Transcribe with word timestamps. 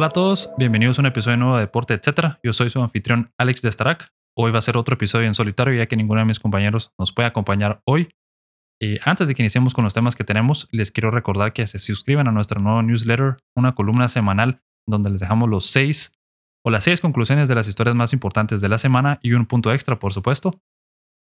Hola 0.00 0.06
a 0.06 0.12
todos, 0.12 0.50
bienvenidos 0.56 0.98
a 0.98 1.02
un 1.02 1.06
episodio 1.08 1.36
nuevo 1.36 1.56
de 1.56 1.60
Deporte, 1.60 1.92
etc. 1.92 2.38
Yo 2.42 2.54
soy 2.54 2.70
su 2.70 2.80
anfitrión 2.80 3.34
Alex 3.36 3.60
de 3.60 3.70
Starak. 3.70 4.14
Hoy 4.34 4.50
va 4.50 4.58
a 4.58 4.62
ser 4.62 4.78
otro 4.78 4.94
episodio 4.94 5.26
en 5.26 5.34
solitario 5.34 5.74
ya 5.74 5.84
que 5.88 5.94
ninguno 5.94 6.20
de 6.20 6.24
mis 6.24 6.40
compañeros 6.40 6.94
nos 6.98 7.12
puede 7.12 7.28
acompañar 7.28 7.82
hoy. 7.84 8.08
Y 8.80 8.96
antes 9.04 9.28
de 9.28 9.34
que 9.34 9.42
iniciemos 9.42 9.74
con 9.74 9.84
los 9.84 9.92
temas 9.92 10.16
que 10.16 10.24
tenemos, 10.24 10.68
les 10.72 10.90
quiero 10.90 11.10
recordar 11.10 11.52
que 11.52 11.66
se 11.66 11.78
suscriban 11.78 12.28
a 12.28 12.32
nuestro 12.32 12.62
nuevo 12.62 12.82
newsletter, 12.82 13.36
una 13.54 13.74
columna 13.74 14.08
semanal 14.08 14.62
donde 14.88 15.10
les 15.10 15.20
dejamos 15.20 15.50
los 15.50 15.66
seis 15.66 16.18
o 16.64 16.70
las 16.70 16.84
seis 16.84 17.02
conclusiones 17.02 17.46
de 17.48 17.56
las 17.56 17.68
historias 17.68 17.94
más 17.94 18.14
importantes 18.14 18.62
de 18.62 18.70
la 18.70 18.78
semana 18.78 19.18
y 19.22 19.34
un 19.34 19.44
punto 19.44 19.70
extra, 19.70 19.98
por 19.98 20.14
supuesto. 20.14 20.62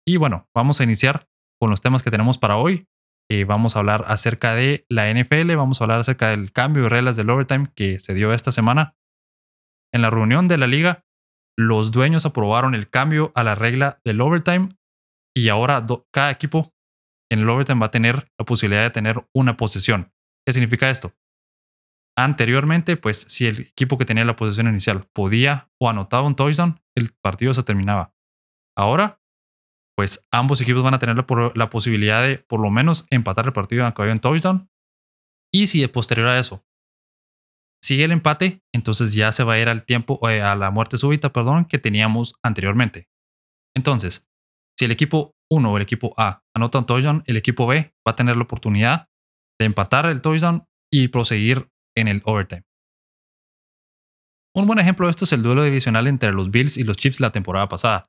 Y 0.06 0.18
bueno, 0.18 0.46
vamos 0.54 0.82
a 0.82 0.84
iniciar 0.84 1.26
con 1.58 1.70
los 1.70 1.80
temas 1.80 2.02
que 2.02 2.10
tenemos 2.10 2.36
para 2.36 2.58
hoy. 2.58 2.86
Eh, 3.30 3.44
vamos 3.44 3.76
a 3.76 3.80
hablar 3.80 4.04
acerca 4.06 4.54
de 4.54 4.86
la 4.88 5.10
NFL, 5.10 5.54
vamos 5.54 5.80
a 5.80 5.84
hablar 5.84 6.00
acerca 6.00 6.30
del 6.30 6.50
cambio 6.50 6.84
de 6.84 6.88
reglas 6.88 7.16
del 7.16 7.28
overtime 7.28 7.68
que 7.74 7.98
se 8.00 8.14
dio 8.14 8.32
esta 8.32 8.52
semana. 8.52 8.96
En 9.92 10.00
la 10.02 10.10
reunión 10.10 10.48
de 10.48 10.56
la 10.56 10.66
liga, 10.66 11.04
los 11.58 11.90
dueños 11.90 12.24
aprobaron 12.24 12.74
el 12.74 12.88
cambio 12.88 13.32
a 13.34 13.44
la 13.44 13.54
regla 13.54 14.00
del 14.04 14.20
overtime 14.20 14.70
y 15.36 15.48
ahora 15.50 15.84
cada 16.12 16.30
equipo 16.30 16.72
en 17.30 17.40
el 17.40 17.48
overtime 17.48 17.80
va 17.80 17.86
a 17.86 17.90
tener 17.90 18.30
la 18.38 18.46
posibilidad 18.46 18.82
de 18.82 18.90
tener 18.90 19.28
una 19.34 19.56
posesión. 19.56 20.12
¿Qué 20.46 20.54
significa 20.54 20.88
esto? 20.88 21.12
Anteriormente, 22.16 22.96
pues 22.96 23.20
si 23.20 23.46
el 23.46 23.60
equipo 23.60 23.98
que 23.98 24.04
tenía 24.04 24.24
la 24.24 24.36
posesión 24.36 24.68
inicial 24.68 25.06
podía 25.12 25.70
o 25.80 25.90
anotaba 25.90 26.26
un 26.26 26.34
touchdown, 26.34 26.80
el 26.96 27.10
partido 27.22 27.52
se 27.54 27.62
terminaba. 27.62 28.14
Ahora 28.76 29.17
pues 29.98 30.24
ambos 30.30 30.60
equipos 30.60 30.84
van 30.84 30.94
a 30.94 31.00
tener 31.00 31.16
la, 31.16 31.70
posibilidad 31.70 32.22
de 32.22 32.38
por 32.38 32.60
lo 32.60 32.70
menos 32.70 33.08
empatar 33.10 33.46
el 33.46 33.52
partido 33.52 33.84
aunque 33.84 34.00
haya 34.00 34.12
un 34.12 34.20
touchdown. 34.20 34.70
Y 35.52 35.66
si 35.66 35.80
de 35.80 35.88
posterior 35.88 36.28
a 36.28 36.38
eso 36.38 36.64
sigue 37.82 38.04
el 38.04 38.12
empate, 38.12 38.62
entonces 38.72 39.12
ya 39.12 39.32
se 39.32 39.42
va 39.42 39.54
a 39.54 39.58
ir 39.58 39.68
al 39.68 39.84
tiempo, 39.84 40.20
eh, 40.30 40.40
a 40.40 40.54
la 40.54 40.70
muerte 40.70 40.98
súbita, 40.98 41.32
perdón, 41.32 41.64
que 41.64 41.80
teníamos 41.80 42.36
anteriormente. 42.44 43.08
Entonces, 43.76 44.30
si 44.78 44.84
el 44.84 44.92
equipo 44.92 45.34
1 45.50 45.72
o 45.72 45.76
el 45.76 45.82
equipo 45.82 46.14
A 46.16 46.44
anota 46.54 46.78
un 46.78 46.86
touchdown, 46.86 47.24
el 47.26 47.36
equipo 47.36 47.66
B 47.66 47.92
va 48.06 48.12
a 48.12 48.14
tener 48.14 48.36
la 48.36 48.44
oportunidad 48.44 49.08
de 49.58 49.66
empatar 49.66 50.06
el 50.06 50.20
touchdown 50.22 50.64
y 50.92 51.08
proseguir 51.08 51.72
en 51.96 52.06
el 52.06 52.22
overtime. 52.24 52.62
Un 54.54 54.68
buen 54.68 54.78
ejemplo 54.78 55.08
de 55.08 55.10
esto 55.10 55.24
es 55.24 55.32
el 55.32 55.42
duelo 55.42 55.64
divisional 55.64 56.06
entre 56.06 56.30
los 56.32 56.52
Bills 56.52 56.76
y 56.76 56.84
los 56.84 56.96
Chiefs 56.96 57.18
la 57.18 57.32
temporada 57.32 57.68
pasada. 57.68 58.08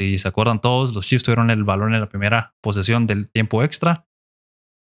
Si 0.00 0.18
se 0.18 0.28
acuerdan 0.28 0.60
todos, 0.60 0.94
los 0.94 1.06
Chiefs 1.06 1.24
tuvieron 1.24 1.50
el 1.50 1.64
balón 1.64 1.94
en 1.94 2.00
la 2.00 2.08
primera 2.08 2.54
posesión 2.62 3.06
del 3.06 3.30
tiempo 3.30 3.62
extra. 3.62 4.06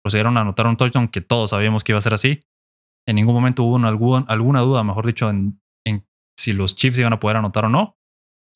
Procedieron 0.03 0.37
a 0.37 0.41
anotar 0.41 0.67
un 0.67 0.77
touchdown 0.77 1.07
que 1.07 1.21
todos 1.21 1.49
sabíamos 1.49 1.83
que 1.83 1.93
iba 1.93 1.99
a 1.99 2.03
ser 2.03 2.13
así. 2.13 2.43
En 3.07 3.15
ningún 3.15 3.33
momento 3.33 3.63
hubo 3.63 3.77
alguna 4.27 4.61
duda, 4.61 4.83
mejor 4.83 5.07
dicho, 5.07 5.29
en, 5.29 5.59
si 6.39 6.53
los 6.53 6.75
Chiefs 6.75 6.99
iban 6.99 7.13
a 7.13 7.19
poder 7.19 7.37
anotar 7.37 7.65
o 7.65 7.69
no. 7.69 7.97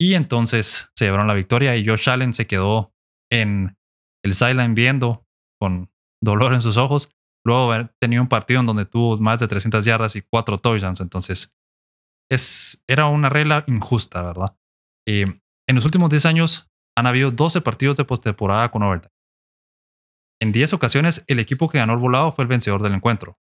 Y 0.00 0.14
entonces 0.14 0.90
se 0.96 1.04
llevaron 1.04 1.26
la 1.26 1.34
victoria 1.34 1.76
y 1.76 1.86
Josh 1.86 2.08
Allen 2.08 2.32
se 2.32 2.46
quedó 2.46 2.94
en 3.30 3.76
el 4.24 4.34
sideline 4.34 4.74
viendo 4.74 5.26
con 5.60 5.90
dolor 6.22 6.54
en 6.54 6.62
sus 6.62 6.76
ojos. 6.76 7.10
Luego 7.44 7.90
tenía 8.00 8.22
un 8.22 8.28
partido 8.28 8.60
en 8.60 8.66
donde 8.66 8.86
tuvo 8.86 9.18
más 9.18 9.38
de 9.38 9.48
300 9.48 9.84
yardas 9.84 10.16
y 10.16 10.22
cuatro 10.22 10.58
touchdowns. 10.58 11.00
Entonces, 11.00 11.54
es, 12.30 12.82
era 12.88 13.06
una 13.06 13.28
regla 13.28 13.64
injusta, 13.66 14.22
¿verdad? 14.22 14.56
Y 15.06 15.24
en 15.68 15.76
los 15.76 15.84
últimos 15.84 16.10
10 16.10 16.26
años 16.26 16.70
han 16.96 17.06
habido 17.06 17.30
12 17.30 17.60
partidos 17.60 17.96
de 17.96 18.04
postemporada 18.04 18.70
con 18.70 18.82
overtime. 18.82 19.12
En 20.40 20.52
10 20.52 20.74
ocasiones, 20.74 21.24
el 21.26 21.38
equipo 21.38 21.68
que 21.68 21.78
ganó 21.78 21.94
el 21.94 21.98
volado 21.98 22.32
fue 22.32 22.42
el 22.44 22.48
vencedor 22.48 22.82
del 22.82 22.94
encuentro. 22.94 23.38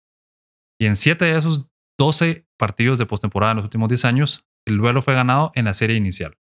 Y 0.79 0.85
en 0.85 0.95
7 0.95 1.25
de 1.25 1.37
esos 1.37 1.67
12 1.99 2.47
partidos 2.57 2.97
de 2.97 3.05
postemporada 3.05 3.51
en 3.51 3.57
los 3.57 3.65
últimos 3.65 3.89
10 3.89 4.05
años, 4.05 4.47
el 4.65 4.77
duelo 4.77 5.01
fue 5.01 5.13
ganado 5.13 5.51
en 5.55 5.65
la 5.65 5.73
serie 5.73 5.95
inicial. 5.95 6.37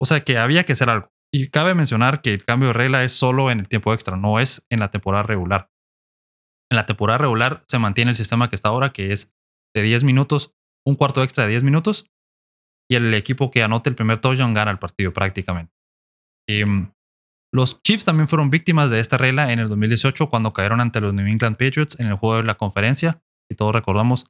O 0.00 0.06
sea 0.06 0.22
que 0.22 0.38
había 0.38 0.64
que 0.64 0.72
hacer 0.72 0.90
algo. 0.90 1.10
Y 1.32 1.48
cabe 1.48 1.74
mencionar 1.74 2.22
que 2.22 2.32
el 2.32 2.44
cambio 2.44 2.68
de 2.68 2.72
regla 2.74 3.04
es 3.04 3.12
solo 3.12 3.50
en 3.50 3.60
el 3.60 3.68
tiempo 3.68 3.92
extra, 3.92 4.16
no 4.16 4.40
es 4.40 4.66
en 4.70 4.80
la 4.80 4.90
temporada 4.90 5.22
regular. 5.24 5.70
En 6.70 6.76
la 6.76 6.86
temporada 6.86 7.18
regular 7.18 7.64
se 7.68 7.78
mantiene 7.78 8.10
el 8.10 8.16
sistema 8.16 8.48
que 8.48 8.56
está 8.56 8.68
ahora, 8.68 8.92
que 8.92 9.12
es 9.12 9.34
de 9.74 9.82
10 9.82 10.04
minutos, 10.04 10.54
un 10.86 10.96
cuarto 10.96 11.22
extra 11.22 11.44
de 11.44 11.50
10 11.50 11.64
minutos 11.64 12.10
y 12.90 12.96
el 12.96 13.12
equipo 13.14 13.50
que 13.50 13.62
anote 13.62 13.90
el 13.90 13.96
primer 13.96 14.20
touchdown 14.20 14.54
gana 14.54 14.70
el 14.70 14.78
partido 14.78 15.12
prácticamente. 15.12 15.72
Em, 16.48 16.90
los 17.52 17.82
Chiefs 17.82 18.04
también 18.04 18.28
fueron 18.28 18.50
víctimas 18.50 18.90
de 18.90 19.00
esta 19.00 19.16
regla 19.16 19.52
en 19.52 19.58
el 19.58 19.68
2018 19.68 20.28
cuando 20.28 20.52
cayeron 20.52 20.80
ante 20.80 21.00
los 21.00 21.14
New 21.14 21.26
England 21.26 21.56
Patriots 21.56 21.98
en 22.00 22.06
el 22.06 22.14
juego 22.14 22.36
de 22.36 22.44
la 22.44 22.56
conferencia. 22.56 23.22
Si 23.50 23.56
todos 23.56 23.74
recordamos, 23.74 24.26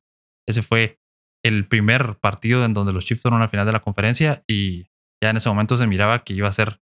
ese 0.47 0.63
fue 0.63 1.01
el 1.45 1.67
primer 1.67 2.19
partido 2.19 2.65
en 2.65 2.75
donde 2.75 2.93
los 2.93 3.05
Chiefs 3.05 3.23
fueron 3.23 3.43
al 3.43 3.49
final 3.49 3.67
de 3.67 3.73
la 3.73 3.81
conferencia 3.81 4.45
y 4.47 4.89
ya 5.23 5.31
en 5.31 5.37
ese 5.37 5.49
momento 5.49 5.77
se 5.77 5.87
miraba 5.87 6.25
que 6.25 6.35
iba 6.35 6.49
a 6.49 6.53
ser 6.53 6.81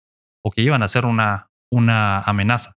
o 0.44 0.52
que 0.52 0.62
iban 0.62 0.84
a 0.84 0.88
ser 0.88 1.06
una, 1.06 1.52
una 1.72 2.20
amenaza. 2.22 2.78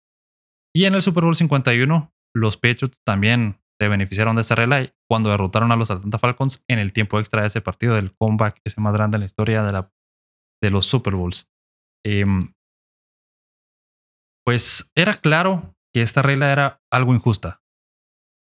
Y 0.76 0.86
en 0.86 0.96
el 0.96 1.02
Super 1.02 1.24
Bowl 1.24 1.36
51, 1.36 2.14
los 2.36 2.58
Patriots 2.58 3.02
también 3.04 3.62
se 3.80 3.88
beneficiaron 3.88 4.36
de 4.36 4.42
esta 4.42 4.56
regla 4.56 4.94
cuando 5.14 5.30
derrotaron 5.30 5.72
a 5.72 5.76
los 5.76 5.92
Atlanta 5.92 6.18
Falcons 6.18 6.66
en 6.68 6.80
el 6.80 6.92
tiempo 6.92 7.20
extra 7.20 7.42
de 7.42 7.48
ese 7.48 7.62
partido 7.62 7.94
del 7.94 8.16
comeback 8.16 8.60
ese 8.64 8.82
más 8.82 8.94
grande 8.94 9.18
en 9.18 9.20
la 9.20 9.28
historia 9.28 9.62
de, 9.62 9.72
la, 9.72 9.94
de 10.60 10.72
los 10.72 10.88
Super 10.88 11.14
Bowls. 11.14 11.48
Em, 12.04 12.52
pues 14.44 14.92
era 14.96 15.14
claro 15.14 15.76
que 15.94 16.02
esta 16.02 16.24
regla 16.24 16.52
era 16.52 16.82
algo 16.92 17.14
injusta. 17.14 17.62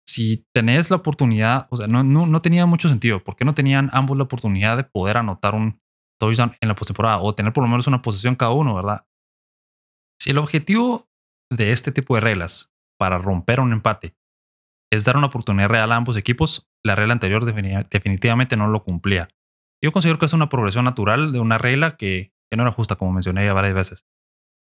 Si 0.07 0.47
tenés 0.51 0.89
la 0.89 0.95
oportunidad, 0.95 1.67
o 1.69 1.77
sea, 1.77 1.85
no, 1.85 2.03
no, 2.03 2.25
no 2.25 2.41
tenía 2.41 2.65
mucho 2.65 2.89
sentido. 2.89 3.23
¿Por 3.23 3.35
qué 3.35 3.45
no 3.45 3.53
tenían 3.53 3.91
ambos 3.93 4.17
la 4.17 4.23
oportunidad 4.23 4.77
de 4.77 4.83
poder 4.83 5.17
anotar 5.17 5.53
un 5.53 5.79
touchdown 6.19 6.55
en 6.59 6.69
la 6.69 6.73
postemporada 6.73 7.19
o 7.21 7.35
tener 7.35 7.53
por 7.53 7.63
lo 7.63 7.69
menos 7.69 7.85
una 7.85 8.01
posesión 8.01 8.35
cada 8.35 8.53
uno, 8.53 8.73
verdad? 8.73 9.05
Si 10.19 10.31
el 10.31 10.39
objetivo 10.39 11.07
de 11.51 11.71
este 11.71 11.91
tipo 11.91 12.15
de 12.15 12.21
reglas 12.21 12.73
para 12.97 13.19
romper 13.19 13.59
un 13.59 13.73
empate 13.73 14.17
es 14.91 15.03
dar 15.03 15.17
una 15.17 15.27
oportunidad 15.27 15.69
real 15.69 15.91
a 15.91 15.95
ambos 15.95 16.17
equipos, 16.17 16.67
la 16.83 16.95
regla 16.95 17.13
anterior 17.13 17.45
definitivamente 17.45 18.55
no 18.57 18.67
lo 18.67 18.83
cumplía. 18.83 19.29
Yo 19.83 19.91
considero 19.91 20.17
que 20.19 20.25
es 20.25 20.33
una 20.33 20.49
progresión 20.49 20.85
natural 20.85 21.31
de 21.31 21.39
una 21.39 21.57
regla 21.57 21.97
que, 21.97 22.33
no 22.55 22.63
era 22.63 22.71
justa, 22.71 22.95
como 22.95 23.11
mencioné 23.11 23.45
ya 23.45 23.53
varias 23.53 23.73
veces. 23.73 24.05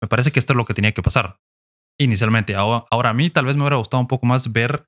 Me 0.01 0.07
parece 0.07 0.31
que 0.31 0.39
esto 0.39 0.53
es 0.53 0.57
lo 0.57 0.65
que 0.65 0.73
tenía 0.73 0.91
que 0.91 1.03
pasar 1.03 1.39
inicialmente. 1.99 2.55
Ahora, 2.55 2.85
ahora, 2.89 3.09
a 3.11 3.13
mí 3.13 3.29
tal 3.29 3.45
vez 3.45 3.55
me 3.55 3.63
hubiera 3.63 3.77
gustado 3.77 4.01
un 4.01 4.07
poco 4.07 4.25
más 4.25 4.51
ver 4.51 4.87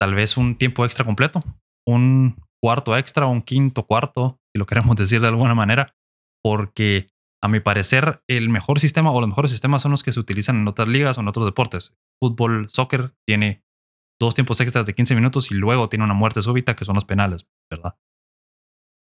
tal 0.00 0.14
vez 0.14 0.36
un 0.36 0.56
tiempo 0.56 0.84
extra 0.84 1.04
completo, 1.04 1.44
un 1.86 2.36
cuarto 2.62 2.96
extra, 2.96 3.26
un 3.26 3.42
quinto 3.42 3.84
cuarto, 3.84 4.40
si 4.52 4.58
lo 4.58 4.66
queremos 4.66 4.96
decir 4.96 5.20
de 5.20 5.28
alguna 5.28 5.54
manera, 5.54 5.94
porque 6.42 7.08
a 7.42 7.48
mi 7.48 7.60
parecer 7.60 8.22
el 8.28 8.48
mejor 8.48 8.80
sistema 8.80 9.10
o 9.12 9.20
los 9.20 9.28
mejores 9.28 9.50
sistemas 9.50 9.82
son 9.82 9.92
los 9.92 10.02
que 10.02 10.12
se 10.12 10.20
utilizan 10.20 10.56
en 10.56 10.68
otras 10.68 10.88
ligas 10.88 11.18
o 11.18 11.20
en 11.20 11.28
otros 11.28 11.46
deportes. 11.46 11.94
Fútbol, 12.20 12.68
soccer 12.70 13.14
tiene 13.26 13.62
dos 14.20 14.34
tiempos 14.34 14.60
extras 14.60 14.86
de 14.86 14.94
15 14.94 15.14
minutos 15.14 15.50
y 15.50 15.54
luego 15.54 15.88
tiene 15.88 16.04
una 16.04 16.14
muerte 16.14 16.42
súbita 16.42 16.74
que 16.76 16.84
son 16.84 16.94
los 16.94 17.04
penales, 17.04 17.48
¿verdad? 17.70 17.98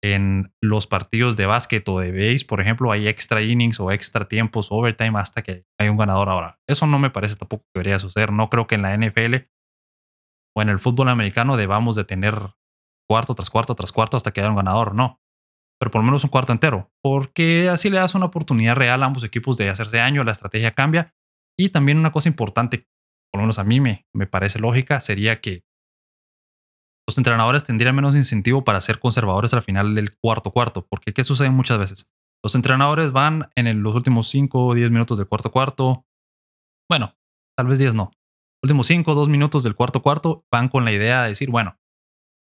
En 0.02 0.54
los 0.62 0.86
partidos 0.86 1.36
de 1.36 1.46
básquet 1.46 1.86
o 1.88 1.98
de 1.98 2.10
base, 2.12 2.46
por 2.46 2.60
ejemplo, 2.60 2.90
hay 2.90 3.06
extra 3.06 3.42
innings 3.42 3.80
o 3.80 3.90
extra 3.90 4.26
tiempos, 4.28 4.68
overtime 4.70 5.18
hasta 5.18 5.42
que 5.42 5.66
hay 5.78 5.88
un 5.88 5.98
ganador 5.98 6.30
ahora. 6.30 6.58
Eso 6.66 6.86
no 6.86 6.98
me 6.98 7.10
parece 7.10 7.36
tampoco 7.36 7.64
que 7.64 7.80
debería 7.80 7.98
suceder. 7.98 8.32
No 8.32 8.48
creo 8.48 8.66
que 8.66 8.76
en 8.76 8.82
la 8.82 8.96
NFL 8.96 9.50
o 10.56 10.62
en 10.62 10.68
el 10.70 10.78
fútbol 10.78 11.08
americano 11.08 11.56
debamos 11.56 11.96
de 11.96 12.04
tener 12.04 12.54
cuarto 13.08 13.34
tras 13.34 13.50
cuarto 13.50 13.74
tras 13.74 13.92
cuarto 13.92 14.16
hasta 14.16 14.30
que 14.30 14.40
haya 14.40 14.50
un 14.50 14.56
ganador, 14.56 14.94
no. 14.94 15.20
Pero 15.78 15.90
por 15.90 16.00
lo 16.00 16.06
menos 16.06 16.24
un 16.24 16.30
cuarto 16.30 16.52
entero, 16.52 16.92
porque 17.02 17.68
así 17.68 17.90
le 17.90 17.98
das 17.98 18.14
una 18.14 18.26
oportunidad 18.26 18.76
real 18.76 19.02
a 19.02 19.06
ambos 19.06 19.24
equipos 19.24 19.56
de 19.56 19.68
hacerse 19.68 19.96
daño, 19.96 20.24
la 20.24 20.32
estrategia 20.32 20.72
cambia. 20.72 21.14
Y 21.58 21.70
también 21.70 21.98
una 21.98 22.12
cosa 22.12 22.28
importante 22.28 22.86
por 23.30 23.40
lo 23.40 23.42
menos 23.42 23.58
a 23.58 23.64
mí 23.64 23.80
me, 23.80 24.04
parece 24.26 24.58
lógica, 24.58 25.00
sería 25.00 25.40
que 25.40 25.64
los 27.08 27.16
entrenadores 27.18 27.64
tendrían 27.64 27.94
menos 27.94 28.14
incentivo 28.14 28.64
para 28.64 28.80
ser 28.80 28.98
conservadores 28.98 29.54
al 29.54 29.62
final 29.62 29.94
del 29.94 30.16
cuarto 30.16 30.50
cuarto, 30.52 30.86
porque 30.88 31.12
¿qué 31.12 31.24
sucede 31.24 31.50
muchas 31.50 31.78
veces? 31.78 32.10
Los 32.42 32.54
entrenadores 32.54 33.12
van 33.12 33.50
en 33.54 33.82
los 33.82 33.94
últimos 33.94 34.28
5 34.28 34.66
o 34.66 34.74
10 34.74 34.90
minutos 34.90 35.18
del 35.18 35.28
cuarto 35.28 35.50
cuarto, 35.50 36.06
bueno, 36.88 37.16
tal 37.56 37.66
vez 37.66 37.78
10 37.78 37.94
no, 37.94 38.12
últimos 38.62 38.86
5 38.86 39.10
o 39.10 39.14
2 39.14 39.28
minutos 39.28 39.62
del 39.62 39.74
cuarto 39.74 40.02
cuarto 40.02 40.44
van 40.52 40.68
con 40.68 40.84
la 40.84 40.92
idea 40.92 41.22
de 41.22 41.30
decir, 41.30 41.50
bueno, 41.50 41.78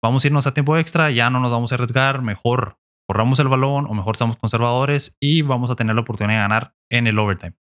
vamos 0.03 0.23
a 0.23 0.27
irnos 0.27 0.47
a 0.47 0.53
tiempo 0.53 0.77
extra, 0.77 1.11
ya 1.11 1.29
no 1.29 1.39
nos 1.39 1.51
vamos 1.51 1.71
a 1.71 1.75
arriesgar, 1.75 2.21
mejor 2.21 2.77
corramos 3.07 3.39
el 3.39 3.47
balón 3.47 3.87
o 3.87 3.93
mejor 3.93 4.17
seamos 4.17 4.37
conservadores 4.37 5.15
y 5.21 5.41
vamos 5.41 5.69
a 5.69 5.75
tener 5.75 5.95
la 5.95 6.01
oportunidad 6.01 6.39
de 6.39 6.41
ganar 6.41 6.75
en 6.91 7.07
el 7.07 7.17
overtime 7.17 7.55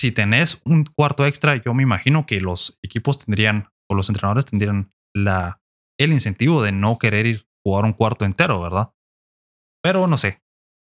si 0.00 0.12
tenés 0.12 0.62
un 0.64 0.84
cuarto 0.84 1.26
extra, 1.26 1.56
yo 1.56 1.74
me 1.74 1.82
imagino 1.82 2.24
que 2.24 2.40
los 2.40 2.78
equipos 2.82 3.18
tendrían, 3.18 3.68
o 3.86 3.94
los 3.94 4.08
entrenadores 4.08 4.46
tendrían 4.46 4.94
la, 5.14 5.60
el 5.98 6.14
incentivo 6.14 6.62
de 6.62 6.72
no 6.72 6.98
querer 6.98 7.26
ir 7.26 7.46
jugar 7.62 7.84
un 7.84 7.92
cuarto 7.92 8.24
entero, 8.24 8.62
¿verdad? 8.62 8.94
Pero 9.84 10.06
no 10.06 10.16
sé. 10.16 10.42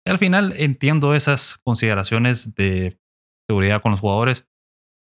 Al 0.07 0.19
final 0.19 0.55
entiendo 0.57 1.17
esas 1.17 1.59
consideraciones 1.59 2.55
de 2.55 3.01
seguridad 3.49 3.83
con 3.83 3.91
los 3.91 4.01
jugadores. 4.01 4.47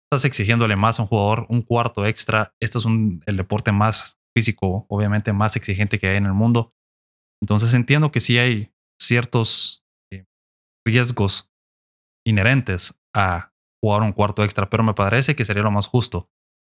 Estás 0.05 0.25
exigiéndole 0.25 0.75
más 0.75 0.99
a 0.99 1.01
un 1.01 1.07
jugador 1.07 1.47
un 1.49 1.63
cuarto 1.63 2.05
extra. 2.05 2.53
Esto 2.61 2.77
es 2.77 2.85
un, 2.85 3.23
el 3.25 3.37
deporte 3.37 3.71
más 3.71 4.19
físico, 4.37 4.85
obviamente 4.87 5.33
más 5.33 5.55
exigente 5.55 5.97
que 5.97 6.09
hay 6.09 6.17
en 6.17 6.27
el 6.27 6.33
mundo. 6.33 6.75
Entonces 7.41 7.73
entiendo 7.73 8.11
que 8.11 8.19
sí 8.19 8.37
hay 8.37 8.71
ciertos 9.01 9.83
eh, 10.11 10.25
riesgos 10.85 11.51
inherentes 12.23 13.01
a 13.15 13.54
jugar 13.85 14.01
un 14.01 14.13
cuarto 14.13 14.43
extra, 14.43 14.67
pero 14.67 14.83
me 14.83 14.95
parece 14.95 15.35
que 15.35 15.45
sería 15.45 15.61
lo 15.61 15.69
más 15.69 15.85
justo. 15.85 16.27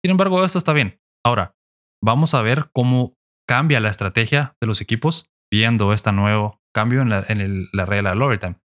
Sin 0.03 0.11
embargo, 0.11 0.45
esto 0.45 0.59
está 0.59 0.73
bien. 0.73 1.01
Ahora, 1.25 1.55
vamos 2.03 2.35
a 2.35 2.43
ver 2.43 2.69
cómo 2.71 3.17
cambia 3.47 3.79
la 3.79 3.89
estrategia 3.89 4.55
de 4.61 4.67
los 4.67 4.79
equipos 4.79 5.31
viendo 5.51 5.91
este 5.91 6.11
nuevo 6.11 6.61
cambio 6.71 7.01
en 7.01 7.09
la, 7.09 7.85
regla 7.85 8.11
del 8.11 8.21
overtime. 8.21 8.59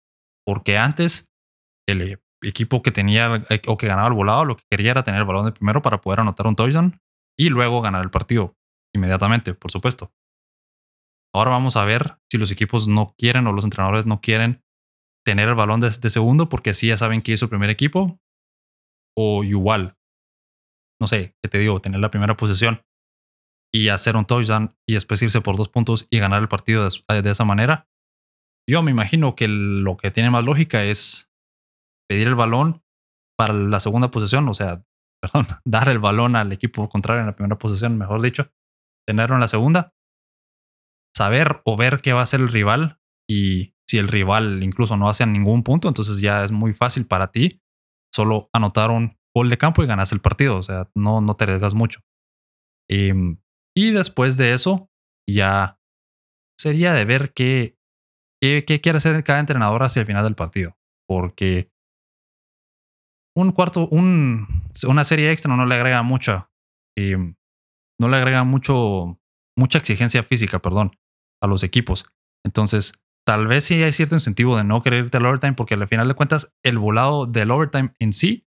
Porque 0.45 0.77
antes 0.77 1.31
el 1.87 2.19
equipo 2.43 2.81
que 2.81 2.91
tenía 2.91 3.45
eh, 3.49 3.61
o 3.67 3.77
que 3.77 3.87
ganaba 3.87 4.09
el 4.09 4.13
volado 4.13 4.43
lo 4.43 4.57
que 4.57 4.65
quería 4.69 4.91
era 4.91 5.03
tener 5.03 5.21
el 5.21 5.25
balón 5.25 5.45
de 5.45 5.53
primero 5.53 5.81
para 5.81 6.01
poder 6.01 6.19
anotar 6.19 6.45
un 6.45 6.57
touchdown 6.57 6.99
y 7.39 7.47
luego 7.47 7.81
ganar 7.81 8.03
el 8.03 8.11
partido 8.11 8.57
inmediatamente, 8.93 9.53
por 9.53 9.71
supuesto. 9.71 10.11
Ahora 11.33 11.51
vamos 11.51 11.77
a 11.77 11.85
ver 11.85 12.17
si 12.29 12.37
los 12.37 12.51
equipos 12.51 12.89
no 12.89 13.15
quieren 13.17 13.47
o 13.47 13.53
los 13.53 13.63
entrenadores 13.63 14.05
no 14.05 14.19
quieren 14.19 14.63
tener 15.25 15.47
el 15.47 15.55
balón 15.55 15.79
de, 15.79 15.91
segundo 16.09 16.49
porque 16.49 16.71
así 16.71 16.87
ya 16.87 16.97
saben 16.97 17.21
que 17.21 17.33
es 17.33 17.39
su 17.39 17.49
primer 17.49 17.69
equipo. 17.69 18.19
O 19.17 19.43
igual, 19.43 19.97
no 20.99 21.07
sé, 21.07 21.35
¿qué 21.43 21.49
te 21.49 21.59
digo? 21.59 21.81
Tener 21.81 21.99
la 21.99 22.11
primera 22.11 22.37
posición 22.37 22.81
y 23.73 23.89
hacer 23.89 24.15
un 24.15 24.25
touchdown 24.25 24.75
y 24.87 24.93
después 24.93 25.21
irse 25.21 25.41
por 25.41 25.57
dos 25.57 25.69
puntos 25.69 26.07
y 26.09 26.19
ganar 26.19 26.41
el 26.41 26.47
partido 26.47 26.87
de, 26.87 27.29
esa 27.29 27.43
manera. 27.43 27.89
Yo 28.69 28.81
me 28.81 28.91
imagino 28.91 29.35
que 29.35 29.47
lo 29.47 29.97
que 29.97 30.11
tiene 30.11 30.29
más 30.29 30.45
lógica 30.45 30.83
es 30.83 31.31
pedir 32.07 32.27
el 32.27 32.35
balón 32.35 32.83
para 33.37 33.53
la 33.53 33.79
segunda 33.79 34.11
posición, 34.11 34.47
o 34.47 34.53
sea, 34.53 34.85
perdón, 35.21 35.47
dar 35.65 35.89
el 35.89 35.99
balón 35.99 36.35
al 36.35 36.51
equipo 36.51 36.87
contrario 36.87 37.21
en 37.21 37.27
la 37.27 37.33
primera 37.33 37.57
posición, 37.57 37.97
mejor 37.97 38.21
dicho, 38.21 38.51
tenerlo 39.07 39.35
en 39.35 39.41
la 39.41 39.47
segunda, 39.47 39.93
saber 41.15 41.61
o 41.65 41.75
ver 41.75 42.01
qué 42.01 42.13
va 42.13 42.21
a 42.21 42.23
hacer 42.23 42.41
el 42.41 42.49
rival 42.49 42.99
y 43.29 43.73
si 43.89 43.97
el 43.97 44.07
rival 44.07 44.63
incluso 44.63 44.97
no 44.97 45.09
hace 45.09 45.25
ningún 45.25 45.63
punto, 45.63 45.87
entonces 45.87 46.21
ya 46.21 46.43
es 46.43 46.51
muy 46.51 46.73
fácil 46.73 47.05
para 47.05 47.31
ti 47.31 47.62
solo 48.13 48.49
anotar 48.53 48.91
un 48.91 49.17
gol 49.35 49.49
de 49.49 49.57
campo 49.57 49.83
y 49.83 49.87
ganas 49.87 50.11
el 50.11 50.21
partido, 50.21 50.57
o 50.57 50.63
sea, 50.63 50.89
no, 50.95 51.21
no 51.21 51.35
te 51.35 51.45
arriesgas 51.45 51.73
mucho. 51.73 52.01
Y, 52.89 53.11
y 53.75 53.91
después 53.91 54.37
de 54.37 54.53
eso, 54.53 54.89
ya 55.27 55.79
sería 56.59 56.93
de 56.93 57.05
ver 57.05 57.33
qué, 57.33 57.77
qué, 58.41 58.63
quiere 58.81 58.97
hacer 58.97 59.23
cada 59.23 59.39
entrenador 59.39 59.83
hacia 59.83 60.01
el 60.01 60.05
final 60.05 60.23
del 60.23 60.35
partido, 60.35 60.77
porque 61.07 61.71
un 63.35 63.51
cuarto, 63.51 63.87
un, 63.87 64.47
una 64.87 65.03
serie 65.03 65.31
extra 65.31 65.55
no 65.55 65.65
le 65.65 65.75
agrega 65.75 66.03
mucha, 66.03 66.51
y 66.95 67.15
no 67.99 68.09
le 68.09 68.17
agrega 68.17 68.43
mucho, 68.43 69.19
mucha 69.57 69.79
exigencia 69.79 70.21
física, 70.21 70.59
perdón, 70.59 70.91
a 71.41 71.47
los 71.47 71.63
equipos. 71.63 72.05
Entonces, 72.45 72.93
tal 73.25 73.47
vez 73.47 73.65
sí 73.65 73.81
hay 73.81 73.93
cierto 73.93 74.15
incentivo 74.15 74.57
de 74.57 74.63
no 74.63 74.81
querer 74.81 75.05
irte 75.05 75.17
al 75.17 75.25
overtime, 75.25 75.53
porque 75.53 75.75
al 75.75 75.87
final 75.87 76.07
de 76.07 76.13
cuentas, 76.13 76.53
el 76.63 76.77
volado 76.77 77.25
del 77.25 77.51
overtime 77.51 77.93
en 77.99 78.13
sí 78.13 78.45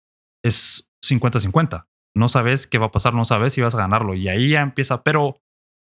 es 0.45 0.91
50-50. 1.05 1.87
No 2.15 2.29
sabes 2.29 2.67
qué 2.67 2.79
va 2.79 2.87
a 2.87 2.93
pasar, 2.93 3.15
no 3.15 3.25
sabes 3.25 3.55
si 3.55 3.61
vas 3.61 3.75
a 3.75 3.79
ganarlo. 3.79 4.15
Y 4.15 4.29
ahí 4.29 4.51
ya 4.51 4.61
empieza, 4.61 5.03
pero 5.03 5.41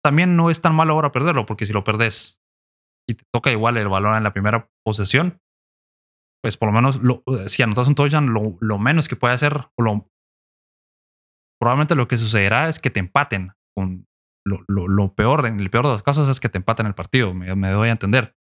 también 0.04 0.36
no 0.36 0.50
es 0.50 0.62
tan 0.62 0.75
malo 0.75 0.94
ahora 0.94 1.12
perderlo, 1.12 1.45
porque 1.45 1.66
si 1.66 1.74
lo 1.74 1.83
perdes 1.83 2.42
y 3.10 3.16
te 3.16 3.24
toca 3.33 3.51
igual 3.51 3.78
el 3.78 3.88
balón 3.88 4.16
en 4.16 4.24
la 4.24 4.33
primera 4.33 4.69
posesión, 4.86 5.39
pues 6.44 6.57
por 6.57 6.72
lo 6.72 6.74
menos 6.74 7.00
si 7.51 7.63
anotas 7.63 7.88
un 7.88 7.95
touchdown, 7.95 8.33
lo, 8.33 8.57
lo, 8.60 8.80
menos 8.80 9.07
que 9.07 9.16
puede 9.16 9.33
hacer, 9.33 9.68
lo, 9.78 10.07
probablemente 11.60 11.95
lo 11.95 12.07
que 12.07 12.18
sucederá 12.18 12.68
es 12.69 12.80
que 12.80 12.89
te 12.89 13.00
empaten. 13.00 13.54
Con 13.75 14.06
lo, 14.45 14.63
lo, 14.68 15.13
peor, 15.13 15.45
en 15.45 15.60
el 15.60 15.69
peor 15.69 15.86
de 15.86 15.92
los 15.92 16.04
casos 16.04 16.28
es 16.28 16.39
que 16.39 16.50
te 16.50 16.57
empaten 16.57 16.88
el 16.88 16.95
partido, 16.95 17.33
me 17.33 17.69
doy 17.69 17.89
a 17.89 17.92
entender. 17.92 18.36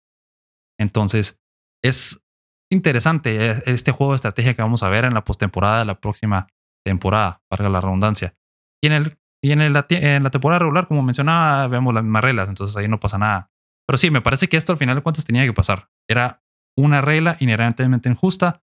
Entonces, 0.80 1.42
es 1.84 2.26
interesante 2.72 3.52
eh, 3.52 3.64
este 3.66 3.92
juego 3.92 4.14
de 4.14 4.18
estrategia 4.18 4.54
que 4.54 4.62
vamos 4.62 4.84
a 4.84 4.90
ver 4.90 5.06
en 5.06 5.14
la 5.14 5.26
postemporada 5.26 5.80
de 5.80 5.86
la 5.86 6.00
próxima 6.00 6.48
temporada, 6.86 7.42
para 7.50 7.70
la 7.70 7.82
redundancia. 7.82 8.36
Y 8.82 8.88
en, 8.88 8.94
el, 8.94 9.20
y 9.44 9.52
en, 9.52 9.62
el, 9.62 9.76
en 9.90 10.24
la 10.24 10.30
temporada 10.30 10.60
regular, 10.60 10.88
como 10.88 11.02
mencionaba, 11.02 11.68
vemos 11.68 11.94
las 11.94 12.04
mismas 12.04 12.24
reglas, 12.24 12.50
entonces 12.50 12.76
ahí 12.78 12.88
no 12.88 13.00
pasa 13.00 13.18
nada. 13.18 13.52
Pero 13.88 13.98
sí, 13.98 14.12
me 14.12 14.22
parece 14.22 14.48
que 14.48 14.58
esto 14.58 14.72
al 14.72 14.78
final 14.78 14.96
de 14.96 15.02
cuentas 15.02 15.26
tenía 15.26 15.46
que 15.46 15.54
pasar. 15.54 15.90
Era 16.08 16.44
una 16.78 17.02
regla 17.02 17.38
inherentemente 17.40 18.10
injusta. 18.10 18.64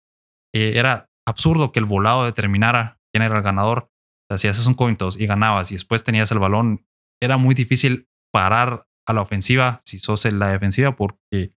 Eh, 0.55 0.75
era 0.77 1.11
absurdo 1.27 1.73
que 1.73 1.81
el 1.81 1.87
volado 1.87 2.25
determinara 2.25 3.01
quién 3.13 3.23
era 3.23 3.37
el 3.37 3.43
ganador. 3.43 3.91
O 3.91 4.27
sea, 4.29 4.39
si 4.39 4.49
haces 4.49 4.67
un 4.67 4.75
coin 4.75 4.97
toss 4.97 5.19
y 5.19 5.27
ganabas 5.27 5.73
y 5.73 5.75
después 5.75 6.05
tenías 6.05 6.31
el 6.33 6.39
balón, 6.39 6.87
era 7.21 7.37
muy 7.39 7.55
difícil 7.55 8.09
parar 8.33 8.87
a 9.07 9.13
la 9.13 9.23
ofensiva 9.23 9.81
si 9.85 9.99
sos 9.99 10.27
en 10.27 10.39
la 10.39 10.49
defensiva 10.49 10.97
porque 10.97 11.55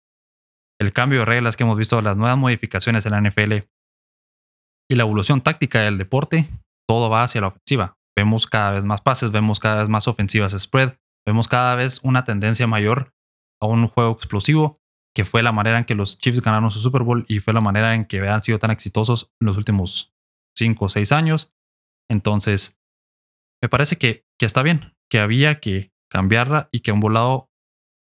el 0.81 0.93
cambio 0.93 1.21
de 1.21 1.25
reglas 1.25 1.57
que 1.57 1.65
hemos 1.65 1.79
visto, 1.79 2.01
las 2.03 2.17
nuevas 2.17 2.39
modificaciones 2.39 3.07
en 3.07 3.13
la 3.13 3.21
NFL 3.21 3.55
y 4.89 4.95
la 4.95 5.03
evolución 5.03 5.41
táctica 5.41 5.81
del 5.81 5.99
deporte, 5.99 6.49
todo 6.89 7.11
va 7.11 7.23
hacia 7.23 7.41
la 7.41 7.49
ofensiva. 7.49 7.97
Vemos 8.17 8.47
cada 8.47 8.73
vez 8.73 8.85
más 8.85 9.01
pases, 9.01 9.31
vemos 9.31 9.61
cada 9.61 9.81
vez 9.81 9.89
más 9.89 10.09
ofensivas 10.09 10.53
spread, 10.59 10.95
vemos 11.27 11.49
cada 11.49 11.75
vez 11.75 12.01
una 12.03 12.25
tendencia 12.25 12.67
mayor 12.67 13.13
a 13.61 13.67
un 13.67 13.87
juego 13.89 14.13
explosivo 14.13 14.81
que 15.15 15.25
fue 15.25 15.43
la 15.43 15.53
manera 15.53 15.79
en 15.79 15.85
que 15.87 15.95
los 15.95 16.19
Chiefs 16.19 16.43
ganaron 16.43 16.71
su 16.71 16.79
Super 16.79 17.03
Bowl 17.03 17.25
y 17.27 17.41
fue 17.41 17.55
la 17.55 17.63
manera 17.63 17.95
en 17.95 18.05
que 18.05 18.21
han 18.29 18.43
sido 18.43 18.59
tan 18.59 18.71
exitosos 18.71 19.33
en 19.41 19.47
los 19.47 19.57
últimos 19.57 20.15
5 20.57 20.85
o 20.85 20.89
6 20.91 21.11
años. 21.13 21.55
Entonces, 22.11 22.79
me 23.63 23.71
parece 23.71 23.97
que, 23.97 24.27
que 24.39 24.45
está 24.45 24.63
bien, 24.63 24.95
que 25.11 25.21
había 25.21 25.59
que 25.59 25.91
cambiarla 26.11 26.69
y 26.71 26.81
que 26.81 26.93
un 26.93 27.01
volado 27.01 27.51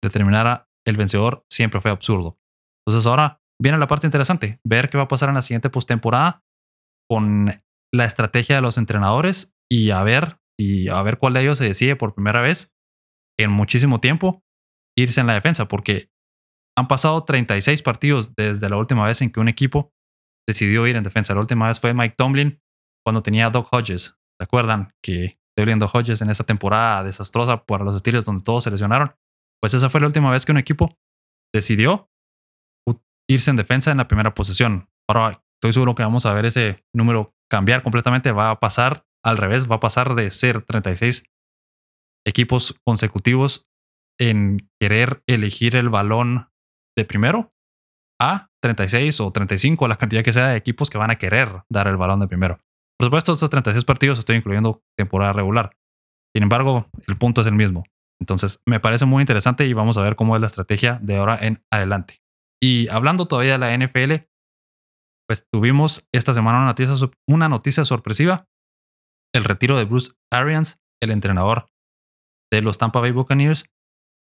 determinara 0.03 0.69
el 0.87 0.99
vencedor 0.99 1.45
siempre 1.51 1.81
fue 1.81 1.91
absurdo. 1.91 2.39
Entonces 2.87 3.07
ahora 3.07 3.41
viene 3.61 3.79
la 3.79 3.87
parte 3.87 4.07
interesante, 4.07 4.61
ver 4.65 4.89
qué 4.91 4.99
va 4.99 5.05
a 5.05 5.09
pasar 5.09 5.29
en 5.29 5.35
la 5.35 5.43
siguiente 5.43 5.71
postemporada 5.71 6.43
con 7.11 7.53
la 7.93 8.05
estrategia 8.05 8.57
de 8.57 8.63
los 8.63 8.79
entrenadores 8.79 9.57
y 9.71 9.91
a 9.91 10.03
ver 10.03 10.39
y 10.59 10.89
a 10.89 11.03
ver 11.03 11.19
cuál 11.19 11.35
de 11.35 11.43
ellos 11.43 11.59
se 11.59 11.65
decide 11.65 11.97
por 11.97 12.15
primera 12.15 12.41
vez 12.41 12.73
en 13.39 13.51
muchísimo 13.51 14.01
tiempo 14.01 14.43
irse 14.97 15.21
en 15.21 15.27
la 15.27 15.35
defensa, 15.35 15.69
porque 15.69 16.11
han 16.79 16.89
pasado 16.89 17.25
36 17.25 17.83
partidos 17.83 18.35
desde 18.35 18.69
la 18.69 18.77
última 18.77 19.05
vez 19.07 19.21
en 19.23 19.31
que 19.31 19.41
un 19.41 19.49
equipo 19.49 19.93
decidió 20.49 20.87
ir 20.87 20.97
en 20.97 21.03
defensa. 21.03 21.35
La 21.35 21.41
última 21.41 21.69
vez 21.69 21.81
fue 21.81 21.95
Mike 21.95 22.15
Tomlin 22.17 22.61
cuando 23.05 23.23
tenía 23.23 23.47
a 23.47 23.51
Doc 23.51 23.69
Hodges. 23.73 24.19
¿Se 24.39 24.45
acuerdan 24.45 24.93
que 25.03 25.39
Doug 25.57 25.91
Hodges 25.95 26.21
en 26.21 26.31
esa 26.31 26.45
temporada 26.45 27.03
desastrosa 27.03 27.65
para 27.65 27.85
los 27.85 27.95
estilos 27.97 28.25
donde 28.25 28.43
todos 28.43 28.65
se 28.65 28.71
lesionaron? 28.71 29.15
Pues 29.61 29.75
esa 29.75 29.89
fue 29.89 30.01
la 30.01 30.07
última 30.07 30.31
vez 30.31 30.45
que 30.45 30.53
un 30.53 30.59
equipo 30.59 30.99
decidió 31.55 32.11
irse 33.29 33.51
en 33.51 33.57
defensa 33.57 33.91
en 33.91 33.99
la 33.99 34.09
primera 34.09 34.35
posesión. 34.35 34.89
Ahora 35.09 35.43
estoy 35.57 35.73
seguro 35.73 35.95
que 35.95 36.03
vamos 36.03 36.27
a 36.27 36.33
ver 36.33 36.47
ese 36.47 36.85
número 36.95 37.35
cambiar 37.51 37.83
completamente. 37.83 38.33
Va 38.33 38.51
a 38.51 38.61
pasar 38.61 39.05
al 39.25 39.37
revés, 39.37 39.71
va 39.71 39.77
a 39.77 39.81
pasar 39.81 40.15
de 40.15 40.31
ser 40.31 40.63
36 40.63 41.25
equipos 42.27 42.75
consecutivos 42.85 43.67
en 44.19 44.71
querer 44.81 45.23
elegir 45.27 45.77
el 45.77 45.89
balón 45.89 46.49
de 46.97 47.05
primero 47.05 47.53
a 48.21 48.49
36 48.63 49.21
o 49.21 49.31
35, 49.31 49.89
la 49.89 49.97
cantidad 49.97 50.25
que 50.25 50.33
sea 50.33 50.49
de 50.49 50.57
equipos 50.57 50.91
que 50.91 50.99
van 50.99 51.11
a 51.11 51.17
querer 51.17 51.63
dar 51.71 51.87
el 51.87 51.97
balón 51.97 52.21
de 52.21 52.29
primero. 52.29 52.59
Por 52.99 53.07
supuesto, 53.07 53.33
estos 53.33 53.51
36 53.51 53.85
partidos 53.85 54.19
estoy 54.19 54.37
incluyendo 54.37 54.83
temporada 54.97 55.33
regular. 55.33 55.77
Sin 56.35 56.43
embargo, 56.43 56.89
el 57.07 57.17
punto 57.17 57.43
es 57.43 57.47
el 57.47 57.55
mismo. 57.55 57.85
Entonces, 58.21 58.61
me 58.67 58.81
parece 58.81 59.05
muy 59.05 59.23
interesante 59.23 59.67
y 59.67 59.73
vamos 59.75 59.99
a 59.99 60.03
ver 60.03 60.17
cómo 60.17 60.35
es 60.35 60.41
la 60.41 60.47
estrategia 60.47 60.99
de 61.03 61.17
ahora 61.17 61.39
en 61.41 61.63
adelante. 61.71 62.23
Y 62.63 62.89
hablando 62.89 63.27
todavía 63.27 63.59
de 63.59 63.59
la 63.59 63.77
NFL, 63.77 64.27
pues 65.29 65.47
tuvimos 65.53 66.09
esta 66.13 66.35
semana 66.35 66.59
una 66.59 66.67
noticia, 66.67 66.95
una 67.29 67.49
noticia 67.49 67.85
sorpresiva. 67.85 68.49
El 69.35 69.45
retiro 69.45 69.77
de 69.77 69.85
Bruce 69.85 70.13
Arians, 70.33 70.81
el 71.03 71.11
entrenador 71.11 71.67
de 72.53 72.63
los 72.63 72.79
Tampa 72.79 73.01
Bay 73.01 73.11
Buccaneers, 73.11 73.67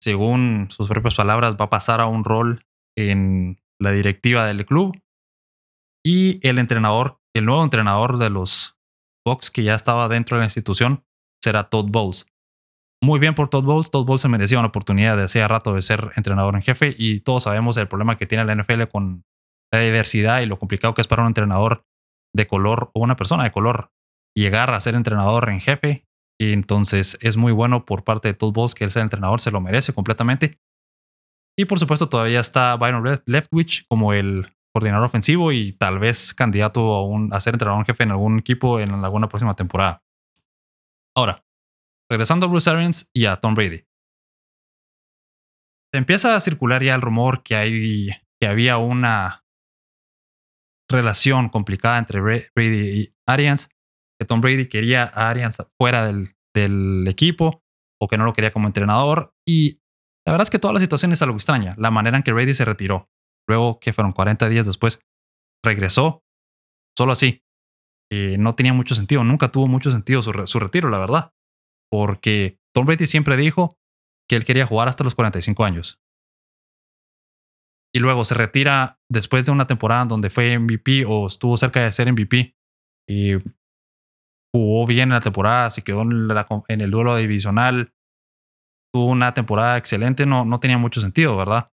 según 0.02 0.68
sus 0.70 0.88
propias 0.88 1.16
palabras, 1.16 1.56
va 1.60 1.66
a 1.66 1.70
pasar 1.70 2.00
a 2.00 2.06
un 2.06 2.24
rol 2.24 2.64
en 2.96 3.60
la 3.80 3.92
directiva 3.92 4.46
del 4.46 4.64
club. 4.66 4.98
Y 6.04 6.46
el 6.46 6.58
entrenador, 6.58 7.20
el 7.34 7.44
nuevo 7.44 7.62
entrenador 7.62 8.18
de 8.18 8.30
los 8.30 8.78
Bucks 9.26 9.50
que 9.50 9.62
ya 9.62 9.74
estaba 9.74 10.08
dentro 10.08 10.36
de 10.36 10.40
la 10.40 10.46
institución, 10.46 11.04
será 11.42 11.68
Todd 11.68 11.88
Bowles. 11.90 12.26
Muy 13.02 13.18
bien 13.18 13.34
por 13.34 13.48
Todd 13.48 13.64
Bowles. 13.64 13.90
Todd 13.90 14.04
Bowles 14.04 14.20
se 14.20 14.28
merecía 14.28 14.58
una 14.58 14.68
oportunidad 14.68 15.16
de 15.16 15.22
hace 15.22 15.46
rato 15.48 15.74
de 15.74 15.82
ser 15.82 16.10
entrenador 16.16 16.54
en 16.54 16.62
jefe 16.62 16.94
y 16.96 17.20
todos 17.20 17.44
sabemos 17.44 17.76
el 17.78 17.88
problema 17.88 18.16
que 18.16 18.26
tiene 18.26 18.44
la 18.44 18.54
NFL 18.54 18.84
con 18.92 19.24
la 19.72 19.80
diversidad 19.80 20.40
y 20.40 20.46
lo 20.46 20.58
complicado 20.58 20.92
que 20.94 21.00
es 21.00 21.08
para 21.08 21.22
un 21.22 21.28
entrenador 21.28 21.86
de 22.34 22.46
color 22.46 22.90
o 22.94 23.00
una 23.00 23.16
persona 23.16 23.44
de 23.44 23.52
color 23.52 23.90
llegar 24.36 24.70
a 24.70 24.80
ser 24.80 24.94
entrenador 24.94 25.48
en 25.48 25.60
jefe 25.60 26.04
y 26.38 26.52
entonces 26.52 27.18
es 27.22 27.36
muy 27.36 27.52
bueno 27.52 27.84
por 27.84 28.04
parte 28.04 28.28
de 28.28 28.34
Todd 28.34 28.52
Bowles 28.52 28.74
que 28.74 28.84
él 28.84 28.90
sea 28.90 29.02
entrenador, 29.02 29.40
se 29.40 29.50
lo 29.50 29.60
merece 29.60 29.92
completamente. 29.92 30.58
Y 31.58 31.64
por 31.64 31.78
supuesto 31.78 32.08
todavía 32.08 32.40
está 32.40 32.76
Byron 32.76 33.22
Leftwich 33.26 33.86
como 33.88 34.12
el 34.12 34.46
coordinador 34.72 35.06
ofensivo 35.06 35.52
y 35.52 35.72
tal 35.72 35.98
vez 35.98 36.32
candidato 36.32 36.94
a, 36.94 37.04
un, 37.04 37.32
a 37.32 37.40
ser 37.40 37.54
entrenador 37.54 37.80
en 37.80 37.86
jefe 37.86 38.04
en 38.04 38.12
algún 38.12 38.38
equipo 38.38 38.78
en 38.80 38.90
alguna 38.92 39.28
próxima 39.28 39.52
temporada. 39.54 40.02
Ahora, 41.14 41.44
regresando 42.10 42.46
a 42.46 42.48
Bruce 42.48 42.68
Arians 42.68 43.08
y 43.14 43.26
a 43.26 43.36
Tom 43.36 43.54
Brady. 43.54 43.84
empieza 45.94 46.36
a 46.36 46.40
circular 46.40 46.82
ya 46.82 46.94
el 46.94 47.00
rumor 47.00 47.42
que 47.42 47.56
hay 47.56 48.08
que 48.40 48.48
había 48.48 48.78
una 48.78 49.44
relación 50.90 51.48
complicada 51.48 51.98
entre 51.98 52.20
Brady 52.20 53.00
y 53.00 53.14
Arians, 53.28 53.68
que 54.18 54.26
Tom 54.26 54.40
Brady 54.40 54.68
quería 54.68 55.04
a 55.04 55.30
Arians 55.30 55.58
fuera 55.78 56.06
del, 56.06 56.30
del 56.54 57.06
equipo 57.06 57.62
o 58.00 58.08
que 58.08 58.18
no 58.18 58.24
lo 58.24 58.32
quería 58.32 58.52
como 58.52 58.66
entrenador. 58.66 59.34
Y 59.46 59.80
la 60.26 60.32
verdad 60.32 60.42
es 60.42 60.50
que 60.50 60.58
toda 60.58 60.74
la 60.74 60.80
situación 60.80 61.12
es 61.12 61.22
algo 61.22 61.36
extraña. 61.36 61.74
La 61.76 61.90
manera 61.90 62.16
en 62.16 62.22
que 62.22 62.32
Brady 62.32 62.54
se 62.54 62.64
retiró, 62.64 63.08
luego 63.48 63.78
que 63.78 63.92
fueron 63.92 64.12
40 64.12 64.48
días 64.48 64.66
después, 64.66 65.00
regresó 65.64 66.24
solo 66.96 67.12
así. 67.12 67.44
Eh, 68.10 68.36
no 68.38 68.54
tenía 68.54 68.72
mucho 68.72 68.94
sentido, 68.94 69.22
nunca 69.22 69.52
tuvo 69.52 69.68
mucho 69.68 69.90
sentido 69.90 70.22
su, 70.22 70.32
su 70.46 70.58
retiro, 70.58 70.88
la 70.88 70.98
verdad. 70.98 71.32
Porque 71.90 72.58
Tom 72.74 72.86
Brady 72.86 73.06
siempre 73.06 73.36
dijo 73.36 73.78
que 74.28 74.36
él 74.36 74.44
quería 74.44 74.66
jugar 74.66 74.88
hasta 74.88 75.04
los 75.04 75.14
45 75.14 75.64
años. 75.64 76.00
Y 77.92 77.98
luego 77.98 78.24
se 78.24 78.34
retira 78.34 79.00
después 79.10 79.44
de 79.44 79.52
una 79.52 79.66
temporada 79.66 80.04
donde 80.04 80.30
fue 80.30 80.56
MVP 80.58 81.04
o 81.06 81.26
estuvo 81.26 81.56
cerca 81.56 81.80
de 81.82 81.90
ser 81.90 82.12
MVP. 82.12 82.54
Y 83.08 83.32
jugó 84.54 84.86
bien 84.86 85.08
en 85.08 85.14
la 85.14 85.20
temporada, 85.20 85.70
se 85.70 85.82
quedó 85.82 86.02
en, 86.02 86.80
el 86.80 86.90
duelo 86.90 87.16
divisional. 87.16 87.92
Tuvo 88.94 89.06
una 89.06 89.34
temporada 89.34 89.76
excelente, 89.76 90.26
no, 90.26 90.44
no 90.44 90.60
tenía 90.60 90.78
mucho 90.78 91.00
sentido, 91.00 91.36
¿verdad? 91.36 91.72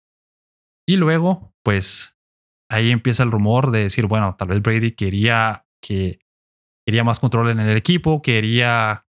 Y 0.87 0.95
luego, 0.95 1.53
pues 1.63 2.15
ahí 2.71 2.91
empieza 2.91 3.23
el 3.23 3.31
rumor 3.31 3.71
de 3.71 3.83
decir, 3.83 4.07
bueno, 4.07 4.35
tal 4.35 4.49
vez 4.49 4.61
Brady 4.61 4.91
quería 4.93 5.65
que 5.83 6.19
quería 6.87 7.03
más 7.03 7.19
control 7.19 7.49
en 7.49 7.59
el 7.59 7.75
equipo, 7.75 8.21
quería 8.21 9.06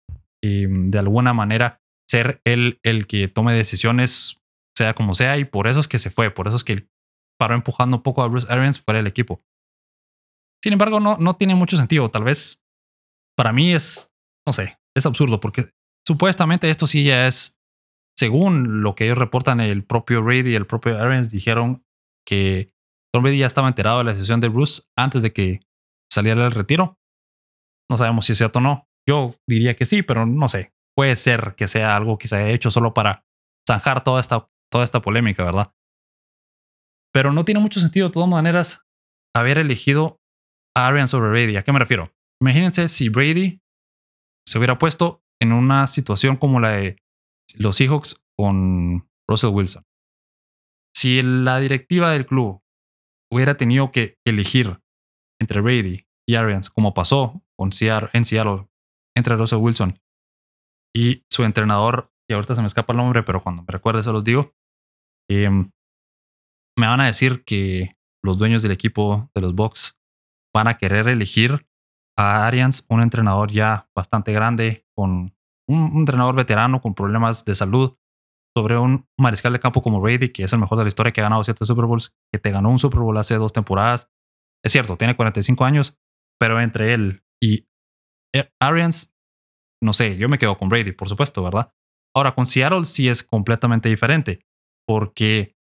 em, 0.46 0.88
de 0.88 1.00
alguna 1.00 1.34
manera 1.34 1.82
ser 2.10 2.42
él 2.46 2.80
el 2.84 3.08
que 3.08 3.28
tome 3.28 3.54
decisiones, 3.54 4.42
sea 4.78 4.94
como 4.94 5.14
sea, 5.14 5.38
y 5.38 5.46
por 5.46 5.68
eso 5.68 5.80
es 5.80 5.88
que 5.88 6.00
se 6.00 6.10
fue, 6.10 6.32
por 6.32 6.48
eso 6.48 6.56
es 6.56 6.64
que 6.64 6.88
paró 7.40 7.56
empujando 7.56 7.98
un 7.98 8.04
poco 8.04 8.24
a 8.24 8.28
Bruce 8.28 8.48
Arians 8.52 8.80
fuera 8.80 9.00
del 9.00 9.08
equipo. 9.08 9.44
Sin 10.64 10.74
embargo, 10.74 11.00
no, 11.00 11.18
no 11.18 11.36
tiene 11.36 11.56
mucho 11.56 11.78
sentido. 11.78 12.10
Tal 12.10 12.24
vez 12.24 12.64
para 13.38 13.54
mí 13.54 13.74
es, 13.74 14.12
no 14.48 14.54
sé, 14.54 14.80
es 14.96 15.06
absurdo 15.06 15.40
porque 15.40 15.70
supuestamente 16.08 16.70
esto 16.70 16.88
sí 16.88 17.04
ya 17.04 17.28
es, 17.28 17.58
según 18.18 18.82
lo 18.82 18.96
que 18.96 19.06
ellos 19.06 19.18
reportan, 19.18 19.60
el 19.60 19.84
propio 19.84 20.24
Brady 20.24 20.52
y 20.52 20.56
el 20.56 20.66
propio 20.66 20.98
Arians 21.00 21.30
dijeron 21.30 21.86
que 22.26 22.72
Tom 23.14 23.24
Brady 23.24 23.40
ya 23.40 23.46
estaba 23.46 23.68
enterado 23.68 24.00
de 24.00 24.06
la 24.06 24.14
decisión 24.14 24.40
de 24.40 24.50
Bruce 24.50 24.84
antes 24.98 25.22
de 25.22 25.34
que 25.34 25.62
saliera 26.12 26.46
el 26.46 26.52
retiro. 26.52 26.98
No 27.90 27.98
sabemos 27.98 28.26
si 28.26 28.32
es 28.32 28.38
cierto 28.38 28.60
o 28.60 28.62
no. 28.62 28.88
Yo 29.08 29.36
diría 29.48 29.76
que 29.76 29.86
sí, 29.86 30.02
pero 30.02 30.26
no 30.26 30.50
sé 30.50 30.76
puede 30.96 31.16
ser 31.16 31.56
que 31.56 31.68
sea 31.68 31.96
algo 31.96 32.18
que 32.18 32.28
se 32.28 32.38
haya 32.38 32.50
hecho 32.50 32.72
solo 32.72 32.94
para 32.94 33.26
zanjar 33.68 34.04
toda 34.04 34.22
esta, 34.22 34.50
toda 34.72 34.84
esta 34.84 35.02
polémica, 35.02 35.44
¿verdad? 35.44 35.74
Pero 37.14 37.34
no 37.34 37.46
tiene 37.46 37.60
mucho 37.60 37.80
sentido, 37.80 38.08
de 38.08 38.14
todas 38.14 38.30
maneras, 38.30 38.86
haber 39.36 39.58
elegido 39.58 40.22
a 40.76 40.88
Arian 40.88 41.08
sobre 41.08 41.30
Brady. 41.30 41.58
¿A 41.58 41.64
qué 41.64 41.72
me 41.72 41.80
refiero? 41.80 42.14
Imagínense 42.42 42.88
si 42.88 43.10
Brady 43.10 43.62
se 44.48 44.58
hubiera 44.58 44.78
puesto 44.78 45.24
en 45.42 45.52
una 45.52 45.88
situación 45.88 46.38
como 46.38 46.60
la 46.60 46.72
de 46.72 46.98
los 47.58 47.78
Seahawks 47.78 48.22
con 48.38 49.10
Russell 49.28 49.54
Wilson. 49.54 49.84
Si 50.96 51.22
la 51.22 51.60
directiva 51.60 52.12
del 52.12 52.26
club 52.26 52.62
hubiera 53.32 53.58
tenido 53.58 53.92
que 53.92 54.18
elegir 54.26 54.82
entre 55.42 55.62
Brady 55.62 56.08
y 56.28 56.36
Arians, 56.36 56.70
como 56.70 56.94
pasó 56.94 57.42
con 57.58 57.72
en 58.14 58.26
Seattle 58.26 58.68
entre 59.16 59.36
Russell 59.36 59.60
Wilson 59.60 60.00
y 60.96 61.26
su 61.30 61.44
entrenador, 61.44 62.12
y 62.30 62.34
ahorita 62.34 62.56
se 62.56 62.62
me 62.62 62.68
escapa 62.68 62.94
el 62.94 62.98
nombre, 62.98 63.24
pero 63.24 63.44
cuando 63.44 63.64
me 63.64 63.72
recuerde 63.72 64.02
se 64.02 64.12
los 64.12 64.24
digo, 64.24 64.54
em, 65.30 65.72
me 66.78 66.88
van 66.88 67.02
a 67.02 67.08
decir 67.08 67.44
que 67.44 67.98
los 68.24 68.38
dueños 68.38 68.62
del 68.62 68.72
equipo 68.72 69.30
de 69.36 69.42
los 69.42 69.54
Bucks 69.54 70.00
van 70.54 70.68
a 70.68 70.78
querer 70.78 71.08
elegir 71.08 71.68
a 72.18 72.48
Arians, 72.48 72.86
un 72.90 73.02
entrenador 73.02 73.52
ya 73.52 73.90
bastante 73.96 74.32
grande, 74.32 74.86
con 74.96 75.36
un, 75.68 75.98
entrenador 75.98 76.36
veterano 76.36 76.82
con 76.82 76.96
problemas 76.96 77.44
de 77.46 77.56
salud, 77.56 77.98
sobre 78.58 78.78
un 78.78 79.06
mariscal 79.20 79.52
de 79.52 79.60
campo 79.60 79.82
como 79.82 80.00
Brady, 80.00 80.30
que 80.30 80.44
es 80.44 80.54
el 80.54 80.60
mejor 80.60 80.78
de 80.78 80.86
la 80.86 80.88
historia, 80.88 81.12
que 81.12 81.20
ha 81.20 81.26
ganado 81.26 81.44
siete 81.44 81.66
Super 81.66 81.86
Bowls, 81.86 82.16
que 82.32 82.40
te 82.40 82.52
ganó 82.52 82.70
un 82.70 82.80
Super 82.80 83.02
Bowl 83.02 83.18
hace 83.18 83.36
dos 83.36 83.52
temporadas. 83.52 84.10
Es 84.64 84.72
cierto, 84.72 84.96
tiene 84.96 85.16
45 85.16 85.66
años, 85.66 86.00
pero 86.40 86.62
entre 86.62 86.94
él 86.94 87.24
y 87.44 87.68
Arians 88.60 89.16
no 89.86 89.94
sé, 89.94 90.18
yo 90.18 90.28
me 90.30 90.38
quedo 90.38 90.58
con 90.58 90.70
Brady, 90.70 90.92
por 90.92 91.08
supuesto, 91.10 91.44
¿verdad? 91.44 91.72
Ahora, 92.16 92.34
con 92.34 92.46
Seattle 92.46 92.86
sí 92.86 93.08
es 93.08 93.24
completamente 93.24 93.90
diferente, 93.90 94.46
porque 94.88 95.56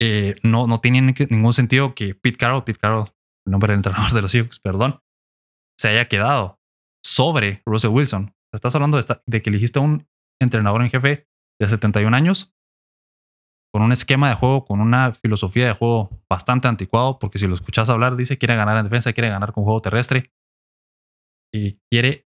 eh, 0.00 0.36
no, 0.42 0.66
no 0.66 0.80
tiene 0.80 1.14
ningún 1.30 1.52
sentido 1.52 1.94
que 1.94 2.14
Pete 2.14 2.36
Carroll, 2.36 2.64
Pete 2.64 2.78
Carroll, 2.78 3.08
el 3.46 3.50
nombre 3.50 3.72
del 3.72 3.78
entrenador 3.78 4.12
de 4.12 4.22
los 4.22 4.30
Seahawks, 4.30 4.60
perdón, 4.60 5.00
se 5.78 5.88
haya 5.88 6.08
quedado 6.08 6.60
sobre 7.04 7.62
Russell 7.64 7.90
Wilson. 7.90 8.34
Estás 8.52 8.74
hablando 8.74 9.00
de, 9.00 9.20
de 9.26 9.42
que 9.42 9.50
elegiste 9.50 9.78
a 9.78 9.82
un 9.82 10.06
entrenador 10.40 10.82
en 10.82 10.90
jefe 10.90 11.26
de 11.60 11.68
71 11.68 12.16
años 12.16 12.54
con 13.72 13.82
un 13.82 13.90
esquema 13.90 14.28
de 14.28 14.36
juego, 14.36 14.64
con 14.64 14.80
una 14.80 15.12
filosofía 15.14 15.66
de 15.66 15.72
juego 15.72 16.10
bastante 16.30 16.68
anticuado, 16.68 17.18
porque 17.18 17.38
si 17.38 17.48
lo 17.48 17.54
escuchas 17.54 17.88
hablar, 17.90 18.14
dice 18.14 18.38
quiere 18.38 18.54
ganar 18.54 18.76
en 18.76 18.84
defensa, 18.84 19.12
quiere 19.12 19.30
ganar 19.30 19.52
con 19.52 19.64
juego 19.64 19.82
terrestre 19.82 20.32
y 21.54 21.80
quiere 21.90 22.26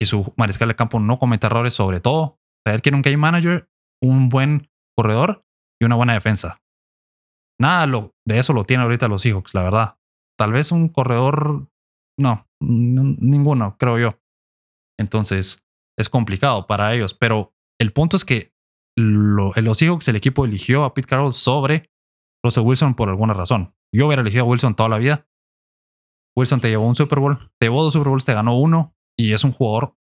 que 0.00 0.06
su 0.06 0.32
mariscal 0.36 0.68
de 0.68 0.76
campo 0.76 1.00
no 1.00 1.18
cometa 1.18 1.48
errores, 1.48 1.74
sobre 1.74 2.00
todo 2.00 2.38
saber 2.66 2.80
que 2.80 2.90
era 2.90 2.96
un 2.96 3.02
game 3.02 3.16
manager, 3.16 3.68
un 4.02 4.28
buen 4.28 4.70
corredor 4.96 5.44
y 5.80 5.84
una 5.84 5.96
buena 5.96 6.14
defensa. 6.14 6.62
Nada 7.60 7.86
de 8.26 8.38
eso 8.38 8.52
lo 8.52 8.64
tiene 8.64 8.84
ahorita 8.84 9.08
los 9.08 9.22
Seahawks, 9.22 9.54
la 9.54 9.64
verdad. 9.64 9.98
Tal 10.38 10.52
vez 10.52 10.70
un 10.70 10.88
corredor, 10.88 11.68
no, 12.18 12.46
ninguno, 12.60 13.76
creo 13.78 13.98
yo. 13.98 14.20
Entonces 14.98 15.66
es 15.98 16.08
complicado 16.08 16.68
para 16.68 16.94
ellos, 16.94 17.14
pero 17.14 17.52
el 17.80 17.92
punto 17.92 18.16
es 18.16 18.24
que 18.24 18.52
los 18.96 19.78
Seahawks 19.78 20.08
el 20.08 20.16
equipo 20.16 20.44
eligió 20.44 20.84
a 20.84 20.94
Pete 20.94 21.08
Carroll 21.08 21.32
sobre 21.32 21.90
Russell 22.44 22.64
Wilson 22.64 22.94
por 22.94 23.08
alguna 23.08 23.34
razón. 23.34 23.74
Yo 23.92 24.06
hubiera 24.06 24.22
elegido 24.22 24.44
a 24.44 24.46
Wilson 24.46 24.76
toda 24.76 24.88
la 24.88 24.98
vida. 24.98 25.27
Wilson 26.38 26.60
te 26.60 26.68
llevó 26.68 26.86
un 26.86 26.96
Super 26.96 27.20
Bowl, 27.20 27.50
te 27.60 27.66
llevó 27.66 27.82
dos 27.82 27.92
Super 27.92 28.08
Bowls, 28.08 28.24
te 28.24 28.34
ganó 28.34 28.58
uno 28.58 28.94
y 29.18 29.32
es 29.32 29.44
un 29.44 29.52
jugador 29.52 29.94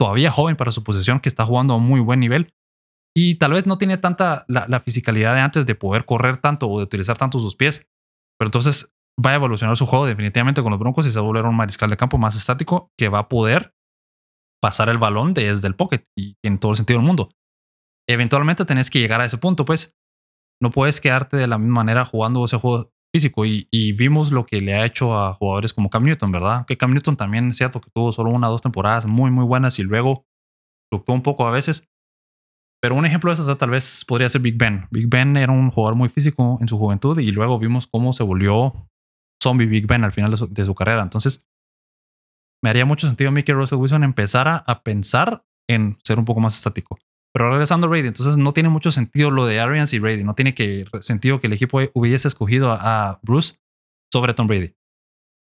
todavía 0.00 0.30
joven 0.30 0.56
para 0.56 0.70
su 0.70 0.84
posición 0.84 1.20
que 1.20 1.28
está 1.28 1.44
jugando 1.44 1.74
a 1.74 1.78
muy 1.78 2.00
buen 2.00 2.20
nivel 2.20 2.54
y 3.16 3.36
tal 3.36 3.52
vez 3.52 3.66
no 3.66 3.78
tiene 3.78 3.98
tanta 3.98 4.44
la, 4.48 4.66
la 4.68 4.80
fisicalidad 4.80 5.34
de 5.34 5.40
antes 5.40 5.66
de 5.66 5.74
poder 5.74 6.04
correr 6.04 6.36
tanto 6.36 6.68
o 6.68 6.78
de 6.78 6.84
utilizar 6.84 7.16
tanto 7.16 7.40
sus 7.40 7.56
pies, 7.56 7.88
pero 8.38 8.48
entonces 8.48 8.94
va 9.24 9.32
a 9.32 9.34
evolucionar 9.34 9.76
su 9.76 9.86
juego 9.86 10.06
definitivamente 10.06 10.62
con 10.62 10.70
los 10.70 10.78
Broncos 10.78 11.06
y 11.06 11.10
se 11.10 11.18
va 11.18 11.24
a 11.24 11.26
volver 11.26 11.44
un 11.44 11.56
mariscal 11.56 11.90
de 11.90 11.96
campo 11.96 12.18
más 12.18 12.36
estático 12.36 12.92
que 12.96 13.08
va 13.08 13.20
a 13.20 13.28
poder 13.28 13.74
pasar 14.62 14.88
el 14.88 14.98
balón 14.98 15.34
desde 15.34 15.66
el 15.66 15.74
pocket 15.74 16.04
y 16.16 16.36
en 16.44 16.58
todo 16.58 16.72
el 16.72 16.76
sentido 16.76 16.98
del 16.98 17.06
mundo. 17.06 17.30
Eventualmente 18.08 18.64
tenés 18.64 18.90
que 18.90 19.00
llegar 19.00 19.20
a 19.20 19.24
ese 19.24 19.38
punto, 19.38 19.64
pues 19.64 19.96
no 20.62 20.70
puedes 20.70 21.00
quedarte 21.00 21.36
de 21.36 21.46
la 21.46 21.58
misma 21.58 21.76
manera 21.76 22.04
jugando 22.04 22.44
ese 22.44 22.56
juego 22.56 22.90
físico 23.12 23.44
y, 23.46 23.92
vimos 23.92 24.32
lo 24.32 24.44
que 24.44 24.60
le 24.60 24.74
ha 24.74 24.84
hecho 24.84 25.18
a 25.18 25.34
jugadores 25.34 25.72
como 25.72 25.90
Cam 25.90 26.04
Newton, 26.04 26.30
¿verdad? 26.32 26.66
Que 26.66 26.76
Cam 26.76 26.92
Newton 26.92 27.16
también 27.16 27.48
es 27.48 27.56
cierto 27.56 27.80
que 27.80 27.90
tuvo 27.90 28.12
solo 28.12 28.30
una 28.30 28.48
o 28.48 28.52
dos 28.52 28.62
temporadas 28.62 29.06
muy, 29.06 29.30
muy 29.30 29.44
buenas 29.44 29.78
y 29.78 29.82
luego 29.82 30.26
fluctuó 30.90 31.14
un 31.14 31.22
poco 31.22 31.46
a 31.46 31.50
veces. 31.50 31.88
Pero 32.80 32.94
un 32.94 33.06
ejemplo 33.06 33.30
de 33.30 33.42
eso 33.42 33.56
tal 33.56 33.70
vez 33.70 34.04
podría 34.06 34.28
ser 34.28 34.40
Big 34.40 34.56
Ben. 34.56 34.86
Big 34.90 35.08
Ben 35.08 35.36
era 35.36 35.52
un 35.52 35.70
jugador 35.70 35.96
muy 35.96 36.08
físico 36.08 36.58
en 36.60 36.68
su 36.68 36.78
juventud 36.78 37.18
y 37.18 37.32
luego 37.32 37.58
vimos 37.58 37.86
cómo 37.88 38.12
se 38.12 38.22
volvió 38.22 38.88
zombie 39.42 39.66
Big 39.66 39.86
Ben 39.86 40.04
al 40.04 40.12
final 40.12 40.30
de 40.30 40.64
su, 40.64 40.74
carrera. 40.74 41.02
Entonces, 41.02 41.44
me 42.62 42.70
haría 42.70 42.84
mucho 42.84 43.06
sentido 43.06 43.30
a 43.30 43.32
mí 43.32 43.42
que 43.42 43.52
Russell 43.52 43.78
Wilson 43.78 44.04
empezara 44.04 44.56
a 44.66 44.82
pensar 44.82 45.44
en 45.68 45.98
ser 46.04 46.18
un 46.18 46.24
poco 46.24 46.40
más 46.40 46.56
estático. 46.56 46.98
Pero 47.34 47.50
regresando 47.50 47.86
a 47.86 47.90
Brady, 47.90 48.08
entonces 48.08 48.38
no 48.38 48.52
tiene 48.52 48.68
mucho 48.68 48.90
sentido 48.90 49.30
lo 49.30 49.46
de 49.46 49.60
Arians 49.60 49.92
y 49.92 49.98
Brady. 49.98 50.24
No 50.24 50.34
tiene 50.34 50.54
que, 50.54 50.86
sentido 51.00 51.40
que 51.40 51.46
el 51.46 51.52
equipo 51.52 51.80
hubiese 51.94 52.28
escogido 52.28 52.72
a, 52.72 53.20
Bruce 53.22 53.58
sobre 54.12 54.34
Tom 54.34 54.46
Brady. 54.46 54.74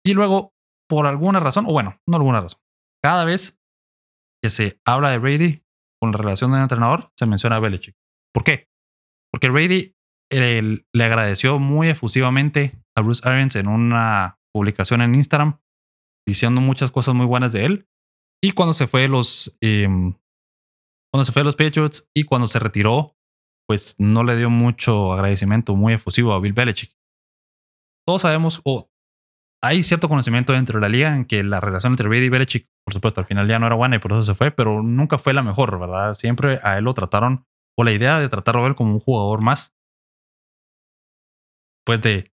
Y 0.05 0.13
luego, 0.13 0.53
por 0.89 1.05
alguna 1.05 1.39
razón, 1.39 1.65
o 1.67 1.71
bueno, 1.71 1.99
no 2.07 2.17
alguna 2.17 2.41
razón, 2.41 2.59
cada 3.03 3.23
vez 3.25 3.59
que 4.43 4.49
se 4.49 4.79
habla 4.85 5.11
de 5.11 5.17
Brady 5.17 5.63
con 6.01 6.11
la 6.11 6.17
relación 6.17 6.51
del 6.51 6.61
entrenador, 6.61 7.11
se 7.17 7.25
menciona 7.25 7.57
a 7.57 7.59
Belichick. 7.59 7.95
¿Por 8.33 8.43
qué? 8.43 8.69
Porque 9.31 9.49
Brady 9.49 9.95
le 10.31 11.03
agradeció 11.03 11.59
muy 11.59 11.89
efusivamente 11.89 12.73
a 12.95 13.01
Bruce 13.01 13.27
Arians 13.27 13.55
en 13.55 13.67
una 13.67 14.39
publicación 14.53 15.01
en 15.01 15.15
Instagram 15.15 15.59
diciendo 16.27 16.61
muchas 16.61 16.91
cosas 16.91 17.15
muy 17.15 17.25
buenas 17.25 17.53
de 17.53 17.65
él. 17.65 17.87
Y 18.41 18.51
cuando 18.51 18.73
se 18.73 18.87
fue 18.87 19.07
los, 19.07 19.57
em, 19.61 20.13
cuando 21.11 21.25
se 21.25 21.31
fue 21.31 21.41
a 21.41 21.45
los 21.45 21.55
Patriots 21.55 22.09
y 22.15 22.23
cuando 22.23 22.47
se 22.47 22.59
retiró, 22.59 23.15
pues 23.67 23.95
no 23.99 24.23
le 24.23 24.35
dio 24.35 24.49
mucho 24.49 25.13
agradecimiento 25.13 25.75
muy 25.75 25.93
efusivo 25.93 26.33
a 26.33 26.39
Bill 26.39 26.53
Belichick. 26.53 26.91
Todos 28.07 28.23
sabemos, 28.23 28.61
o 28.65 28.89
hay 29.61 29.83
cierto 29.83 30.07
conocimiento 30.07 30.53
dentro 30.53 30.79
de 30.79 30.81
la 30.81 30.89
liga 30.89 31.15
en 31.15 31.25
que 31.25 31.43
la 31.43 31.59
relación 31.59 31.93
entre 31.93 32.07
Brady 32.07 32.25
y 32.25 32.29
Belichick, 32.29 32.67
por 32.85 32.93
supuesto, 32.93 33.21
al 33.21 33.27
final 33.27 33.47
ya 33.47 33.59
no 33.59 33.67
era 33.67 33.75
buena 33.75 33.97
y 33.97 33.99
por 33.99 34.13
eso 34.13 34.23
se 34.23 34.33
fue, 34.33 34.51
pero 34.51 34.81
nunca 34.81 35.17
fue 35.17 35.33
la 35.33 35.43
mejor, 35.43 35.79
¿verdad? 35.79 36.13
Siempre 36.13 36.59
a 36.63 36.77
él 36.77 36.85
lo 36.85 36.93
trataron, 36.93 37.45
o 37.77 37.83
la 37.83 37.91
idea 37.91 38.19
de 38.19 38.29
tratarlo 38.29 38.63
a 38.63 38.67
él 38.67 38.75
como 38.75 38.93
un 38.93 38.99
jugador 38.99 39.41
más. 39.41 39.75
Después 41.81 42.01
de 42.01 42.31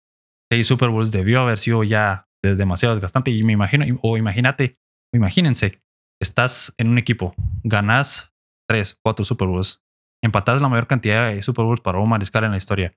seis 0.51 0.67
Super 0.67 0.89
Bowls 0.89 1.11
debió 1.11 1.41
haber 1.41 1.59
sido 1.59 1.83
ya 1.83 2.27
demasiado 2.41 2.95
desgastante 2.95 3.31
y 3.31 3.43
me 3.43 3.53
imagino, 3.53 3.85
o 4.01 4.17
imagínate, 4.17 4.79
o 5.13 5.17
imagínense, 5.17 5.81
estás 6.21 6.73
en 6.77 6.89
un 6.89 6.97
equipo, 6.97 7.35
ganás 7.63 8.28
3, 8.69 8.99
4 9.03 9.25
Super 9.25 9.47
Bowls. 9.47 9.81
Empatás 10.23 10.61
la 10.61 10.69
mayor 10.69 10.87
cantidad 10.87 11.29
de 11.29 11.41
Super 11.41 11.65
Bowls 11.65 11.81
para 11.81 11.99
un 11.99 12.09
mariscal 12.09 12.43
en 12.43 12.51
la 12.51 12.57
historia. 12.57 12.93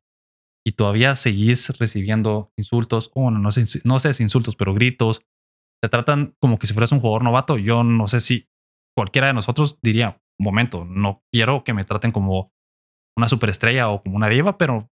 Y 0.64 0.72
todavía 0.72 1.16
seguís 1.16 1.76
recibiendo 1.78 2.52
insultos, 2.56 3.10
o 3.14 3.26
oh, 3.26 3.30
no, 3.30 3.38
no, 3.38 3.50
sé, 3.50 3.64
no 3.84 3.98
sé 3.98 4.14
si 4.14 4.22
insultos, 4.22 4.54
pero 4.54 4.74
gritos. 4.74 5.22
Te 5.82 5.88
tratan 5.88 6.32
como 6.40 6.58
que 6.58 6.66
si 6.66 6.74
fueras 6.74 6.92
un 6.92 7.00
jugador 7.00 7.24
novato. 7.24 7.58
Yo 7.58 7.82
no 7.82 8.06
sé 8.06 8.20
si 8.20 8.48
cualquiera 8.96 9.28
de 9.28 9.34
nosotros 9.34 9.78
diría, 9.82 10.22
momento, 10.38 10.84
no 10.84 11.24
quiero 11.32 11.64
que 11.64 11.74
me 11.74 11.84
traten 11.84 12.12
como 12.12 12.52
una 13.16 13.28
superestrella 13.28 13.88
o 13.88 14.02
como 14.02 14.16
una 14.16 14.28
diva, 14.28 14.58
pero 14.58 14.90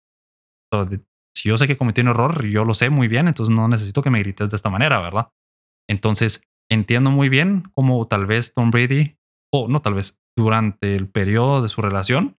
si 1.35 1.49
yo 1.49 1.57
sé 1.57 1.67
que 1.67 1.77
cometí 1.77 2.01
un 2.01 2.09
error, 2.09 2.45
yo 2.45 2.65
lo 2.65 2.73
sé 2.73 2.89
muy 2.89 3.07
bien, 3.07 3.27
entonces 3.27 3.53
no 3.53 3.67
necesito 3.67 4.01
que 4.01 4.09
me 4.09 4.19
grites 4.19 4.49
de 4.49 4.55
esta 4.55 4.69
manera, 4.69 4.99
¿verdad? 4.99 5.31
Entonces, 5.89 6.41
entiendo 6.69 7.11
muy 7.11 7.29
bien 7.29 7.63
cómo 7.73 8.07
tal 8.07 8.25
vez 8.25 8.53
Tom 8.53 8.71
Brady, 8.71 9.17
o 9.53 9.67
no 9.67 9.81
tal 9.81 9.93
vez, 9.93 10.19
durante 10.37 10.95
el 10.95 11.09
periodo 11.09 11.61
de 11.61 11.69
su 11.69 11.81
relación, 11.81 12.37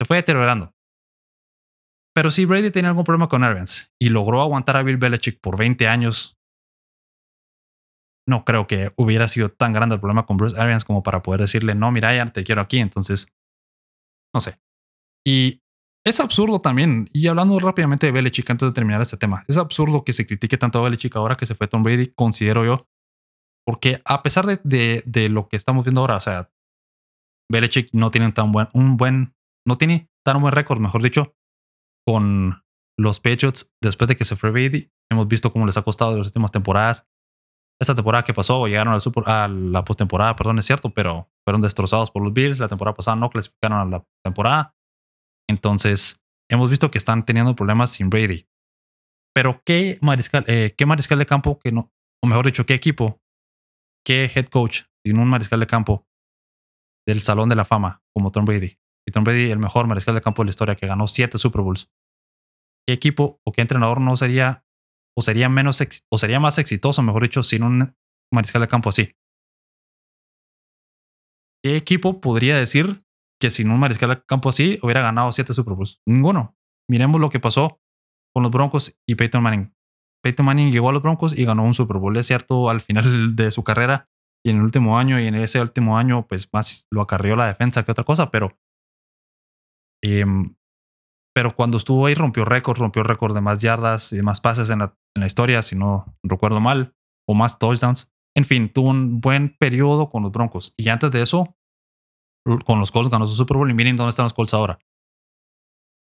se 0.00 0.06
fue 0.06 0.16
deteriorando. 0.16 0.72
Pero 2.14 2.30
si 2.30 2.46
Brady 2.46 2.70
tenía 2.70 2.90
algún 2.90 3.04
problema 3.04 3.28
con 3.28 3.44
Arians 3.44 3.92
y 4.00 4.08
logró 4.08 4.40
aguantar 4.40 4.76
a 4.76 4.82
Bill 4.82 4.96
Belichick 4.96 5.38
por 5.40 5.58
20 5.58 5.86
años, 5.86 6.38
no 8.26 8.44
creo 8.44 8.66
que 8.66 8.92
hubiera 8.96 9.28
sido 9.28 9.50
tan 9.50 9.72
grande 9.72 9.94
el 9.96 10.00
problema 10.00 10.26
con 10.26 10.36
Bruce 10.36 10.58
Arians 10.58 10.84
como 10.84 11.02
para 11.02 11.22
poder 11.22 11.42
decirle, 11.42 11.74
no, 11.74 11.92
mira, 11.92 12.14
ya 12.16 12.26
te 12.32 12.42
quiero 12.42 12.62
aquí. 12.62 12.78
Entonces, 12.78 13.32
no 14.34 14.40
sé. 14.40 14.58
Y 15.26 15.62
es 16.06 16.20
absurdo 16.20 16.60
también, 16.60 17.10
y 17.12 17.26
hablando 17.26 17.58
rápidamente 17.58 18.06
de 18.06 18.12
Belichick 18.12 18.48
antes 18.48 18.68
de 18.68 18.72
terminar 18.72 19.02
este 19.02 19.16
tema, 19.16 19.44
es 19.48 19.58
absurdo 19.58 20.04
que 20.04 20.12
se 20.12 20.24
critique 20.24 20.56
tanto 20.56 20.78
a 20.78 20.82
Belichick 20.82 21.16
ahora 21.16 21.36
que 21.36 21.46
se 21.46 21.56
fue 21.56 21.66
Tom 21.66 21.82
Brady, 21.82 22.12
considero 22.14 22.64
yo, 22.64 22.86
porque 23.66 24.00
a 24.04 24.22
pesar 24.22 24.46
de, 24.46 25.02
de, 25.04 25.28
lo 25.28 25.48
que 25.48 25.56
estamos 25.56 25.84
viendo 25.84 26.00
ahora, 26.02 26.16
o 26.16 26.20
sea, 26.20 26.48
Belichick 27.50 27.90
no 27.92 28.10
tiene 28.10 28.32
tan 28.32 28.52
buen, 28.52 28.68
un 28.72 28.96
buen, 28.96 29.34
no 29.66 29.78
tiene 29.78 30.10
tan 30.24 30.40
buen 30.40 30.52
récord, 30.52 30.80
mejor 30.80 31.02
dicho, 31.02 31.34
con 32.06 32.62
los 32.98 33.20
Patriots 33.20 33.72
después 33.82 34.08
de 34.08 34.16
que 34.16 34.24
se 34.24 34.36
fue 34.36 34.50
Brady. 34.50 34.90
Hemos 35.10 35.28
visto 35.28 35.52
cómo 35.52 35.66
les 35.66 35.76
ha 35.76 35.82
costado 35.82 36.12
en 36.12 36.18
las 36.18 36.28
últimas 36.28 36.50
temporadas. 36.50 37.06
Esta 37.80 37.94
temporada 37.94 38.24
que 38.24 38.32
pasó, 38.32 38.66
llegaron 38.66 38.94
al 38.94 39.00
super, 39.00 39.28
a 39.28 39.48
la 39.48 39.84
postemporada, 39.84 40.34
perdón, 40.34 40.58
es 40.58 40.64
cierto, 40.64 40.90
pero 40.90 41.30
fueron 41.44 41.60
destrozados 41.60 42.10
por 42.10 42.22
los 42.22 42.32
Bills. 42.32 42.58
La 42.58 42.68
temporada 42.68 42.94
pasada 42.94 43.16
no 43.16 43.28
clasificaron 43.28 43.78
a 43.78 43.84
la 43.84 44.04
temporada. 44.24 44.74
Entonces, 45.48 46.24
hemos 46.50 46.70
visto 46.70 46.90
que 46.90 46.98
están 46.98 47.24
teniendo 47.24 47.54
problemas 47.54 47.90
sin 47.90 48.08
Brady. 48.08 48.48
Pero, 49.34 49.60
¿qué 49.64 49.98
mariscal, 50.00 50.44
eh, 50.48 50.74
¿qué 50.76 50.86
mariscal 50.86 51.18
de 51.18 51.26
campo 51.26 51.58
que 51.58 51.70
no, 51.70 51.92
o 52.24 52.26
mejor 52.26 52.46
dicho, 52.46 52.64
qué 52.64 52.72
equipo, 52.72 53.20
qué 54.04 54.30
head 54.34 54.46
coach 54.46 54.84
sin 55.04 55.18
un 55.18 55.28
mariscal 55.28 55.60
de 55.60 55.66
campo 55.66 56.05
del 57.06 57.20
Salón 57.20 57.48
de 57.48 57.56
la 57.56 57.64
Fama 57.64 58.02
como 58.14 58.32
Tom 58.32 58.44
Brady? 58.44 58.78
Y 59.06 59.12
Tom 59.12 59.24
Brady, 59.24 59.50
el 59.50 59.58
mejor 59.58 59.86
mariscal 59.86 60.14
de 60.14 60.20
campo 60.20 60.42
de 60.42 60.46
la 60.46 60.50
historia, 60.50 60.74
que 60.74 60.86
ganó 60.86 61.06
siete 61.06 61.38
Super 61.38 61.62
Bowls. 61.62 61.90
¿Qué 62.86 62.94
equipo 62.94 63.40
o 63.44 63.52
qué 63.52 63.62
entrenador 63.62 64.00
no 64.00 64.16
sería, 64.16 64.64
o 65.16 65.22
sería 65.22 65.48
menos, 65.48 65.80
o 66.10 66.18
sería 66.18 66.40
más 66.40 66.58
exitoso, 66.58 67.02
mejor 67.02 67.22
dicho, 67.22 67.42
sin 67.42 67.62
un 67.62 67.96
mariscal 68.32 68.62
de 68.62 68.68
campo 68.68 68.90
así? 68.90 69.14
¿Qué 71.64 71.76
equipo 71.76 72.20
podría 72.20 72.56
decir 72.56 73.04
que 73.40 73.50
sin 73.50 73.70
un 73.70 73.78
mariscal 73.78 74.10
de 74.10 74.22
campo 74.24 74.48
así 74.48 74.78
hubiera 74.82 75.02
ganado 75.02 75.32
siete 75.32 75.54
Super 75.54 75.74
Bowls? 75.74 76.00
Ninguno. 76.06 76.56
Miremos 76.88 77.20
lo 77.20 77.30
que 77.30 77.40
pasó 77.40 77.80
con 78.32 78.42
los 78.42 78.52
Broncos 78.52 78.96
y 79.08 79.14
Peyton 79.14 79.42
Manning. 79.42 79.74
Peyton 80.22 80.46
Manning 80.46 80.70
llegó 80.72 80.90
a 80.90 80.92
los 80.92 81.02
Broncos 81.02 81.36
y 81.36 81.44
ganó 81.44 81.64
un 81.64 81.74
Super 81.74 81.98
Bowl, 81.98 82.16
es 82.16 82.26
cierto, 82.26 82.68
al 82.68 82.80
final 82.80 83.36
de 83.36 83.50
su 83.50 83.64
carrera 83.64 84.08
y 84.46 84.50
en 84.50 84.56
el 84.56 84.62
último 84.62 84.98
año, 84.98 85.20
y 85.20 85.26
en 85.26 85.34
ese 85.34 85.60
último 85.60 85.98
año, 85.98 86.26
pues 86.26 86.48
más 86.52 86.86
lo 86.90 87.02
acarreó 87.02 87.36
la 87.36 87.46
defensa 87.46 87.84
que 87.84 87.92
otra 87.92 88.04
cosa, 88.04 88.30
pero 88.30 88.56
Em, 90.02 90.54
pero 91.34 91.54
cuando 91.54 91.76
estuvo 91.76 92.06
ahí 92.06 92.14
rompió 92.14 92.44
récord, 92.44 92.78
rompió 92.78 93.02
récord 93.02 93.34
de 93.34 93.40
más 93.40 93.60
yardas 93.60 94.12
y 94.12 94.16
de 94.16 94.22
más 94.22 94.40
pases 94.40 94.70
en 94.70 94.78
la, 94.80 94.96
en 95.14 95.20
la 95.20 95.26
historia, 95.26 95.62
si 95.62 95.76
no 95.76 96.16
recuerdo 96.22 96.60
mal, 96.60 96.94
o 97.28 97.34
más 97.34 97.58
touchdowns. 97.58 98.10
En 98.34 98.44
fin, 98.44 98.72
tuvo 98.72 98.90
un 98.90 99.20
buen 99.20 99.56
periodo 99.58 100.10
con 100.10 100.22
los 100.22 100.32
Broncos. 100.32 100.74
Y 100.76 100.88
antes 100.88 101.10
de 101.10 101.22
eso, 101.22 101.56
con 102.64 102.78
los 102.78 102.92
Colts 102.92 103.10
ganó 103.10 103.26
su 103.26 103.34
Super 103.34 103.56
Bowl 103.56 103.70
y 103.70 103.74
miren 103.74 103.96
dónde 103.96 104.10
están 104.10 104.24
los 104.24 104.34
Colts 104.34 104.54
ahora. 104.54 104.78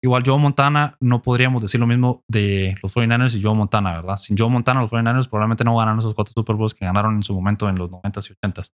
Igual 0.04 0.24
Joe 0.26 0.38
Montana, 0.38 0.98
no 1.00 1.22
podríamos 1.22 1.62
decir 1.62 1.80
lo 1.80 1.88
mismo 1.88 2.24
de 2.28 2.76
los 2.84 2.96
49ers 2.96 3.36
y 3.38 3.42
Joe 3.42 3.56
Montana, 3.56 3.94
¿verdad? 3.94 4.18
Sin 4.18 4.38
Joe 4.38 4.50
Montana, 4.50 4.82
los 4.82 4.92
49ers 4.92 5.28
probablemente 5.28 5.64
no 5.64 5.76
ganan 5.78 5.98
esos 5.98 6.14
cuatro 6.14 6.34
Super 6.36 6.56
Bowls 6.56 6.74
que 6.74 6.86
ganaron 6.86 7.16
en 7.16 7.24
su 7.24 7.34
momento 7.34 7.68
en 7.70 7.78
los 7.78 7.90
90s 7.90 8.30
y 8.30 8.48
80s. 8.48 8.72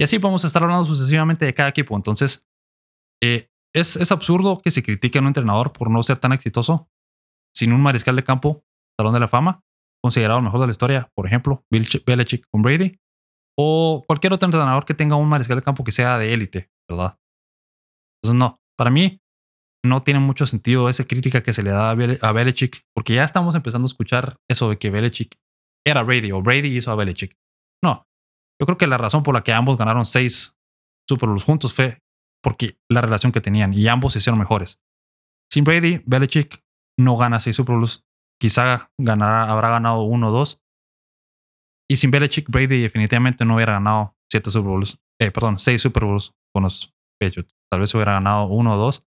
Y 0.00 0.04
así 0.04 0.18
podemos 0.18 0.44
estar 0.44 0.62
hablando 0.62 0.84
sucesivamente 0.84 1.44
de 1.44 1.52
cada 1.52 1.68
equipo. 1.68 1.94
Entonces, 1.96 2.48
eh, 3.22 3.50
es, 3.74 4.10
absurdo 4.10 4.60
que 4.62 4.70
se 4.70 4.82
critique 4.82 5.18
a 5.18 5.20
un 5.20 5.28
entrenador 5.28 5.72
por 5.72 5.90
no 5.90 6.02
ser 6.02 6.18
tan 6.18 6.32
exitoso 6.32 6.90
sin 7.54 7.72
un 7.72 7.80
mariscal 7.80 8.16
de 8.16 8.24
campo, 8.24 8.64
Salón 8.98 9.14
de 9.14 9.20
la 9.20 9.28
Fama, 9.28 9.62
considerado 10.02 10.38
el 10.38 10.44
mejor 10.44 10.60
de 10.60 10.66
la 10.66 10.72
historia, 10.72 11.10
por 11.14 11.26
ejemplo, 11.26 11.64
Bill 11.70 11.86
Belichick 12.06 12.46
con 12.50 12.62
Brady, 12.62 12.98
o 13.58 14.02
cualquier 14.06 14.32
otro 14.32 14.46
entrenador 14.46 14.84
que 14.84 14.94
tenga 14.94 15.16
un 15.16 15.28
mariscal 15.28 15.58
de 15.58 15.62
campo 15.62 15.84
que 15.84 15.92
sea 15.92 16.18
de 16.18 16.32
élite, 16.32 16.70
¿verdad? 16.88 17.18
Entonces, 18.22 18.38
no, 18.38 18.60
para 18.76 18.90
mí 18.90 19.21
no 19.84 20.02
tiene 20.02 20.20
mucho 20.20 20.46
sentido 20.46 20.88
esa 20.88 21.04
crítica 21.04 21.42
que 21.42 21.52
se 21.52 21.62
le 21.62 21.70
da 21.70 21.90
a 21.90 22.32
Belichick, 22.32 22.82
porque 22.94 23.14
ya 23.14 23.24
estamos 23.24 23.54
empezando 23.54 23.86
a 23.86 23.90
escuchar 23.90 24.36
eso 24.48 24.70
de 24.70 24.78
que 24.78 24.90
Belichick 24.90 25.36
era 25.86 26.02
Brady 26.02 26.30
o 26.32 26.42
Brady 26.42 26.76
hizo 26.76 26.92
a 26.92 26.94
Belichick. 26.94 27.36
No, 27.82 28.06
yo 28.60 28.66
creo 28.66 28.78
que 28.78 28.86
la 28.86 28.98
razón 28.98 29.22
por 29.22 29.34
la 29.34 29.42
que 29.42 29.52
ambos 29.52 29.76
ganaron 29.76 30.06
seis 30.06 30.56
Super 31.08 31.28
Bowls 31.28 31.44
juntos 31.44 31.74
fue 31.74 31.98
porque 32.42 32.78
la 32.90 33.00
relación 33.00 33.32
que 33.32 33.40
tenían 33.40 33.72
y 33.74 33.88
ambos 33.88 34.12
se 34.12 34.20
hicieron 34.20 34.38
mejores. 34.38 34.80
Sin 35.52 35.64
Brady, 35.64 36.02
Belichick 36.06 36.62
no 36.98 37.16
gana 37.16 37.40
seis 37.40 37.56
Super 37.56 37.76
Bowls. 37.76 38.04
Quizá 38.40 38.90
ganará, 38.98 39.50
habrá 39.50 39.70
ganado 39.70 40.02
uno 40.02 40.28
o 40.28 40.30
dos. 40.30 40.60
Y 41.90 41.96
sin 41.96 42.10
Belichick, 42.10 42.48
Brady 42.48 42.80
definitivamente 42.80 43.44
no 43.44 43.56
hubiera 43.56 43.74
ganado 43.74 44.16
siete 44.30 44.50
Super 44.50 44.70
Bowls. 44.70 44.98
Eh, 45.20 45.30
perdón, 45.30 45.58
seis 45.58 45.82
Super 45.82 46.04
Bowls 46.04 46.32
con 46.54 46.64
los 46.64 46.92
Patriots. 47.20 47.54
Tal 47.70 47.80
vez 47.80 47.94
hubiera 47.94 48.12
ganado 48.12 48.46
uno 48.46 48.74
o 48.74 48.76
dos. 48.76 49.04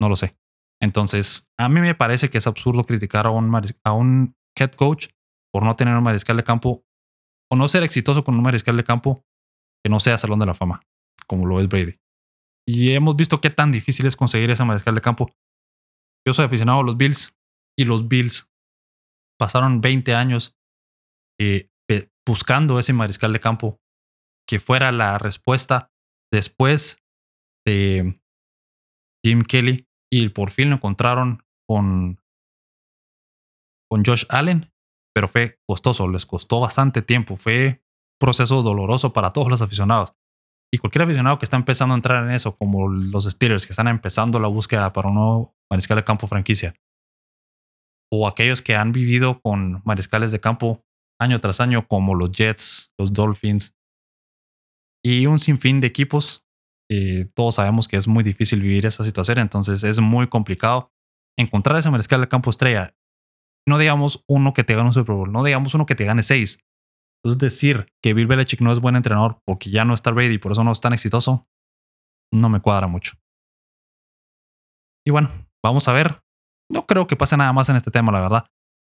No 0.00 0.08
lo 0.08 0.16
sé. 0.16 0.36
Entonces, 0.80 1.50
a 1.58 1.68
mí 1.68 1.80
me 1.80 1.94
parece 1.94 2.28
que 2.28 2.38
es 2.38 2.46
absurdo 2.46 2.84
criticar 2.84 3.26
a 3.26 3.30
un, 3.30 3.52
a 3.84 3.92
un 3.92 4.34
head 4.58 4.72
coach 4.72 5.08
por 5.52 5.64
no 5.64 5.74
tener 5.74 5.96
un 5.96 6.02
mariscal 6.02 6.36
de 6.36 6.44
campo 6.44 6.84
o 7.50 7.56
no 7.56 7.68
ser 7.68 7.82
exitoso 7.82 8.24
con 8.24 8.34
un 8.34 8.42
mariscal 8.42 8.76
de 8.76 8.84
campo 8.84 9.24
que 9.82 9.90
no 9.90 10.00
sea 10.00 10.18
Salón 10.18 10.38
de 10.38 10.46
la 10.46 10.54
Fama, 10.54 10.82
como 11.26 11.46
lo 11.46 11.60
es 11.60 11.68
Brady. 11.68 11.96
Y 12.68 12.92
hemos 12.92 13.16
visto 13.16 13.40
qué 13.40 13.50
tan 13.50 13.70
difícil 13.70 14.06
es 14.06 14.16
conseguir 14.16 14.50
esa 14.50 14.64
mariscal 14.64 14.94
de 14.94 15.00
campo. 15.00 15.30
Yo 16.26 16.34
soy 16.34 16.44
aficionado 16.44 16.80
a 16.80 16.84
los 16.84 16.96
Bills 16.96 17.36
y 17.78 17.84
los 17.84 18.08
Bills 18.08 18.50
pasaron 19.38 19.80
20 19.80 20.14
años 20.14 20.56
eh, 21.40 21.68
buscando 22.26 22.78
ese 22.78 22.92
mariscal 22.92 23.32
de 23.32 23.40
campo 23.40 23.80
que 24.48 24.60
fuera 24.60 24.90
la 24.92 25.18
respuesta 25.18 25.92
después 26.32 26.98
de 27.64 28.20
Jim 29.24 29.42
Kelly 29.42 29.85
y 30.12 30.28
por 30.30 30.50
fin 30.50 30.70
lo 30.70 30.76
encontraron 30.76 31.42
con, 31.68 32.20
con 33.90 34.04
Josh 34.04 34.24
Allen, 34.28 34.72
pero 35.14 35.28
fue 35.28 35.58
costoso, 35.68 36.08
les 36.08 36.26
costó 36.26 36.60
bastante 36.60 37.02
tiempo, 37.02 37.36
fue 37.36 37.82
proceso 38.20 38.62
doloroso 38.62 39.12
para 39.12 39.32
todos 39.32 39.48
los 39.48 39.62
aficionados. 39.62 40.14
Y 40.72 40.78
cualquier 40.78 41.02
aficionado 41.02 41.38
que 41.38 41.44
está 41.46 41.56
empezando 41.56 41.94
a 41.94 41.96
entrar 41.96 42.24
en 42.24 42.32
eso, 42.32 42.56
como 42.56 42.88
los 42.88 43.24
Steelers 43.24 43.66
que 43.66 43.72
están 43.72 43.88
empezando 43.88 44.38
la 44.40 44.48
búsqueda 44.48 44.92
para 44.92 45.08
un 45.08 45.14
nuevo 45.14 45.56
mariscal 45.70 45.96
de 45.96 46.04
campo 46.04 46.26
franquicia, 46.26 46.74
o 48.12 48.28
aquellos 48.28 48.62
que 48.62 48.76
han 48.76 48.92
vivido 48.92 49.40
con 49.40 49.82
mariscales 49.84 50.32
de 50.32 50.40
campo 50.40 50.84
año 51.20 51.40
tras 51.40 51.60
año, 51.60 51.86
como 51.88 52.14
los 52.14 52.30
Jets, 52.30 52.92
los 52.98 53.12
Dolphins 53.12 53.74
y 55.04 55.26
un 55.26 55.38
sinfín 55.38 55.80
de 55.80 55.86
equipos, 55.86 56.45
todos 57.34 57.56
sabemos 57.56 57.88
que 57.88 57.96
es 57.96 58.08
muy 58.08 58.22
difícil 58.22 58.60
vivir 58.60 58.86
esa 58.86 59.04
situación, 59.04 59.38
entonces 59.38 59.82
es 59.82 60.00
muy 60.00 60.28
complicado 60.28 60.92
encontrar 61.38 61.78
ese 61.78 61.90
mariscal 61.90 62.20
de 62.20 62.28
campo 62.28 62.50
estrella. 62.50 62.94
No 63.68 63.78
digamos 63.78 64.24
uno 64.28 64.54
que 64.54 64.64
te 64.64 64.74
gane 64.74 64.88
un 64.88 64.94
Super 64.94 65.14
Bowl, 65.14 65.32
no 65.32 65.42
digamos 65.42 65.74
uno 65.74 65.86
que 65.86 65.96
te 65.96 66.04
gane 66.04 66.22
seis, 66.22 66.64
entonces 67.26 67.40
decir 67.40 67.92
que 68.02 68.14
Bill 68.14 68.28
Belichick 68.28 68.60
no 68.60 68.72
es 68.72 68.78
buen 68.78 68.94
entrenador 68.94 69.40
porque 69.44 69.70
ya 69.70 69.84
no 69.84 69.94
está 69.94 70.12
ready 70.12 70.34
y 70.34 70.38
por 70.38 70.52
eso 70.52 70.62
no 70.62 70.70
es 70.70 70.80
tan 70.80 70.92
exitoso, 70.92 71.48
no 72.32 72.48
me 72.48 72.60
cuadra 72.60 72.86
mucho. 72.86 73.14
Y 75.04 75.10
bueno, 75.10 75.30
vamos 75.64 75.88
a 75.88 75.92
ver. 75.92 76.22
No 76.70 76.86
creo 76.86 77.06
que 77.06 77.16
pase 77.16 77.36
nada 77.36 77.52
más 77.52 77.68
en 77.68 77.76
este 77.76 77.90
tema, 77.90 78.12
la 78.12 78.20
verdad. 78.20 78.46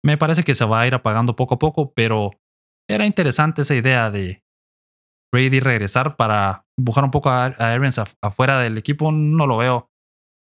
Me 0.05 0.17
parece 0.17 0.43
que 0.43 0.55
se 0.55 0.65
va 0.65 0.81
a 0.81 0.87
ir 0.87 0.95
apagando 0.95 1.37
poco 1.37 1.55
a 1.55 1.59
poco, 1.59 1.93
pero 1.95 2.31
era 2.89 3.07
interesante 3.07 3.63
esa 3.63 3.75
idea 3.75 4.11
de 4.11 4.43
Brady 5.33 5.61
regresar 5.61 6.17
para 6.17 6.67
empujar 6.79 7.05
un 7.05 7.11
poco 7.11 7.29
a, 7.29 7.47
Arians 7.47 8.01
afuera 8.23 8.59
del 8.61 8.79
equipo. 8.79 9.13
No 9.13 9.47
lo 9.47 9.59
veo. 9.59 9.91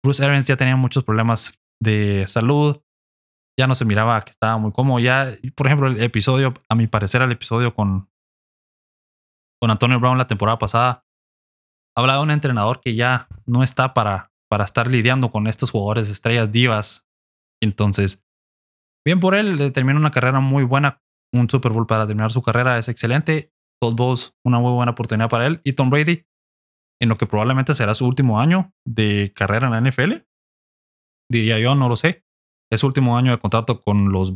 Bruce 0.03 0.25
Arians 0.25 0.47
ya 0.47 0.57
tenía 0.57 0.77
muchos 0.77 1.05
problemas 1.05 1.59
de 1.81 2.25
salud. 2.27 2.81
ya 3.59 3.69
no 3.69 3.77
se 3.77 3.85
miraba 3.85 4.21
que 4.23 4.33
estaba 4.33 4.59
muy 4.59 4.73
cómodo. 4.73 4.99
Ya, 4.99 5.33
por 5.55 5.67
ejemplo, 5.67 5.87
el 5.87 6.03
episodio, 6.03 6.55
a 6.69 6.75
mi 6.75 6.89
parecer, 6.89 7.23
el 7.23 7.31
episodio 7.31 7.75
con, 7.75 8.11
con 9.61 9.71
Antonio 9.71 10.01
Brown 10.01 10.19
la 10.19 10.27
temporada 10.27 10.59
pasada, 10.59 11.05
hablaba 11.97 12.19
de 12.19 12.25
un 12.25 12.31
entrenador 12.33 12.81
que 12.81 12.97
ya 12.97 13.29
no 13.47 13.63
está 13.63 13.95
para, 13.95 14.33
para 14.51 14.65
estar 14.65 14.89
lidiando 14.89 15.31
con 15.31 15.47
estos 15.47 15.71
jugadores 15.71 16.11
estrellas 16.11 16.51
divas. 16.51 17.07
Entonces, 17.63 18.25
bien 19.07 19.21
por 19.21 19.37
él, 19.37 19.73
terminó 19.73 20.01
una 20.01 20.11
carrera 20.11 20.41
muy 20.41 20.65
buena, 20.65 21.01
un 21.33 21.49
Super 21.49 21.73
Bowl 21.73 21.87
para 21.87 22.07
terminar 22.07 22.33
su 22.33 22.43
carrera, 22.43 22.79
es 22.79 22.89
excelente. 22.89 23.54
Todd 23.85 23.97
Bowles, 23.97 24.35
una 24.47 24.61
muy 24.61 24.73
buena 24.73 24.93
oportunidad 24.93 25.29
para 25.29 25.47
él. 25.47 25.61
Y 25.63 25.75
Tom 25.75 25.91
Brady, 25.91 26.25
en 27.03 27.11
lo 27.11 27.19
que 27.19 27.27
probablemente 27.27 27.75
será 27.75 27.93
su 27.93 28.07
último 28.07 28.41
año 28.41 28.73
de 28.87 29.31
carrera 29.35 29.67
en 29.67 29.73
la 29.73 29.91
NFL. 29.91 30.27
Diría 31.31 31.59
yo, 31.59 31.75
no 31.75 31.91
lo 31.91 31.97
sé. 31.97 32.25
Es 32.73 32.81
su 32.81 32.87
último 32.87 33.19
año 33.19 33.31
de 33.31 33.39
contrato 33.39 33.83
con 33.83 34.11
los 34.11 34.33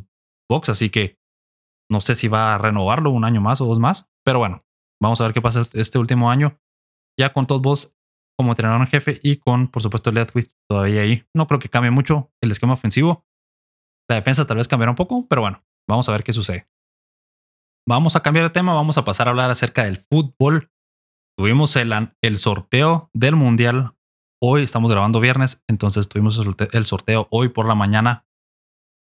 Bucks, 0.50 0.68
así 0.68 0.90
que 0.90 1.18
no 1.90 2.02
sé 2.02 2.14
si 2.14 2.28
va 2.28 2.54
a 2.54 2.58
renovarlo 2.58 3.08
un 3.10 3.24
año 3.24 3.40
más 3.40 3.62
o 3.62 3.64
dos 3.64 3.78
más. 3.78 4.10
Pero 4.22 4.38
bueno, 4.38 4.66
vamos 5.00 5.18
a 5.22 5.24
ver 5.24 5.32
qué 5.32 5.40
pasa 5.40 5.62
este 5.72 5.98
último 5.98 6.30
año. 6.30 6.60
Ya 7.18 7.32
con 7.32 7.46
Todd 7.46 7.62
Bowles 7.62 7.98
como 8.38 8.52
entrenador 8.52 8.82
en 8.82 8.86
jefe 8.86 9.18
y 9.22 9.38
con, 9.38 9.68
por 9.68 9.80
supuesto, 9.80 10.12
Ledwith 10.12 10.52
todavía 10.68 11.00
ahí. 11.00 11.24
No 11.34 11.46
creo 11.46 11.58
que 11.58 11.70
cambie 11.70 11.90
mucho 11.90 12.30
el 12.42 12.50
esquema 12.50 12.74
ofensivo. 12.74 13.24
La 14.10 14.16
defensa 14.16 14.46
tal 14.46 14.58
vez 14.58 14.68
cambiará 14.68 14.90
un 14.90 14.96
poco, 14.96 15.26
pero 15.26 15.40
bueno, 15.40 15.64
vamos 15.88 16.06
a 16.10 16.12
ver 16.12 16.22
qué 16.22 16.34
sucede. 16.34 16.68
Vamos 17.88 18.16
a 18.16 18.20
cambiar 18.20 18.44
de 18.44 18.50
tema, 18.50 18.74
vamos 18.74 18.98
a 18.98 19.04
pasar 19.06 19.28
a 19.28 19.30
hablar 19.30 19.50
acerca 19.50 19.84
del 19.84 19.96
fútbol. 19.96 20.70
Tuvimos 21.38 21.74
el, 21.76 21.90
el 22.20 22.36
sorteo 22.36 23.08
del 23.14 23.34
Mundial. 23.34 23.94
Hoy 24.42 24.62
estamos 24.62 24.90
grabando 24.90 25.20
viernes, 25.20 25.64
entonces 25.70 26.06
tuvimos 26.06 26.38
el 26.38 26.84
sorteo 26.84 27.28
hoy 27.30 27.48
por 27.48 27.66
la 27.66 27.74
mañana. 27.74 28.26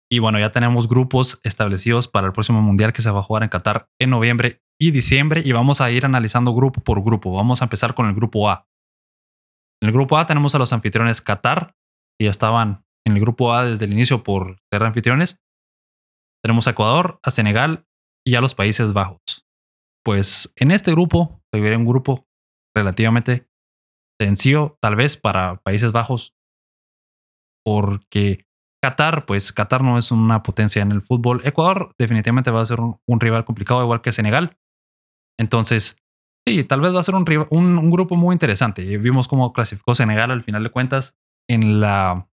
Y 0.10 0.20
bueno, 0.20 0.40
ya 0.40 0.54
tenemos 0.54 0.88
grupos 0.88 1.42
establecidos 1.44 2.08
para 2.08 2.28
el 2.28 2.34
próximo 2.34 2.62
Mundial 2.62 2.94
que 2.94 3.02
se 3.02 3.12
va 3.12 3.20
a 3.20 3.24
jugar 3.24 3.44
en 3.44 3.50
Qatar 3.50 3.90
en 4.00 4.10
noviembre 4.10 4.62
y 4.80 4.92
diciembre. 4.92 5.42
Y 5.44 5.52
vamos 5.52 5.82
a 5.82 5.92
ir 5.92 6.06
analizando 6.06 6.54
grupo 6.54 6.80
por 6.80 7.04
grupo. 7.04 7.34
Vamos 7.34 7.62
a 7.62 7.66
empezar 7.66 7.94
con 7.94 8.08
el 8.08 8.16
grupo 8.16 8.50
A. 8.50 8.70
En 9.82 9.90
el 9.90 9.94
grupo 9.94 10.18
A 10.18 10.28
tenemos 10.28 10.56
a 10.56 10.60
los 10.60 10.72
anfitriones 10.72 11.20
Qatar, 11.20 11.76
que 12.18 12.24
ya 12.28 12.32
estaban 12.32 12.86
en 13.06 13.18
el 13.18 13.20
grupo 13.20 13.54
A 13.54 13.66
desde 13.66 13.84
el 13.84 13.92
inicio 13.92 14.24
por 14.24 14.62
ser 14.72 14.82
anfitriones. 14.84 15.42
Tenemos 16.42 16.68
a 16.68 16.72
Ecuador, 16.72 17.20
a 17.22 17.32
Senegal 17.32 17.86
y 18.26 18.36
a 18.36 18.42
los 18.42 18.56
Países 18.56 18.94
Bajos. 18.94 19.46
Pues 20.04 20.54
en 20.56 20.72
este 20.72 20.92
grupo, 20.92 21.42
se 21.54 21.60
vería 21.60 21.78
un 21.78 21.86
grupo 21.86 22.26
relativamente 22.76 23.48
sencillo, 24.20 24.78
tal 24.82 24.96
vez 24.96 25.18
para 25.18 25.58
Países 25.58 25.92
Bajos, 25.92 26.36
porque 27.64 28.46
Qatar, 28.84 29.26
pues 29.26 29.52
Qatar 29.52 29.84
no 29.84 29.98
es 29.98 30.12
una 30.12 30.42
potencia 30.42 30.82
en 30.82 30.92
el 30.92 31.02
fútbol. 31.02 31.42
Ecuador 31.44 31.94
definitivamente 32.00 32.52
va 32.52 32.62
a 32.62 32.66
ser 32.66 32.80
un, 32.80 33.20
rival 33.20 33.46
complicado, 33.46 33.84
igual 33.84 34.02
que 34.02 34.12
Senegal. 34.12 34.58
Entonces, 35.40 35.98
Sí, 36.48 36.64
tal 36.64 36.82
vez 36.82 36.92
va 36.92 37.00
a 37.00 37.04
ser 37.04 37.14
un, 37.14 37.24
un, 37.52 37.92
grupo 37.92 38.16
muy 38.16 38.34
interesante. 38.34 38.98
Vimos 38.98 39.28
cómo 39.28 39.54
clasificó 39.54 39.94
Senegal 39.94 40.32
al 40.32 40.44
final 40.44 40.64
de 40.64 40.72
cuentas 40.72 41.16
en 41.48 41.80
la, 41.80 42.28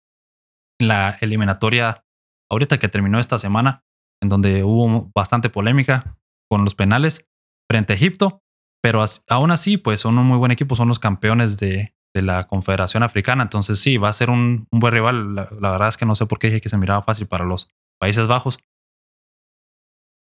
la 0.79 1.17
eliminatoria 1.21 2.05
ahorita 2.51 2.77
que 2.77 2.89
terminó 2.89 3.19
esta 3.19 3.39
semana, 3.39 3.84
en 4.25 4.29
donde 4.29 4.63
hubo 4.63 5.09
bastante 5.15 5.49
polémica 5.49 6.17
con 6.49 6.63
los 6.63 6.75
penales 6.75 7.25
frente 7.69 7.93
a 7.93 7.95
Egipto, 7.95 8.41
pero 8.83 9.03
aún 9.29 9.51
así, 9.51 9.77
pues 9.77 10.01
son 10.01 10.17
un 10.17 10.27
muy 10.27 10.37
buen 10.37 10.51
equipo, 10.51 10.75
son 10.75 10.89
los 10.89 10.99
campeones 10.99 11.57
de, 11.57 11.93
la 12.13 12.47
Confederación 12.47 13.03
Africana, 13.03 13.43
entonces 13.43 13.77
sí, 13.79 13.97
va 13.97 14.07
a 14.07 14.13
ser 14.13 14.29
un, 14.29 14.67
buen 14.71 14.93
rival. 14.93 15.35
La, 15.35 15.49
la, 15.59 15.71
verdad 15.71 15.89
es 15.89 15.97
que 15.97 16.05
no 16.05 16.15
sé 16.15 16.25
por 16.25 16.39
qué 16.39 16.47
dije 16.47 16.61
que 16.61 16.69
se 16.69 16.77
miraba 16.77 17.01
fácil 17.01 17.27
para 17.27 17.43
los 17.43 17.69
Países 17.99 18.25
Bajos, 18.27 18.59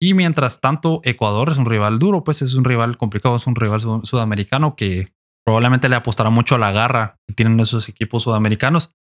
y 0.04 0.16
mientras 0.16 0.60
tanto, 0.60 1.00
Ecuador 1.04 1.52
es 1.52 1.60
un 1.60 1.68
rival 1.68 2.00
duro, 2.00 2.24
pues 2.24 2.42
es 2.42 2.56
un 2.56 2.64
rival 2.64 2.98
complicado, 2.98 3.36
es 3.36 3.46
un 3.46 3.56
rival 3.56 3.82
sudamericano 3.82 4.76
que 4.76 5.14
probablemente 5.46 5.90
le 5.90 5.96
apostará 5.96 6.32
mucho 6.32 6.56
a 6.56 6.58
la 6.58 6.72
garra 6.72 7.20
que 7.28 7.36
tienen 7.36 7.60
esos 7.60 7.88
equipos 7.88 8.24
sudamericanos. 8.24 8.96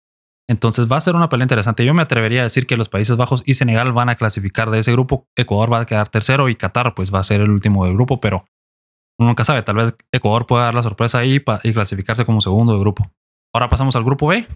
Entonces 0.48 0.90
va 0.90 0.96
a 0.96 1.00
ser 1.00 1.14
una 1.14 1.28
pelea 1.28 1.44
interesante. 1.44 1.84
Yo 1.84 1.92
me 1.92 2.02
atrevería 2.02 2.40
a 2.40 2.44
decir 2.44 2.66
que 2.66 2.76
los 2.76 2.88
Países 2.88 3.16
Bajos 3.16 3.42
y 3.44 3.54
Senegal 3.54 3.92
van 3.92 4.08
a 4.08 4.16
clasificar 4.16 4.70
de 4.70 4.78
ese 4.78 4.92
grupo. 4.92 5.26
Ecuador 5.36 5.72
va 5.72 5.80
a 5.80 5.86
quedar 5.86 6.08
tercero 6.08 6.48
y 6.48 6.56
Qatar 6.56 6.94
pues 6.94 7.12
va 7.12 7.18
a 7.18 7.24
ser 7.24 7.42
el 7.42 7.50
último 7.50 7.84
del 7.84 7.94
grupo, 7.94 8.20
pero 8.20 8.46
uno 9.18 9.28
nunca 9.28 9.44
sabe. 9.44 9.62
Tal 9.62 9.76
vez 9.76 9.94
Ecuador 10.12 10.46
pueda 10.46 10.64
dar 10.64 10.74
la 10.74 10.82
sorpresa 10.82 11.18
ahí 11.18 11.42
y 11.64 11.72
clasificarse 11.72 12.24
como 12.24 12.40
segundo 12.40 12.72
de 12.72 12.80
grupo. 12.80 13.10
Ahora 13.54 13.68
pasamos 13.68 13.94
al 13.96 14.04
grupo 14.04 14.28
B. 14.28 14.46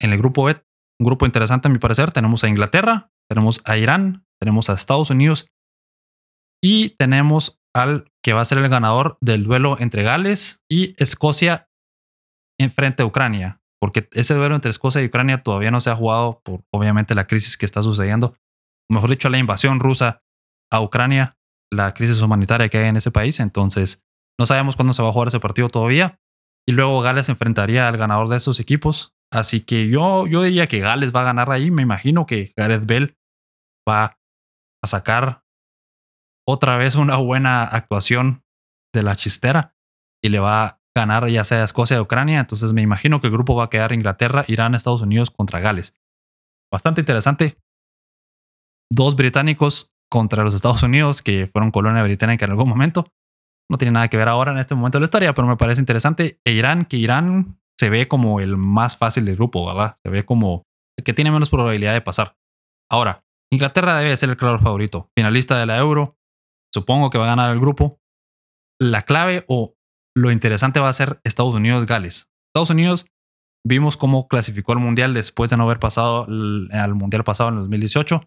En 0.00 0.12
el 0.12 0.18
grupo 0.18 0.44
B, 0.44 0.56
un 0.98 1.06
grupo 1.06 1.26
interesante 1.26 1.68
a 1.68 1.70
mi 1.70 1.78
parecer, 1.78 2.10
tenemos 2.10 2.42
a 2.42 2.48
Inglaterra, 2.48 3.10
tenemos 3.28 3.60
a 3.64 3.76
Irán, 3.76 4.26
tenemos 4.40 4.70
a 4.70 4.74
Estados 4.74 5.10
Unidos 5.10 5.46
y 6.62 6.90
tenemos 6.96 7.60
al 7.74 8.10
que 8.22 8.32
va 8.32 8.40
a 8.40 8.44
ser 8.44 8.58
el 8.58 8.68
ganador 8.68 9.18
del 9.20 9.44
duelo 9.44 9.76
entre 9.78 10.02
Gales 10.02 10.62
y 10.70 10.94
Escocia 11.02 11.68
en 12.58 12.70
frente 12.70 13.02
a 13.02 13.06
Ucrania. 13.06 13.60
Porque 13.84 14.08
ese 14.12 14.32
duelo 14.32 14.54
entre 14.54 14.70
Escocia 14.70 15.02
y 15.02 15.06
Ucrania 15.08 15.42
todavía 15.42 15.70
no 15.70 15.78
se 15.78 15.90
ha 15.90 15.94
jugado 15.94 16.40
por 16.42 16.64
obviamente 16.72 17.14
la 17.14 17.26
crisis 17.26 17.58
que 17.58 17.66
está 17.66 17.82
sucediendo. 17.82 18.34
Mejor 18.90 19.10
dicho, 19.10 19.28
la 19.28 19.36
invasión 19.36 19.78
rusa 19.78 20.22
a 20.72 20.80
Ucrania, 20.80 21.36
la 21.70 21.92
crisis 21.92 22.22
humanitaria 22.22 22.70
que 22.70 22.78
hay 22.78 22.88
en 22.88 22.96
ese 22.96 23.10
país. 23.10 23.40
Entonces, 23.40 24.02
no 24.40 24.46
sabemos 24.46 24.74
cuándo 24.74 24.94
se 24.94 25.02
va 25.02 25.10
a 25.10 25.12
jugar 25.12 25.28
ese 25.28 25.38
partido 25.38 25.68
todavía. 25.68 26.18
Y 26.66 26.72
luego 26.72 26.98
Gales 27.02 27.28
enfrentaría 27.28 27.86
al 27.86 27.98
ganador 27.98 28.28
de 28.28 28.38
esos 28.38 28.58
equipos. 28.58 29.14
Así 29.30 29.60
que 29.60 29.90
yo, 29.90 30.26
yo 30.26 30.40
diría 30.40 30.66
que 30.66 30.80
Gales 30.80 31.14
va 31.14 31.20
a 31.20 31.24
ganar 31.24 31.50
ahí. 31.50 31.70
Me 31.70 31.82
imagino 31.82 32.24
que 32.24 32.54
Gareth 32.56 32.86
Bell 32.86 33.18
va 33.86 34.18
a 34.82 34.86
sacar 34.86 35.44
otra 36.48 36.78
vez 36.78 36.94
una 36.94 37.18
buena 37.18 37.64
actuación 37.64 38.44
de 38.94 39.02
la 39.02 39.14
chistera 39.14 39.76
y 40.22 40.30
le 40.30 40.38
va 40.38 40.80
ganar 40.96 41.28
ya 41.28 41.44
sea 41.44 41.64
Escocia 41.64 42.00
o 42.00 42.04
Ucrania. 42.04 42.40
Entonces 42.40 42.72
me 42.72 42.82
imagino 42.82 43.20
que 43.20 43.28
el 43.28 43.32
grupo 43.32 43.54
va 43.54 43.64
a 43.64 43.70
quedar 43.70 43.92
Inglaterra, 43.92 44.44
Irán, 44.48 44.74
Estados 44.74 45.02
Unidos 45.02 45.30
contra 45.30 45.60
Gales. 45.60 45.94
Bastante 46.72 47.00
interesante. 47.00 47.56
Dos 48.92 49.16
británicos 49.16 49.92
contra 50.10 50.44
los 50.44 50.54
Estados 50.54 50.82
Unidos, 50.82 51.22
que 51.22 51.46
fueron 51.46 51.70
colonia 51.70 52.02
británica 52.02 52.44
en 52.44 52.52
algún 52.52 52.68
momento. 52.68 53.08
No 53.70 53.78
tiene 53.78 53.92
nada 53.92 54.08
que 54.08 54.16
ver 54.16 54.28
ahora 54.28 54.52
en 54.52 54.58
este 54.58 54.74
momento 54.74 54.98
de 54.98 55.00
la 55.00 55.06
historia, 55.06 55.34
pero 55.34 55.48
me 55.48 55.56
parece 55.56 55.80
interesante. 55.80 56.38
E 56.44 56.52
Irán, 56.52 56.84
que 56.84 56.96
Irán 56.96 57.58
se 57.78 57.90
ve 57.90 58.06
como 58.06 58.40
el 58.40 58.56
más 58.56 58.96
fácil 58.96 59.24
del 59.24 59.36
grupo, 59.36 59.66
¿verdad? 59.66 59.98
Se 60.04 60.10
ve 60.10 60.24
como 60.24 60.64
el 60.96 61.04
que 61.04 61.14
tiene 61.14 61.30
menos 61.30 61.50
probabilidad 61.50 61.94
de 61.94 62.02
pasar. 62.02 62.36
Ahora, 62.90 63.24
Inglaterra 63.52 63.96
debe 63.96 64.16
ser 64.16 64.30
el 64.30 64.36
claro 64.36 64.58
favorito. 64.60 65.10
Finalista 65.16 65.58
de 65.58 65.66
la 65.66 65.78
Euro, 65.78 66.16
Supongo 66.74 67.08
que 67.08 67.18
va 67.18 67.26
a 67.26 67.36
ganar 67.36 67.52
el 67.52 67.60
grupo. 67.60 68.00
La 68.80 69.02
clave 69.02 69.44
o 69.46 69.76
lo 70.16 70.30
interesante 70.30 70.80
va 70.80 70.88
a 70.88 70.92
ser 70.92 71.20
Estados 71.24 71.54
Unidos-Gales. 71.54 72.30
Estados 72.48 72.70
Unidos 72.70 73.06
vimos 73.66 73.96
cómo 73.96 74.28
clasificó 74.28 74.72
al 74.72 74.78
Mundial 74.78 75.14
después 75.14 75.50
de 75.50 75.56
no 75.56 75.64
haber 75.64 75.78
pasado 75.78 76.24
al 76.24 76.94
Mundial 76.94 77.24
pasado 77.24 77.50
en 77.50 77.56
2018. 77.56 78.22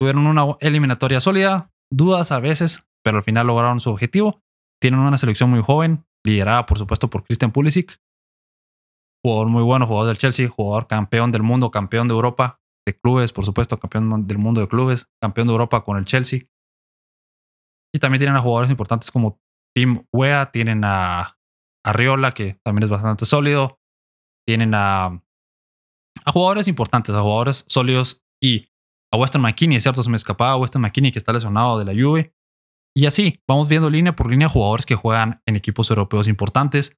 Tuvieron 0.00 0.26
una 0.26 0.56
eliminatoria 0.60 1.20
sólida, 1.20 1.70
dudas 1.92 2.32
a 2.32 2.40
veces, 2.40 2.88
pero 3.04 3.18
al 3.18 3.24
final 3.24 3.46
lograron 3.46 3.80
su 3.80 3.90
objetivo. 3.90 4.42
Tienen 4.80 5.00
una 5.00 5.18
selección 5.18 5.50
muy 5.50 5.62
joven, 5.62 6.04
liderada 6.24 6.66
por 6.66 6.78
supuesto 6.78 7.10
por 7.10 7.24
Christian 7.24 7.52
Pulisic. 7.52 8.00
Jugador 9.24 9.48
muy 9.48 9.62
bueno, 9.62 9.86
jugador 9.86 10.08
del 10.08 10.18
Chelsea, 10.18 10.48
jugador 10.48 10.86
campeón 10.86 11.32
del 11.32 11.42
mundo, 11.42 11.70
campeón 11.70 12.08
de 12.08 12.14
Europa 12.14 12.60
de 12.86 12.98
clubes, 12.98 13.32
por 13.32 13.44
supuesto, 13.44 13.78
campeón 13.78 14.26
del 14.26 14.38
mundo 14.38 14.60
de 14.60 14.68
clubes, 14.68 15.08
campeón 15.20 15.46
de 15.46 15.52
Europa 15.52 15.84
con 15.84 15.96
el 15.96 16.04
Chelsea. 16.04 16.40
Y 17.94 17.98
también 17.98 18.18
tienen 18.18 18.36
a 18.36 18.40
jugadores 18.40 18.70
importantes 18.70 19.10
como 19.10 19.38
Tim 19.74 20.04
Wea, 20.12 20.50
tienen 20.52 20.82
a 20.84 21.36
Arriola, 21.84 22.32
que 22.32 22.58
también 22.64 22.84
es 22.84 22.90
bastante 22.90 23.26
sólido. 23.26 23.80
Tienen 24.46 24.72
a, 24.74 25.22
jugadores 26.26 26.68
importantes, 26.68 27.14
a 27.14 27.22
jugadores 27.22 27.64
sólidos 27.68 28.24
y 28.42 28.68
a 29.12 29.16
Weston 29.16 29.42
McKinney, 29.42 29.80
cierto, 29.80 30.02
se 30.02 30.10
me 30.10 30.16
escapaba 30.16 30.56
Weston 30.56 30.82
McKinney 30.82 31.12
que 31.12 31.18
está 31.18 31.32
lesionado 31.32 31.78
de 31.78 31.84
la 31.84 31.92
Juve. 31.92 32.34
Y 32.96 33.06
así, 33.06 33.40
vamos 33.48 33.68
viendo 33.68 33.90
línea 33.90 34.14
por 34.14 34.30
línea 34.30 34.48
jugadores 34.48 34.86
que 34.86 34.94
juegan 34.94 35.42
en 35.46 35.56
equipos 35.56 35.90
europeos 35.90 36.28
importantes. 36.28 36.96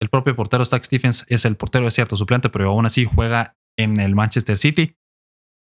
El 0.00 0.10
propio 0.10 0.36
portero 0.36 0.64
Stack 0.64 0.84
Stephens 0.84 1.24
es 1.28 1.44
el 1.44 1.56
portero, 1.56 1.86
es 1.86 1.94
cierto, 1.94 2.16
suplente, 2.16 2.50
pero 2.50 2.70
aún 2.70 2.86
así 2.86 3.04
juega 3.04 3.56
en 3.78 3.98
el 4.00 4.14
Manchester 4.14 4.58
City. 4.58 4.96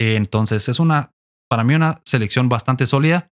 Entonces 0.00 0.68
es 0.68 0.78
una, 0.78 1.14
para 1.50 1.64
mí, 1.64 1.74
una 1.74 2.00
selección 2.04 2.48
bastante 2.48 2.86
sólida 2.86 3.32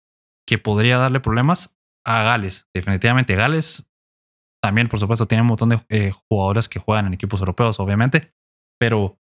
que 0.48 0.58
podría 0.58 0.98
darle 0.98 1.20
problemas 1.20 1.78
a 2.06 2.24
Gales. 2.24 2.68
Definitivamente 2.74 3.36
Gales 3.36 3.90
también, 4.64 4.88
por 4.88 5.00
supuesto, 5.00 5.28
tiene 5.28 5.42
un 5.42 5.48
montón 5.48 5.70
de 5.70 5.86
eh, 5.90 6.12
jugadores 6.30 6.70
que 6.70 6.80
juegan 6.80 7.08
en 7.08 7.14
equipos 7.14 7.40
europeos, 7.40 7.80
obviamente, 7.80 8.34
pero 8.80 9.20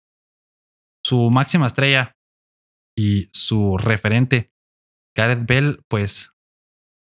su 1.05 1.29
máxima 1.29 1.67
estrella 1.67 2.17
y 2.97 3.29
su 3.31 3.77
referente, 3.77 4.51
Gareth 5.15 5.45
Bell, 5.45 5.83
pues 5.87 6.35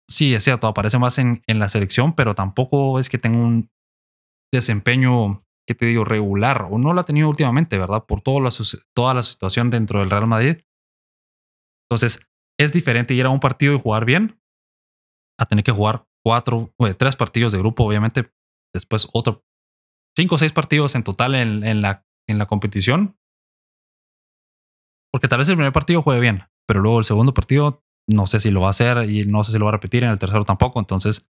sí, 0.09 0.35
es 0.35 0.45
cierto, 0.45 0.69
aparece 0.69 0.99
más 0.99 1.19
en, 1.19 1.43
en 1.47 1.59
la 1.59 1.69
selección, 1.69 2.15
pero 2.15 2.35
tampoco 2.35 3.01
es 3.01 3.09
que 3.09 3.19
tenga 3.19 3.39
un 3.39 3.71
desempeño 4.53 5.45
¿qué 5.71 5.77
te 5.77 5.87
digo? 5.87 6.05
Regular, 6.05 6.67
o 6.69 6.79
no 6.79 6.93
lo 6.93 7.01
ha 7.01 7.05
tenido 7.05 7.29
últimamente, 7.29 7.79
¿verdad? 7.79 8.05
Por 8.05 8.23
toda 8.23 8.41
la, 8.41 8.51
toda 8.93 9.15
la 9.15 9.23
situación 9.23 9.71
dentro 9.71 10.01
del 10.01 10.11
Real 10.11 10.27
Madrid. 10.27 10.65
Entonces, 11.89 12.27
es 12.59 12.73
diferente 12.73 13.15
ir 13.15 13.25
a 13.25 13.31
un 13.31 13.39
partido 13.39 13.75
y 13.75 13.79
jugar 13.79 14.05
bien 14.05 14.40
a 15.41 15.47
tener 15.47 15.65
que 15.65 15.73
jugar 15.73 16.07
cuatro, 16.23 16.73
o 16.77 16.95
tres 16.95 17.17
partidos 17.17 17.53
de 17.53 17.59
grupo, 17.59 17.85
obviamente. 17.85 18.31
Después 18.75 19.09
otro, 19.13 19.43
cinco 20.17 20.37
o 20.37 20.39
seis 20.39 20.53
partidos 20.53 20.95
en 20.95 21.03
total 21.03 21.35
en, 21.35 21.83
la, 21.83 22.07
en 22.29 22.39
la 22.39 22.47
competición. 22.47 23.19
Porque 25.13 25.29
tal 25.29 25.39
vez 25.39 25.49
el 25.49 25.57
primer 25.57 25.73
partido 25.73 26.03
juegue 26.03 26.21
bien, 26.21 26.45
pero 26.69 26.81
luego 26.81 27.01
el 27.01 27.05
segundo 27.05 27.35
partido 27.35 27.83
no 28.09 28.27
sé 28.27 28.39
si 28.39 28.51
lo 28.51 28.61
va 28.61 28.69
a 28.69 28.71
hacer 28.71 29.11
y 29.11 29.25
no 29.25 29.43
sé 29.45 29.53
si 29.53 29.59
lo 29.59 29.65
va 29.65 29.71
a 29.71 29.73
repetir 29.73 30.05
en 30.05 30.11
el 30.11 30.19
tercero 30.19 30.45
tampoco. 30.45 30.79
Entonces, 30.79 31.29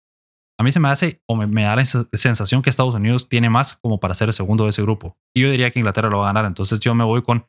a 0.59 0.63
mí 0.63 0.71
se 0.71 0.79
me 0.79 0.89
hace 0.89 1.23
o 1.29 1.35
me, 1.35 1.63
da 1.63 1.75
la 1.75 1.85
sensación 1.85 2.63
que 2.63 2.71
Estados 2.71 2.95
Unidos 2.95 3.29
tiene 3.29 3.51
más 3.51 3.77
como 3.79 3.99
para 3.99 4.15
ser 4.15 4.29
el 4.29 4.35
segundo 4.35 4.65
de 4.65 4.71
ese 4.71 4.83
grupo. 4.83 5.17
Y 5.35 5.43
yo 5.43 5.51
diría 5.51 5.71
que 5.71 5.81
Inglaterra 5.81 6.11
lo 6.11 6.19
va 6.19 6.25
a 6.25 6.33
ganar. 6.33 6.45
Entonces 6.45 6.79
yo 6.81 6.95
me 6.95 7.05
voy 7.05 7.23
con 7.23 7.47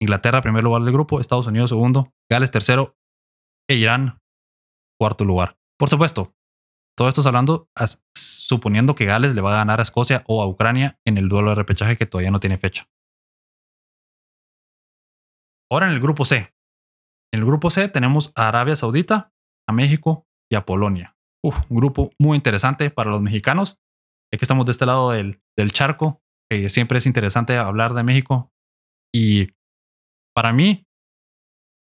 Inglaterra 0.00 0.42
primer 0.42 0.64
lugar 0.64 0.82
del 0.82 0.92
grupo, 0.92 1.20
Estados 1.20 1.46
Unidos 1.46 1.70
segundo, 1.70 2.12
Gales 2.30 2.50
tercero 2.50 2.96
e 3.68 3.74
Irán 3.76 4.20
cuarto 4.98 5.24
lugar. 5.24 5.57
Por 5.78 5.88
supuesto, 5.88 6.34
todo 6.96 7.08
esto 7.08 7.20
es 7.20 7.26
hablando 7.26 7.68
suponiendo 8.14 8.94
que 8.94 9.04
Gales 9.04 9.34
le 9.34 9.40
va 9.40 9.54
a 9.54 9.58
ganar 9.58 9.78
a 9.78 9.82
Escocia 9.82 10.24
o 10.26 10.42
a 10.42 10.48
Ucrania 10.48 10.98
en 11.06 11.18
el 11.18 11.28
duelo 11.28 11.50
de 11.50 11.54
repechaje 11.54 11.96
que 11.96 12.06
todavía 12.06 12.30
no 12.30 12.40
tiene 12.40 12.58
fecha. 12.58 12.88
Ahora 15.70 15.86
en 15.86 15.92
el 15.92 16.00
grupo 16.00 16.24
C. 16.24 16.52
En 17.32 17.40
el 17.40 17.44
grupo 17.46 17.70
C 17.70 17.88
tenemos 17.88 18.32
a 18.34 18.48
Arabia 18.48 18.74
Saudita, 18.74 19.32
a 19.68 19.72
México 19.72 20.26
y 20.50 20.56
a 20.56 20.64
Polonia 20.64 21.18
un 21.42 21.76
grupo 21.76 22.10
muy 22.18 22.36
interesante 22.36 22.90
para 22.90 23.10
los 23.10 23.22
mexicanos. 23.22 23.78
Ya 24.32 24.38
que 24.38 24.44
estamos 24.44 24.66
de 24.66 24.72
este 24.72 24.86
lado 24.86 25.10
del, 25.10 25.40
charco, 25.72 26.22
siempre 26.68 26.98
es 26.98 27.06
interesante 27.06 27.56
hablar 27.56 27.94
de 27.94 28.02
México. 28.02 28.52
Y 29.14 29.48
para 30.34 30.52
mí 30.52 30.86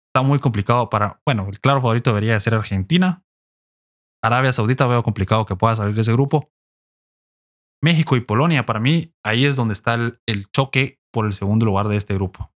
está 0.09 0.25
muy 0.25 0.39
complicado 0.39 0.89
para, 0.89 1.21
bueno, 1.25 1.47
el 1.49 1.59
claro 1.59 1.81
favorito 1.81 2.11
debería 2.11 2.39
ser 2.39 2.53
Argentina. 2.53 3.23
Arabia 4.27 4.53
Saudita 4.53 4.87
veo 4.87 5.03
complicado 5.03 5.45
que 5.45 5.55
pueda 5.55 5.75
salir 5.75 5.95
de 5.95 6.01
ese 6.01 6.13
grupo. 6.13 6.51
México 7.83 8.15
y 8.15 8.21
Polonia, 8.21 8.65
para 8.65 8.79
mí, 8.79 9.13
ahí 9.23 9.45
es 9.45 9.55
donde 9.55 9.73
está 9.73 9.93
el, 9.93 10.19
el 10.27 10.49
choque 10.51 10.99
por 11.11 11.25
el 11.25 11.33
segundo 11.33 11.65
lugar 11.65 11.87
de 11.87 11.97
este 11.97 12.13
grupo. 12.13 12.51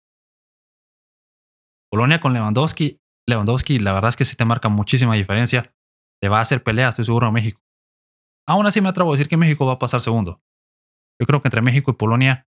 Polonia 1.91 2.19
con 2.19 2.33
Lewandowski. 2.33 3.01
Lewandowski, 3.27 3.79
la 3.79 3.93
verdad 3.93 4.09
es 4.09 4.15
que 4.15 4.25
sí 4.25 4.35
te 4.35 4.45
marca 4.45 4.69
muchísima 4.69 5.15
diferencia 5.15 5.73
le 6.21 6.29
va 6.29 6.39
a 6.39 6.41
hacer 6.41 6.63
pelea, 6.63 6.89
estoy 6.89 7.05
seguro, 7.05 7.27
a 7.27 7.31
México. 7.31 7.61
Aún 8.47 8.65
así 8.65 8.81
me 8.81 8.89
atrevo 8.89 9.11
a 9.11 9.13
decir 9.13 9.27
que 9.27 9.37
México 9.37 9.65
va 9.65 9.73
a 9.73 9.79
pasar 9.79 10.01
segundo. 10.01 10.41
Yo 11.19 11.25
creo 11.25 11.41
que 11.41 11.47
entre 11.47 11.61
México 11.61 11.91
y 11.91 11.95
Polonia, 11.95 12.47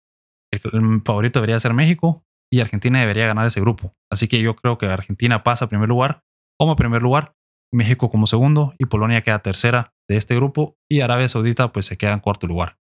el, 0.53 1.03
favorito 1.05 1.41
debería 1.41 1.59
ser 1.61 1.75
México 1.75 2.25
y 2.53 2.61
Argentina 2.61 3.01
debería 3.01 3.27
ganar 3.27 3.47
ese 3.47 3.61
grupo. 3.61 3.95
Así 4.11 4.29
que 4.29 4.41
yo 4.41 4.57
creo 4.57 4.79
que 4.79 4.87
Argentina 4.87 5.43
pasa 5.43 5.65
a 5.65 5.69
primer 5.69 5.89
lugar, 5.89 6.25
como 6.59 6.77
primer 6.77 7.03
lugar, 7.03 7.35
México 7.77 8.11
como 8.11 8.27
segundo 8.27 8.75
y 8.79 8.87
Polonia 8.87 9.21
queda 9.21 9.41
tercera 9.41 9.95
de 10.09 10.17
este 10.17 10.35
grupo 10.35 10.77
y 10.91 11.01
Arabia 11.01 11.29
Saudita 11.29 11.73
pues 11.73 11.87
se 11.87 11.97
queda 11.97 12.13
en 12.13 12.21
cuarto 12.21 12.47
lugar. 12.47 12.79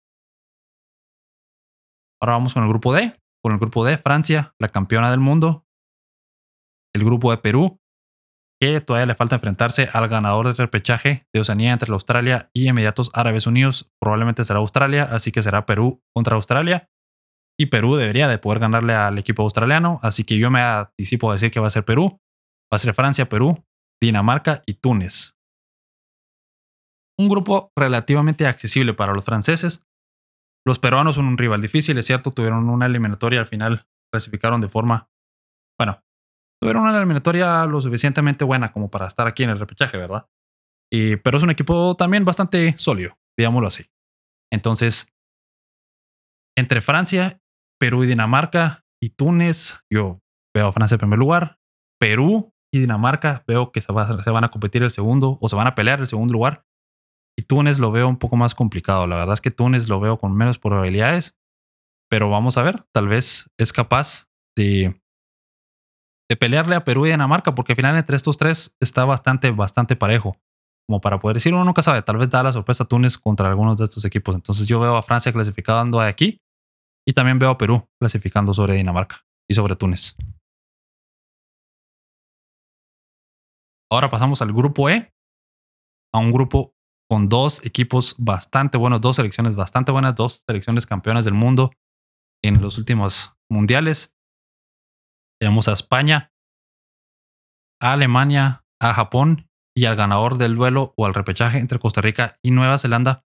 Ahora 2.21 2.33
vamos 2.33 2.53
con 2.53 2.63
el 2.63 2.69
grupo 2.69 2.93
D. 2.93 3.15
Con 3.43 3.53
el 3.53 3.59
grupo 3.59 3.83
D, 3.83 3.97
Francia, 3.97 4.53
la 4.59 4.67
campeona 4.67 5.09
del 5.09 5.19
mundo. 5.19 5.65
El 6.93 7.03
grupo 7.03 7.31
de 7.31 7.37
Perú, 7.37 7.79
que 8.61 8.79
todavía 8.81 9.07
le 9.07 9.15
falta 9.15 9.35
enfrentarse 9.35 9.89
al 9.91 10.07
ganador 10.07 10.45
del 10.45 10.57
repechaje 10.57 11.25
de 11.33 11.39
Oceanía 11.39 11.71
entre 11.71 11.91
Australia 11.91 12.51
y 12.53 12.67
Emiratos 12.67 13.09
Árabes 13.13 13.47
Unidos. 13.47 13.91
Probablemente 13.99 14.45
será 14.45 14.59
Australia, 14.59 15.07
así 15.09 15.31
que 15.31 15.41
será 15.41 15.65
Perú 15.65 16.03
contra 16.13 16.35
Australia. 16.35 16.89
Y 17.59 17.67
Perú 17.67 17.95
debería 17.95 18.27
de 18.27 18.37
poder 18.37 18.59
ganarle 18.59 18.93
al 18.93 19.17
equipo 19.17 19.41
australiano, 19.41 19.99
así 20.03 20.23
que 20.23 20.37
yo 20.37 20.51
me 20.51 20.61
anticipo 20.61 21.31
a 21.31 21.33
decir 21.33 21.49
que 21.49 21.59
va 21.59 21.67
a 21.67 21.71
ser 21.71 21.85
Perú. 21.85 22.19
Va 22.71 22.75
a 22.75 22.79
ser 22.79 22.93
Francia, 22.93 23.27
Perú, 23.27 23.65
Dinamarca 24.01 24.63
y 24.65 24.73
Túnez. 24.75 25.37
Un 27.19 27.29
grupo 27.29 27.71
relativamente 27.77 28.47
accesible 28.47 28.93
para 28.93 29.13
los 29.13 29.23
franceses. 29.23 29.85
Los 30.65 30.79
peruanos 30.79 31.15
son 31.15 31.25
un 31.25 31.37
rival 31.37 31.61
difícil, 31.61 31.97
es 31.97 32.05
cierto, 32.05 32.31
tuvieron 32.31 32.69
una 32.69 32.85
eliminatoria 32.85 33.39
al 33.39 33.47
final, 33.47 33.87
clasificaron 34.11 34.61
de 34.61 34.69
forma, 34.69 35.09
bueno, 35.79 36.03
tuvieron 36.61 36.83
una 36.83 36.97
eliminatoria 36.97 37.65
lo 37.65 37.81
suficientemente 37.81 38.43
buena 38.43 38.71
como 38.71 38.89
para 38.89 39.07
estar 39.07 39.27
aquí 39.27 39.43
en 39.43 39.51
el 39.51 39.59
repechaje, 39.59 39.97
¿verdad? 39.97 40.27
Y, 40.91 41.15
pero 41.17 41.37
es 41.37 41.43
un 41.43 41.49
equipo 41.49 41.95
también 41.95 42.25
bastante 42.25 42.77
sólido, 42.77 43.17
digámoslo 43.37 43.67
así. 43.67 43.85
Entonces, 44.51 45.13
entre 46.57 46.81
Francia, 46.81 47.39
Perú 47.79 48.03
y 48.03 48.07
Dinamarca 48.07 48.83
y 49.01 49.11
Túnez, 49.11 49.79
yo 49.91 50.19
veo 50.55 50.67
a 50.67 50.73
Francia 50.73 50.95
en 50.95 50.99
primer 50.99 51.17
lugar. 51.17 51.57
Perú 51.99 52.53
y 52.73 52.79
Dinamarca 52.79 53.43
veo 53.47 53.71
que 53.71 53.81
se, 53.81 53.91
van 53.91 54.43
a 54.43 54.49
competir 54.49 54.83
el 54.83 54.91
segundo 54.91 55.37
o 55.41 55.49
se 55.49 55.55
van 55.55 55.67
a 55.67 55.75
pelear 55.75 55.99
el 55.99 56.07
segundo 56.07 56.33
lugar. 56.33 56.65
Y 57.37 57.43
Túnez 57.43 57.79
lo 57.79 57.91
veo 57.91 58.07
un 58.07 58.17
poco 58.17 58.37
más 58.37 58.55
complicado. 58.55 59.07
La 59.07 59.17
verdad 59.17 59.33
es 59.33 59.41
que 59.41 59.51
Túnez 59.51 59.89
lo 59.89 59.99
veo 59.99 60.17
con 60.17 60.35
menos 60.35 60.59
probabilidades. 60.59 61.37
Pero 62.09 62.29
vamos 62.29 62.57
a 62.57 62.63
ver, 62.63 62.83
tal 62.93 63.07
vez 63.07 63.49
es 63.57 63.71
capaz 63.71 64.29
de 64.57 65.01
de 66.31 66.37
pelearle 66.37 66.75
a 66.75 66.85
Perú 66.85 67.05
y 67.05 67.09
Dinamarca, 67.09 67.53
porque 67.53 67.73
al 67.73 67.75
final 67.75 67.97
entre 67.97 68.15
estos 68.15 68.37
tres 68.37 68.73
está 68.79 69.03
bastante, 69.03 69.51
bastante 69.51 69.97
parejo. 69.97 70.37
Como 70.87 71.01
para 71.01 71.19
poder 71.19 71.35
decir, 71.35 71.53
uno 71.53 71.65
nunca 71.65 71.81
sabe, 71.81 72.01
tal 72.03 72.15
vez 72.15 72.29
da 72.29 72.41
la 72.41 72.53
sorpresa 72.53 72.85
a 72.85 72.87
Túnez 72.87 73.17
contra 73.17 73.49
algunos 73.49 73.75
de 73.75 73.83
estos 73.83 74.05
equipos. 74.05 74.33
Entonces 74.33 74.65
yo 74.65 74.79
veo 74.79 74.95
a 74.95 75.03
Francia 75.03 75.33
clasificando 75.33 75.99
aquí 75.99 76.39
y 77.05 77.11
también 77.11 77.37
veo 77.37 77.49
a 77.49 77.57
Perú 77.57 77.85
clasificando 77.99 78.53
sobre 78.53 78.75
Dinamarca 78.75 79.25
y 79.45 79.55
sobre 79.55 79.75
Túnez. 79.75 80.15
Ahora 83.91 84.09
pasamos 84.09 84.41
al 84.41 84.53
grupo 84.53 84.89
E, 84.89 85.13
a 86.13 86.19
un 86.19 86.31
grupo 86.31 86.73
con 87.09 87.27
dos 87.27 87.65
equipos 87.65 88.15
bastante 88.17 88.77
buenos, 88.77 89.01
dos 89.01 89.17
selecciones 89.17 89.55
bastante 89.55 89.91
buenas, 89.91 90.15
dos 90.15 90.45
selecciones 90.47 90.85
campeonas 90.85 91.25
del 91.25 91.33
mundo 91.33 91.71
en 92.41 92.61
los 92.61 92.77
últimos 92.77 93.35
mundiales. 93.49 94.15
Tenemos 95.41 95.67
a 95.67 95.73
España, 95.73 96.31
a 97.81 97.91
Alemania, 97.91 98.63
a 98.79 98.93
Japón 98.93 99.49
y 99.75 99.85
al 99.85 99.97
ganador 99.97 100.37
del 100.37 100.55
duelo 100.55 100.93
o 100.95 101.05
al 101.05 101.13
repechaje 101.13 101.59
entre 101.59 101.79
Costa 101.79 101.99
Rica 101.99 102.39
y 102.41 102.51
Nueva 102.51 102.77
Zelanda. 102.77 103.25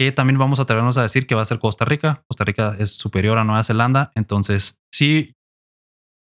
Que 0.00 0.10
también 0.10 0.38
vamos 0.38 0.58
a 0.58 0.62
atrevernos 0.62 0.98
a 0.98 1.02
decir 1.02 1.28
que 1.28 1.36
va 1.36 1.42
a 1.42 1.44
ser 1.44 1.60
Costa 1.60 1.84
Rica. 1.84 2.24
Costa 2.26 2.44
Rica 2.44 2.76
es 2.78 2.96
superior 2.96 3.38
a 3.38 3.44
Nueva 3.44 3.62
Zelanda. 3.62 4.10
Entonces, 4.16 4.80
sí, 4.92 5.36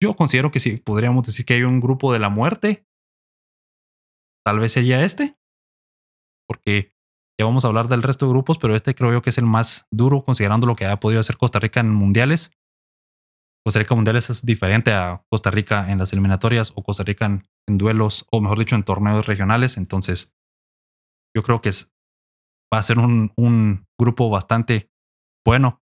yo 0.02 0.16
considero 0.16 0.50
que 0.50 0.60
sí, 0.60 0.78
podríamos 0.78 1.28
decir 1.28 1.46
que 1.46 1.56
hay 1.56 1.64
un 1.64 1.80
grupo 1.80 2.12
de 2.12 2.20
la 2.20 2.30
muerte. 2.30 2.88
Tal 4.46 4.60
vez 4.60 4.74
sería 4.74 5.04
este. 5.04 5.38
Porque 6.48 6.92
ya 7.40 7.46
vamos 7.46 7.66
a 7.66 7.68
hablar 7.68 7.88
del 7.88 8.04
resto 8.04 8.26
de 8.26 8.32
grupos, 8.32 8.58
pero 8.58 8.76
este 8.76 8.94
creo 8.94 9.12
yo 9.12 9.22
que 9.22 9.32
es 9.32 9.38
el 9.38 9.46
más 9.46 9.88
duro 9.92 10.24
considerando 10.24 10.68
lo 10.68 10.76
que 10.76 10.86
ha 10.86 11.00
podido 11.00 11.22
hacer 11.22 11.38
Costa 11.38 11.60
Rica 11.60 11.80
en 11.80 11.90
mundiales. 11.90 12.52
Costa 13.66 13.80
Rica 13.80 13.96
Mundiales 13.96 14.30
es 14.30 14.46
diferente 14.46 14.92
a 14.92 15.24
Costa 15.30 15.50
Rica 15.50 15.90
en 15.90 15.98
las 15.98 16.12
eliminatorias 16.12 16.74
o 16.76 16.84
Costa 16.84 17.04
Rica 17.04 17.26
en, 17.26 17.78
duelos, 17.78 18.28
o 18.30 18.42
mejor 18.42 18.60
dicho, 18.60 18.76
en 18.76 18.84
torneos 18.84 19.26
regionales. 19.26 19.78
Entonces, 19.78 20.36
yo 21.34 21.44
creo 21.44 21.62
que 21.62 21.70
es, 21.70 21.94
va 22.74 22.80
a 22.80 22.84
ser 22.84 23.00
un, 23.00 23.32
un 23.38 23.88
grupo 23.98 24.30
bastante 24.30 24.92
bueno 25.46 25.82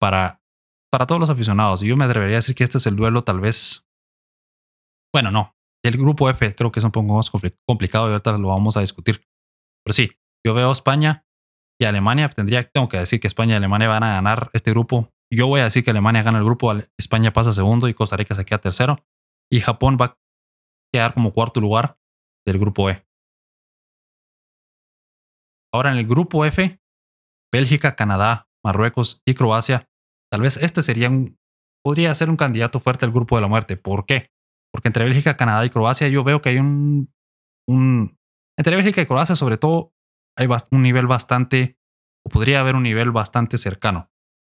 para, 0.00 0.42
para 0.90 1.06
todos 1.06 1.20
los 1.20 1.30
aficionados. 1.30 1.84
Y 1.84 1.86
yo 1.86 1.96
me 1.96 2.04
atrevería 2.04 2.36
a 2.36 2.40
decir 2.40 2.56
que 2.56 2.64
este 2.64 2.78
es 2.78 2.86
el 2.86 2.96
duelo 2.96 3.22
tal 3.22 3.40
vez... 3.40 3.86
Bueno, 5.14 5.30
no. 5.30 5.54
El 5.84 5.96
grupo 5.96 6.28
F 6.28 6.54
creo 6.54 6.70
que 6.70 6.80
es 6.80 6.84
un 6.84 6.92
poco 6.92 7.14
más 7.14 7.30
complicado 7.66 8.08
y 8.08 8.12
ahorita 8.12 8.38
lo 8.38 8.48
vamos 8.48 8.76
a 8.76 8.80
discutir. 8.80 9.22
Pero 9.84 9.92
sí, 9.94 10.10
yo 10.44 10.54
veo 10.54 10.70
España 10.70 11.24
y 11.80 11.86
Alemania. 11.86 12.28
Tendría, 12.28 12.68
tengo 12.68 12.88
que 12.88 12.98
decir 12.98 13.20
que 13.20 13.26
España 13.26 13.54
y 13.54 13.56
Alemania 13.56 13.88
van 13.88 14.02
a 14.02 14.14
ganar 14.14 14.50
este 14.52 14.70
grupo 14.70 15.10
yo 15.32 15.46
voy 15.46 15.60
a 15.60 15.64
decir 15.64 15.84
que 15.84 15.90
Alemania 15.90 16.22
gana 16.22 16.38
el 16.38 16.44
grupo, 16.44 16.72
España 16.98 17.32
pasa 17.32 17.52
segundo 17.52 17.88
y 17.88 17.94
Costa 17.94 18.16
Rica 18.16 18.34
se 18.34 18.44
queda 18.44 18.58
tercero. 18.58 19.04
Y 19.50 19.60
Japón 19.60 19.96
va 20.00 20.06
a 20.06 20.18
quedar 20.92 21.14
como 21.14 21.32
cuarto 21.32 21.60
lugar 21.60 21.98
del 22.46 22.58
grupo 22.58 22.90
E. 22.90 23.06
Ahora 25.72 25.92
en 25.92 25.98
el 25.98 26.06
grupo 26.06 26.44
F, 26.44 26.80
Bélgica, 27.52 27.94
Canadá, 27.94 28.48
Marruecos 28.64 29.22
y 29.24 29.34
Croacia. 29.34 29.88
Tal 30.32 30.42
vez 30.42 30.56
este 30.56 30.82
sería 30.82 31.08
un, 31.08 31.38
podría 31.84 32.14
ser 32.14 32.28
un 32.28 32.36
candidato 32.36 32.80
fuerte 32.80 33.04
al 33.04 33.12
grupo 33.12 33.36
de 33.36 33.42
la 33.42 33.48
muerte. 33.48 33.76
¿Por 33.76 34.04
qué? 34.04 34.30
Porque 34.72 34.88
entre 34.88 35.04
Bélgica, 35.04 35.36
Canadá 35.36 35.64
y 35.64 35.70
Croacia 35.70 36.08
yo 36.08 36.24
veo 36.24 36.40
que 36.40 36.50
hay 36.50 36.58
un, 36.58 37.12
entre 38.58 38.76
Bélgica 38.76 39.02
y 39.02 39.06
Croacia 39.06 39.36
sobre 39.36 39.58
todo 39.58 39.92
hay 40.38 40.48
un 40.70 40.82
nivel 40.82 41.06
bastante, 41.06 41.78
o 42.24 42.30
podría 42.30 42.60
haber 42.60 42.76
un 42.76 42.82
nivel 42.82 43.10
bastante 43.10 43.58
cercano. 43.58 44.10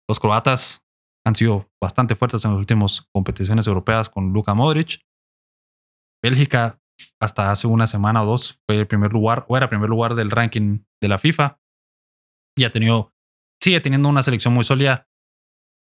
Los 0.10 0.20
croatas 0.20 0.86
han 1.26 1.36
sido 1.36 1.70
bastante 1.82 2.16
fuertes 2.16 2.46
en 2.46 2.52
las 2.52 2.60
últimas 2.60 3.08
competiciones 3.14 3.68
europeas 3.68 4.10
con 4.10 4.32
Luka 4.32 4.54
Modric. 4.54 5.02
Bélgica, 6.24 6.80
hasta 7.20 7.52
hace 7.52 7.68
una 7.68 7.88
semana 7.88 8.24
o 8.24 8.26
dos, 8.26 8.62
fue 8.66 8.80
el 8.80 8.88
primer 8.88 9.14
lugar, 9.14 9.46
o 9.48 9.58
era 9.58 9.70
primer 9.70 9.90
lugar 9.90 10.16
del 10.16 10.32
ranking 10.32 10.86
de 11.02 11.08
la 11.08 11.18
FIFA. 11.18 11.60
Y 12.58 12.64
ha 12.64 12.72
tenido 12.72 13.16
sigue 13.66 13.82
teniendo 13.82 14.10
una 14.10 14.22
selección 14.22 14.54
muy 14.54 14.64
sólida. 14.64 15.10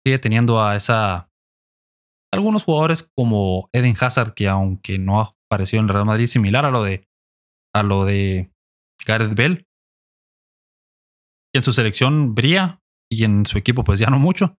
Sigue 0.06 0.18
teniendo 0.18 0.64
a 0.64 0.78
esa. 0.78 1.30
Algunos 2.34 2.64
jugadores 2.64 3.08
como 3.16 3.70
Eden 3.74 3.96
Hazard, 4.00 4.34
que 4.34 4.48
aunque 4.48 4.98
no 4.98 5.22
ha 5.22 5.36
aparecido 5.52 5.84
en 5.84 5.88
Real 5.88 6.06
Madrid, 6.06 6.26
similar 6.26 6.66
a 6.66 6.72
lo 6.72 6.82
de. 6.82 7.08
a 7.76 7.84
lo 7.84 8.06
de 8.06 8.52
Gareth 9.06 9.36
Bell. 9.36 9.68
En 11.54 11.62
su 11.62 11.74
selección 11.74 12.34
brilla 12.34 12.82
y 13.08 13.24
en 13.24 13.46
su 13.46 13.60
equipo, 13.60 13.84
pues 13.84 14.00
ya 14.00 14.08
no 14.08 14.18
mucho. 14.18 14.58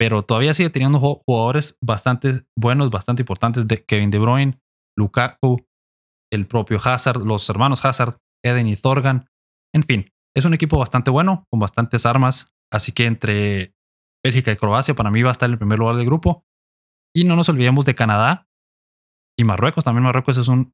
Pero 0.00 0.22
todavía 0.22 0.54
sigue 0.54 0.70
teniendo 0.70 0.98
jugadores 0.98 1.76
bastante 1.82 2.46
buenos, 2.58 2.88
bastante 2.88 3.20
importantes. 3.20 3.68
De 3.68 3.84
Kevin 3.84 4.10
De 4.10 4.18
Bruyne, 4.18 4.58
Lukaku, 4.96 5.66
el 6.32 6.46
propio 6.46 6.80
Hazard, 6.82 7.20
los 7.22 7.50
hermanos 7.50 7.84
Hazard, 7.84 8.16
Eden 8.42 8.66
y 8.66 8.76
Thorgan. 8.76 9.28
En 9.74 9.82
fin, 9.82 10.10
es 10.34 10.46
un 10.46 10.54
equipo 10.54 10.78
bastante 10.78 11.10
bueno, 11.10 11.44
con 11.50 11.60
bastantes 11.60 12.06
armas. 12.06 12.50
Así 12.72 12.92
que 12.92 13.04
entre 13.04 13.74
Bélgica 14.24 14.52
y 14.52 14.56
Croacia, 14.56 14.94
para 14.94 15.10
mí 15.10 15.20
va 15.22 15.28
a 15.28 15.32
estar 15.32 15.50
en 15.50 15.52
el 15.52 15.58
primer 15.58 15.78
lugar 15.78 15.96
del 15.96 16.06
grupo. 16.06 16.46
Y 17.14 17.24
no 17.24 17.36
nos 17.36 17.48
olvidemos 17.48 17.84
de 17.84 17.94
Canadá 17.94 18.48
y 19.38 19.44
Marruecos. 19.44 19.84
También 19.84 20.04
Marruecos 20.04 20.36
es 20.36 20.48
un, 20.48 20.72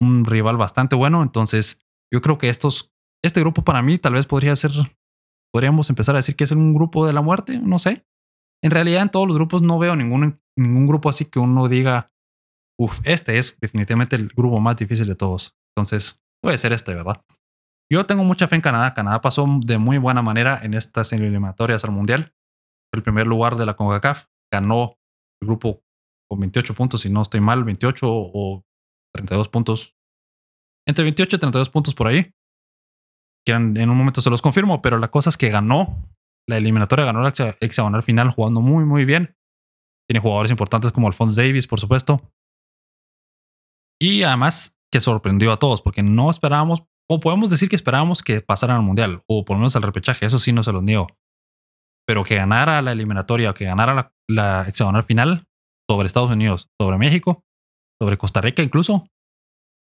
rival 0.00 0.56
bastante 0.56 0.94
bueno. 0.94 1.22
Entonces, 1.22 1.80
yo 2.12 2.20
creo 2.20 2.38
que 2.38 2.48
estos, 2.48 2.92
este 3.24 3.40
grupo 3.40 3.64
para 3.64 3.82
mí 3.82 3.98
tal 3.98 4.12
vez 4.12 4.26
podría 4.26 4.54
ser, 4.54 4.70
podríamos 5.52 5.90
empezar 5.90 6.14
a 6.14 6.18
decir 6.18 6.36
que 6.36 6.44
es 6.44 6.52
un 6.52 6.74
grupo 6.74 7.06
de 7.06 7.12
la 7.12 7.22
muerte, 7.22 7.58
no 7.58 7.78
sé. 7.78 8.04
En 8.62 8.70
realidad 8.70 9.02
en 9.02 9.10
todos 9.10 9.26
los 9.26 9.36
grupos 9.36 9.62
no 9.62 9.78
veo 9.78 9.96
ningún, 9.96 10.40
ningún 10.56 10.86
grupo 10.86 11.08
así 11.08 11.24
que 11.24 11.38
uno 11.38 11.68
diga, 11.68 12.12
uff, 12.78 13.00
este 13.04 13.38
es 13.38 13.58
definitivamente 13.60 14.16
el 14.16 14.28
grupo 14.28 14.60
más 14.60 14.76
difícil 14.76 15.06
de 15.06 15.14
todos. 15.14 15.56
Entonces, 15.76 16.20
puede 16.42 16.58
ser 16.58 16.72
este, 16.72 16.94
¿verdad? 16.94 17.24
Yo 17.90 18.04
tengo 18.04 18.24
mucha 18.24 18.48
fe 18.48 18.56
en 18.56 18.60
Canadá. 18.60 18.94
Canadá 18.94 19.20
pasó 19.20 19.46
de 19.64 19.78
muy 19.78 19.98
buena 19.98 20.22
manera 20.22 20.60
en 20.62 20.74
estas 20.74 21.12
eliminatorias 21.12 21.84
al 21.84 21.92
Mundial. 21.92 22.34
El 22.92 23.02
primer 23.02 23.26
lugar 23.26 23.56
de 23.56 23.66
la 23.66 23.74
CONCACAF. 23.74 24.26
Ganó 24.52 24.97
grupo 25.40 25.82
con 26.28 26.40
28 26.40 26.74
puntos, 26.74 27.02
si 27.02 27.10
no 27.10 27.22
estoy 27.22 27.40
mal, 27.40 27.64
28 27.64 28.06
o 28.08 28.64
32 29.14 29.48
puntos. 29.48 29.96
Entre 30.86 31.02
28 31.02 31.36
y 31.36 31.38
32 31.38 31.70
puntos 31.70 31.94
por 31.94 32.06
ahí. 32.06 32.32
Que 33.46 33.52
en 33.52 33.90
un 33.90 33.96
momento 33.96 34.20
se 34.20 34.30
los 34.30 34.42
confirmo, 34.42 34.82
pero 34.82 34.98
la 34.98 35.10
cosa 35.10 35.30
es 35.30 35.36
que 35.36 35.48
ganó 35.48 36.08
la 36.48 36.56
eliminatoria, 36.56 37.04
ganó 37.04 37.22
la 37.22 37.32
hexagonal 37.60 38.02
final 38.02 38.30
jugando 38.30 38.60
muy, 38.60 38.84
muy 38.84 39.04
bien. 39.04 39.36
Tiene 40.08 40.20
jugadores 40.20 40.50
importantes 40.50 40.92
como 40.92 41.06
Alphonse 41.06 41.40
Davis, 41.40 41.66
por 41.66 41.80
supuesto. 41.80 42.22
Y 44.00 44.22
además 44.22 44.78
que 44.90 45.00
sorprendió 45.00 45.52
a 45.52 45.58
todos, 45.58 45.82
porque 45.82 46.02
no 46.02 46.30
esperábamos, 46.30 46.84
o 47.10 47.20
podemos 47.20 47.50
decir 47.50 47.68
que 47.68 47.76
esperábamos 47.76 48.22
que 48.22 48.40
pasaran 48.40 48.76
al 48.76 48.82
Mundial, 48.82 49.22
o 49.26 49.44
por 49.44 49.56
lo 49.56 49.60
menos 49.60 49.76
al 49.76 49.82
repechaje, 49.82 50.24
eso 50.24 50.38
sí 50.38 50.52
no 50.52 50.62
se 50.62 50.72
los 50.72 50.82
niego. 50.82 51.08
Pero 52.08 52.24
que 52.24 52.36
ganara 52.36 52.80
la 52.80 52.92
eliminatoria, 52.92 53.50
o 53.50 53.54
que 53.54 53.66
ganara 53.66 53.94
la, 53.94 54.12
la 54.26 54.64
hexagonal 54.66 55.04
final 55.04 55.44
sobre 55.88 56.06
Estados 56.06 56.30
Unidos, 56.30 56.70
sobre 56.80 56.96
México, 56.96 57.44
sobre 58.00 58.16
Costa 58.16 58.40
Rica 58.40 58.62
incluso, 58.62 59.06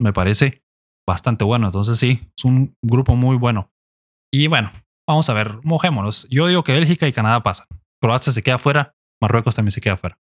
me 0.00 0.12
parece 0.12 0.62
bastante 1.06 1.44
bueno. 1.44 1.66
Entonces 1.66 1.98
sí, 1.98 2.30
es 2.36 2.44
un 2.44 2.74
grupo 2.82 3.14
muy 3.14 3.36
bueno. 3.36 3.70
Y 4.32 4.46
bueno, 4.46 4.72
vamos 5.08 5.28
a 5.28 5.34
ver, 5.34 5.58
mojémonos. 5.62 6.26
Yo 6.30 6.46
digo 6.46 6.64
que 6.64 6.72
Bélgica 6.72 7.06
y 7.06 7.12
Canadá 7.12 7.42
pasan. 7.42 7.66
Croacia 8.02 8.32
se 8.32 8.42
queda 8.42 8.58
fuera, 8.58 8.94
Marruecos 9.22 9.54
también 9.54 9.72
se 9.72 9.80
queda 9.80 9.96
fuera. 9.96 10.18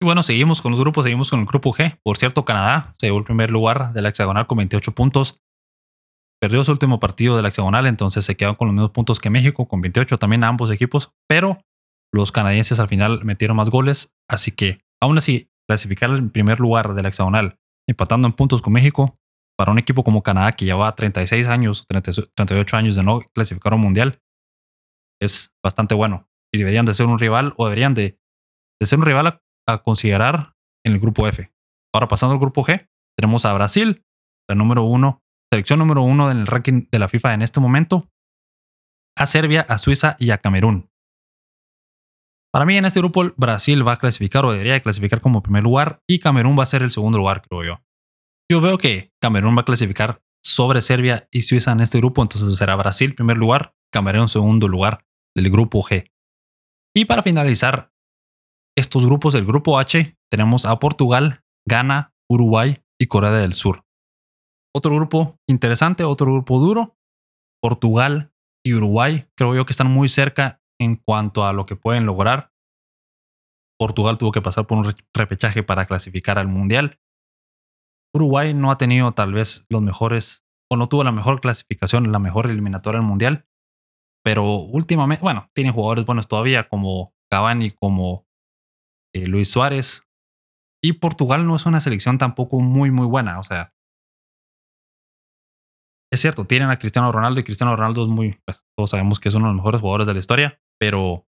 Y 0.00 0.04
bueno, 0.04 0.22
seguimos 0.22 0.60
con 0.60 0.72
los 0.72 0.80
grupos, 0.80 1.04
seguimos 1.04 1.30
con 1.30 1.40
el 1.40 1.46
grupo 1.46 1.72
G. 1.72 1.98
Por 2.02 2.18
cierto, 2.18 2.44
Canadá 2.44 2.92
se 2.98 3.06
llevó 3.06 3.18
el 3.18 3.24
primer 3.24 3.50
lugar 3.50 3.92
de 3.92 4.02
la 4.02 4.10
hexagonal 4.10 4.46
con 4.46 4.58
28 4.58 4.92
puntos. 4.92 5.40
Perdió 6.40 6.62
su 6.64 6.72
último 6.72 7.00
partido 7.00 7.36
de 7.36 7.42
la 7.42 7.48
hexagonal, 7.48 7.86
entonces 7.86 8.24
se 8.24 8.36
quedó 8.36 8.56
con 8.56 8.68
los 8.68 8.74
mismos 8.74 8.90
puntos 8.90 9.20
que 9.20 9.30
México, 9.30 9.66
con 9.66 9.80
28 9.80 10.18
también 10.18 10.44
ambos 10.44 10.70
equipos, 10.70 11.12
pero 11.28 11.58
los 12.12 12.32
canadienses 12.32 12.78
al 12.78 12.88
final 12.88 13.24
metieron 13.24 13.56
más 13.56 13.70
goles, 13.70 14.14
así 14.28 14.52
que 14.52 14.80
aún 15.00 15.18
así 15.18 15.48
clasificar 15.68 16.10
el 16.10 16.30
primer 16.30 16.60
lugar 16.60 16.94
de 16.94 17.02
la 17.02 17.08
hexagonal, 17.08 17.58
empatando 17.88 18.28
en 18.28 18.34
puntos 18.34 18.62
con 18.62 18.72
México, 18.72 19.18
para 19.58 19.72
un 19.72 19.78
equipo 19.78 20.04
como 20.04 20.22
Canadá 20.22 20.52
que 20.52 20.66
lleva 20.66 20.94
36 20.94 21.46
años, 21.48 21.86
38 21.88 22.76
años 22.76 22.94
de 22.94 23.02
no 23.02 23.20
clasificar 23.34 23.72
a 23.72 23.76
un 23.76 23.82
mundial, 23.82 24.20
es 25.20 25.54
bastante 25.64 25.94
bueno. 25.94 26.28
Y 26.52 26.58
deberían 26.58 26.84
de 26.84 26.94
ser 26.94 27.06
un 27.06 27.18
rival 27.18 27.54
o 27.56 27.66
deberían 27.66 27.94
de, 27.94 28.18
ser 28.82 28.98
un 28.98 29.06
rival 29.06 29.40
a, 29.66 29.82
considerar 29.82 30.54
en 30.84 30.92
el 30.92 31.00
grupo 31.00 31.26
F. 31.26 31.50
Ahora 31.94 32.08
pasando 32.08 32.34
al 32.34 32.40
grupo 32.40 32.62
G, 32.64 32.88
tenemos 33.18 33.44
a 33.44 33.52
Brasil, 33.54 34.04
la 34.48 34.54
número 34.54 34.84
uno, 34.84 35.22
selección 35.56 35.78
número 35.78 36.02
uno 36.02 36.30
en 36.30 36.36
el 36.36 36.46
ranking 36.46 36.84
de 36.92 36.98
la 36.98 37.08
FIFA 37.08 37.32
en 37.32 37.40
este 37.40 37.60
momento, 37.60 38.10
a 39.16 39.24
Serbia, 39.24 39.62
a 39.66 39.78
Suiza 39.78 40.14
y 40.18 40.30
a 40.30 40.36
Camerún. 40.36 40.90
Para 42.52 42.66
mí 42.66 42.76
en 42.76 42.84
este 42.84 43.00
grupo 43.00 43.24
Brasil 43.38 43.86
va 43.86 43.92
a 43.92 43.96
clasificar 43.96 44.44
o 44.44 44.52
debería 44.52 44.78
clasificar 44.80 45.22
como 45.22 45.42
primer 45.42 45.62
lugar 45.62 46.02
y 46.06 46.18
Camerún 46.18 46.58
va 46.58 46.64
a 46.64 46.66
ser 46.66 46.82
el 46.82 46.90
segundo 46.90 47.16
lugar, 47.16 47.40
creo 47.40 47.64
yo. 47.64 47.80
Yo 48.50 48.60
veo 48.60 48.76
que 48.76 49.14
Camerún 49.18 49.56
va 49.56 49.62
a 49.62 49.64
clasificar 49.64 50.20
sobre 50.44 50.82
Serbia 50.82 51.26
y 51.32 51.40
Suiza 51.40 51.72
en 51.72 51.80
este 51.80 51.98
grupo, 51.98 52.20
entonces 52.20 52.54
será 52.58 52.76
Brasil 52.76 53.14
primer 53.14 53.38
lugar, 53.38 53.74
Camerún 53.90 54.28
segundo 54.28 54.68
lugar 54.68 55.06
del 55.34 55.50
grupo 55.50 55.82
G. 55.82 56.10
Y 56.94 57.06
para 57.06 57.22
finalizar 57.22 57.92
estos 58.76 59.06
grupos 59.06 59.32
del 59.32 59.46
grupo 59.46 59.78
H, 59.78 60.18
tenemos 60.30 60.66
a 60.66 60.78
Portugal, 60.78 61.40
Ghana, 61.66 62.12
Uruguay 62.28 62.82
y 63.00 63.06
Corea 63.06 63.30
del 63.30 63.54
Sur. 63.54 63.85
Otro 64.76 64.94
grupo 64.94 65.40
interesante, 65.48 66.04
otro 66.04 66.30
grupo 66.30 66.58
duro, 66.58 66.98
Portugal 67.62 68.34
y 68.62 68.74
Uruguay, 68.74 69.26
creo 69.34 69.54
yo 69.54 69.64
que 69.64 69.72
están 69.72 69.90
muy 69.90 70.10
cerca 70.10 70.60
en 70.78 70.96
cuanto 70.96 71.46
a 71.46 71.54
lo 71.54 71.64
que 71.64 71.76
pueden 71.76 72.04
lograr. 72.04 72.52
Portugal 73.80 74.18
tuvo 74.18 74.32
que 74.32 74.42
pasar 74.42 74.66
por 74.66 74.76
un 74.76 74.94
repechaje 75.14 75.62
para 75.62 75.86
clasificar 75.86 76.38
al 76.38 76.48
Mundial. 76.48 77.00
Uruguay 78.14 78.52
no 78.52 78.70
ha 78.70 78.76
tenido 78.76 79.12
tal 79.12 79.32
vez 79.32 79.64
los 79.70 79.80
mejores, 79.80 80.44
o 80.70 80.76
no 80.76 80.90
tuvo 80.90 81.04
la 81.04 81.12
mejor 81.12 81.40
clasificación, 81.40 82.12
la 82.12 82.18
mejor 82.18 82.46
eliminatoria 82.46 83.00
del 83.00 83.08
mundial, 83.08 83.48
pero 84.22 84.56
últimamente, 84.56 85.22
bueno, 85.22 85.48
tiene 85.54 85.70
jugadores 85.70 86.04
buenos 86.04 86.28
todavía 86.28 86.68
como 86.68 87.14
Cavani, 87.30 87.70
como 87.70 88.26
eh, 89.14 89.26
Luis 89.26 89.48
Suárez, 89.48 90.06
y 90.84 90.92
Portugal 90.92 91.46
no 91.46 91.56
es 91.56 91.64
una 91.64 91.80
selección 91.80 92.18
tampoco 92.18 92.60
muy, 92.60 92.90
muy 92.90 93.06
buena, 93.06 93.38
o 93.38 93.42
sea, 93.42 93.72
es 96.16 96.20
cierto, 96.22 96.46
tienen 96.46 96.70
a 96.70 96.78
Cristiano 96.78 97.12
Ronaldo 97.12 97.40
y 97.40 97.44
Cristiano 97.44 97.76
Ronaldo 97.76 98.02
es 98.02 98.08
muy, 98.08 98.38
pues, 98.44 98.64
todos 98.76 98.90
sabemos 98.90 99.20
que 99.20 99.28
es 99.28 99.34
uno 99.34 99.46
de 99.46 99.52
los 99.52 99.56
mejores 99.56 99.80
jugadores 99.80 100.06
de 100.06 100.14
la 100.14 100.18
historia, 100.18 100.60
pero 100.80 101.26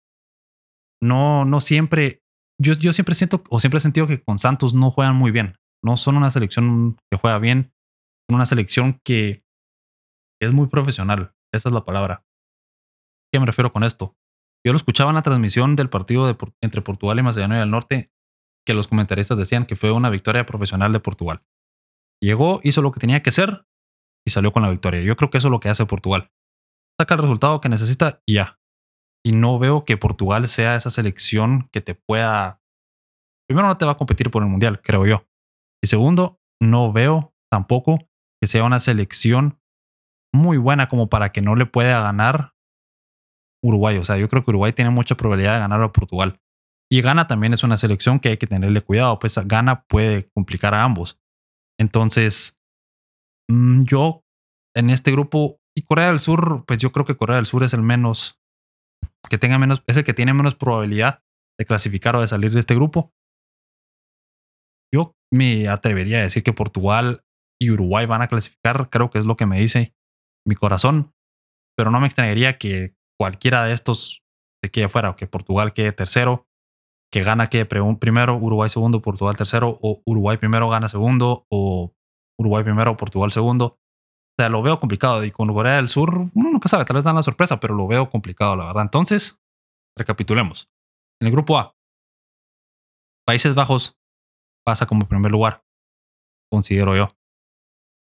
no, 1.02 1.46
no 1.46 1.62
siempre, 1.62 2.24
yo, 2.60 2.74
yo 2.74 2.94
siempre 2.94 3.14
siento 3.14 3.44
o 3.50 3.60
siempre 3.60 3.78
he 3.78 3.82
sentido 3.82 4.08
que 4.08 4.22
con 4.24 4.40
Santos 4.40 4.74
no 4.74 4.90
juegan 4.92 5.16
muy 5.16 5.32
bien. 5.32 5.58
No 5.84 5.96
son 5.96 6.18
una 6.18 6.32
selección 6.32 6.98
que 7.12 7.18
juega 7.18 7.38
bien, 7.38 7.74
son 8.28 8.36
una 8.36 8.46
selección 8.46 9.00
que 9.06 9.44
es 10.42 10.54
muy 10.54 10.68
profesional. 10.68 11.34
Esa 11.54 11.70
es 11.70 11.74
la 11.74 11.86
palabra. 11.86 12.26
qué 13.32 13.40
me 13.40 13.46
refiero 13.46 13.72
con 13.72 13.84
esto? 13.84 14.16
Yo 14.66 14.74
lo 14.74 14.78
escuchaba 14.78 15.12
en 15.12 15.16
la 15.16 15.22
transmisión 15.22 15.76
del 15.76 15.90
partido 15.90 16.36
entre 16.62 16.82
Portugal 16.82 17.20
y 17.20 17.24
Macedonia 17.24 17.60
del 17.60 17.72
Norte, 17.72 18.12
que 18.66 18.74
los 18.74 18.88
comentaristas 18.88 19.38
decían 19.38 19.66
que 19.66 19.76
fue 19.76 19.92
una 19.92 20.10
victoria 20.10 20.46
profesional 20.46 20.92
de 20.92 21.00
Portugal. 21.00 21.44
Llegó, 22.22 22.60
hizo 22.64 22.82
lo 22.82 22.92
que 22.92 23.00
tenía 23.00 23.22
que 23.22 23.30
hacer 23.30 23.66
y 24.28 24.30
salió 24.30 24.52
con 24.52 24.62
la 24.62 24.70
victoria. 24.70 25.00
Yo 25.00 25.16
creo 25.16 25.30
que 25.30 25.38
eso 25.38 25.48
es 25.48 25.52
lo 25.54 25.62
que 25.62 25.70
hace 25.70 25.86
Portugal. 25.86 26.30
Saca 27.00 27.16
el 27.16 27.22
resultado 27.22 27.62
que 27.62 27.70
necesita 27.70 28.22
y 28.26 28.34
ya. 28.34 28.60
Y 29.26 29.32
no 29.32 29.58
veo 29.58 29.86
que 29.86 29.96
Portugal 29.96 30.50
sea 30.50 30.76
esa 30.76 30.90
selección 30.90 31.70
que 31.72 31.80
te 31.80 31.96
pueda... 31.96 32.62
Primero 33.48 33.70
no 33.70 33.78
te 33.78 33.86
va 33.86 33.94
a 33.94 33.98
competir 33.98 34.30
por 34.30 34.44
el 34.44 34.50
Mundial, 34.50 34.82
creo 34.82 35.06
yo. 35.06 35.26
Y 35.82 35.88
segundo, 35.88 36.42
no 36.62 36.92
veo 36.92 37.34
tampoco 37.50 38.00
que 38.42 38.48
sea 38.48 38.66
una 38.66 38.82
selección 38.82 39.62
muy 40.36 40.58
buena 40.58 40.90
como 40.90 41.08
para 41.08 41.32
que 41.32 41.42
no 41.42 41.56
le 41.56 41.66
pueda 41.66 42.02
ganar 42.02 42.54
Uruguay. 43.64 43.98
O 43.98 44.04
sea, 44.04 44.18
yo 44.18 44.28
creo 44.28 44.44
que 44.44 44.52
Uruguay 44.52 44.74
tiene 44.74 44.92
mucha 44.92 45.16
probabilidad 45.16 45.54
de 45.54 45.60
ganar 45.60 45.82
a 45.82 45.94
Portugal. 45.94 46.42
Y 46.92 47.02
Ghana 47.02 47.28
también 47.28 47.54
es 47.54 47.64
una 47.64 47.78
selección 47.78 48.20
que 48.20 48.28
hay 48.30 48.38
que 48.38 48.48
tenerle 48.48 48.82
cuidado, 48.82 49.20
pues 49.20 49.38
Ghana 49.38 49.86
puede 49.88 50.30
complicar 50.32 50.74
a 50.74 50.84
ambos. 50.84 51.18
Entonces, 51.80 52.60
mm, 53.50 53.84
yo 53.86 54.27
en 54.78 54.92
este 54.92 55.12
grupo 55.12 55.60
y 55.76 55.82
Corea 55.82 56.08
del 56.08 56.20
Sur, 56.20 56.64
pues 56.68 56.80
yo 56.80 56.92
creo 56.92 57.06
que 57.06 57.18
Corea 57.18 57.38
del 57.38 57.48
Sur 57.48 57.64
es 57.64 57.74
el 57.74 57.82
menos, 57.82 58.40
que 59.28 59.40
tenga 59.40 59.58
menos, 59.58 59.84
es 59.88 59.98
el 59.98 60.04
que 60.04 60.14
tiene 60.14 60.34
menos 60.34 60.56
probabilidad 60.56 61.24
de 61.60 61.66
clasificar 61.66 62.16
o 62.16 62.22
de 62.22 62.28
salir 62.28 62.54
de 62.54 62.60
este 62.60 62.76
grupo. 62.76 63.12
Yo 64.94 65.16
me 65.34 65.68
atrevería 65.68 66.20
a 66.20 66.22
decir 66.22 66.44
que 66.44 66.54
Portugal 66.54 67.24
y 67.60 67.72
Uruguay 67.72 68.06
van 68.06 68.22
a 68.22 68.28
clasificar, 68.28 68.90
creo 68.92 69.10
que 69.10 69.18
es 69.18 69.26
lo 69.26 69.36
que 69.36 69.48
me 69.48 69.60
dice 69.60 69.96
mi 70.48 70.54
corazón, 70.54 71.12
pero 71.76 71.90
no 71.90 72.00
me 72.00 72.06
extrañaría 72.06 72.60
que 72.60 72.96
cualquiera 73.20 73.66
de 73.66 73.74
estos 73.74 74.24
se 74.64 74.72
quede 74.72 74.90
fuera, 74.90 75.10
o 75.10 75.16
que 75.16 75.26
Portugal 75.26 75.74
quede 75.74 75.92
tercero, 75.92 76.46
que 77.12 77.24
gana 77.24 77.50
quede 77.50 77.66
primero, 77.66 78.38
Uruguay 78.38 78.70
segundo, 78.70 79.02
Portugal 79.02 79.36
tercero, 79.36 79.80
o 79.82 80.04
Uruguay 80.06 80.38
primero 80.38 80.70
gana 80.70 80.88
segundo, 80.88 81.48
o 81.50 81.96
Uruguay 82.40 82.64
primero, 82.64 82.96
Portugal 82.96 83.32
segundo. 83.32 83.80
O 84.38 84.44
sea, 84.44 84.50
lo 84.50 84.62
veo 84.62 84.80
complicado. 84.80 85.24
Y 85.24 85.32
con 85.32 85.52
Corea 85.52 85.78
del 85.78 85.88
Sur, 85.88 86.30
uno 86.34 86.52
nunca 86.52 86.70
sabe, 86.70 86.86
tal 86.86 86.96
vez 86.96 87.04
dan 87.04 87.16
la 87.16 87.24
sorpresa, 87.24 87.60
pero 87.60 87.74
lo 87.74 87.88
veo 87.88 88.10
complicado, 88.10 88.56
la 88.56 88.66
verdad. 88.66 88.84
Entonces, 88.84 89.42
recapitulemos. 89.98 90.70
En 91.20 91.28
el 91.28 91.32
grupo 91.32 91.58
A, 91.58 91.76
Países 93.26 93.56
Bajos 93.56 93.98
pasa 94.64 94.86
como 94.86 95.08
primer 95.08 95.32
lugar, 95.32 95.66
considero 96.52 96.96
yo. 96.96 97.10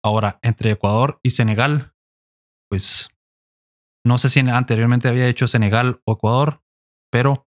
Ahora, 0.04 0.40
entre 0.42 0.72
Ecuador 0.72 1.20
y 1.24 1.32
Senegal, 1.32 1.94
pues 2.70 3.10
no 4.06 4.18
sé 4.18 4.30
si 4.30 4.40
anteriormente 4.40 5.08
había 5.08 5.28
hecho 5.28 5.48
Senegal 5.48 6.02
o 6.06 6.14
Ecuador, 6.14 6.64
pero 7.12 7.48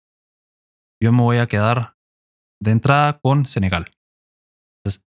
yo 1.01 1.11
me 1.11 1.21
voy 1.21 1.37
a 1.37 1.47
quedar 1.47 1.97
de 2.61 2.71
entrada 2.71 3.19
con 3.19 3.45
Senegal. 3.45 3.91
Entonces, 4.77 5.05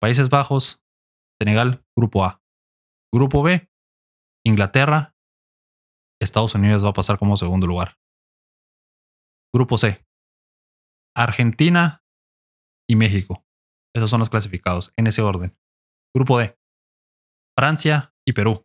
Países 0.00 0.30
Bajos, 0.30 0.82
Senegal, 1.40 1.84
Grupo 1.96 2.24
A. 2.24 2.39
Grupo 3.12 3.42
B, 3.42 3.68
Inglaterra, 4.46 5.16
Estados 6.22 6.54
Unidos 6.54 6.84
va 6.84 6.90
a 6.90 6.94
pasar 6.94 7.18
como 7.18 7.36
segundo 7.36 7.66
lugar. 7.66 7.98
Grupo 9.52 9.78
C, 9.78 10.06
Argentina 11.16 12.04
y 12.88 12.94
México. 12.94 13.44
Esos 13.94 14.10
son 14.10 14.20
los 14.20 14.30
clasificados 14.30 14.92
en 14.96 15.08
ese 15.08 15.22
orden. 15.22 15.58
Grupo 16.14 16.38
D, 16.38 16.56
Francia 17.58 18.14
y 18.26 18.32
Perú. 18.32 18.64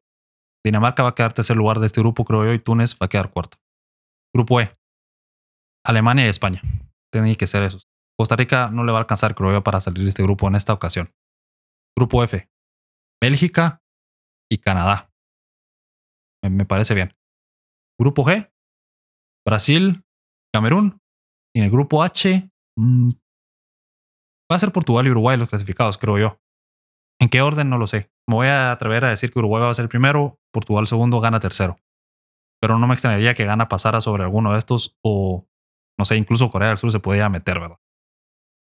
Dinamarca 0.63 1.03
va 1.03 1.09
a 1.09 1.15
quedar 1.15 1.33
tercer 1.33 1.57
lugar 1.57 1.79
de 1.79 1.87
este 1.87 2.01
grupo, 2.01 2.23
creo 2.25 2.45
yo, 2.45 2.53
y 2.53 2.59
Túnez 2.59 2.95
va 2.95 3.05
a 3.05 3.09
quedar 3.09 3.31
cuarto. 3.31 3.57
Grupo 4.33 4.61
E, 4.61 4.77
Alemania 5.85 6.25
y 6.25 6.29
España. 6.29 6.61
Tienen 7.11 7.35
que 7.35 7.47
ser 7.47 7.63
esos. 7.63 7.87
Costa 8.17 8.35
Rica 8.35 8.69
no 8.69 8.83
le 8.83 8.91
va 8.91 8.99
a 8.99 9.01
alcanzar, 9.01 9.35
creo 9.35 9.51
yo, 9.51 9.63
para 9.63 9.81
salir 9.81 10.03
de 10.03 10.09
este 10.09 10.23
grupo 10.23 10.47
en 10.47 10.55
esta 10.55 10.73
ocasión. 10.73 11.13
Grupo 11.97 12.23
F, 12.23 12.49
Bélgica 13.21 13.84
y 14.51 14.57
Canadá. 14.59 15.11
Me, 16.43 16.65
parece 16.65 16.93
bien. 16.93 17.13
Grupo 17.99 18.23
G, 18.23 18.51
Brasil, 19.45 20.03
Camerún. 20.53 20.99
Y 21.55 21.59
en 21.59 21.65
el 21.65 21.71
grupo 21.71 22.03
H, 22.03 22.49
mm, 22.77 23.09
va 24.51 24.55
a 24.55 24.59
ser 24.59 24.71
Portugal 24.71 25.07
y 25.07 25.11
Uruguay 25.11 25.37
los 25.37 25.49
clasificados, 25.49 25.97
creo 25.97 26.19
yo. 26.19 26.39
¿En 27.19 27.29
qué 27.29 27.41
orden? 27.41 27.69
No 27.69 27.77
lo 27.77 27.87
sé. 27.87 28.11
Me 28.27 28.35
voy 28.35 28.47
a 28.47 28.71
atrever 28.71 29.05
a 29.05 29.09
decir 29.09 29.31
que 29.31 29.39
Uruguay 29.39 29.63
va 29.63 29.69
a 29.69 29.75
ser 29.75 29.83
el 29.83 29.89
primero, 29.89 30.39
Portugal 30.51 30.87
segundo, 30.87 31.19
gana 31.19 31.39
tercero. 31.39 31.77
Pero 32.61 32.77
no 32.77 32.87
me 32.87 32.93
extrañaría 32.93 33.35
que 33.35 33.45
gana 33.45 33.69
pasara 33.69 34.01
sobre 34.01 34.23
alguno 34.23 34.51
de 34.51 34.59
estos 34.59 34.97
o, 35.03 35.47
no 35.97 36.05
sé, 36.05 36.17
incluso 36.17 36.49
Corea 36.49 36.69
del 36.69 36.77
Sur 36.77 36.91
se 36.91 36.99
podría 36.99 37.29
meter, 37.29 37.59
¿verdad? 37.59 37.77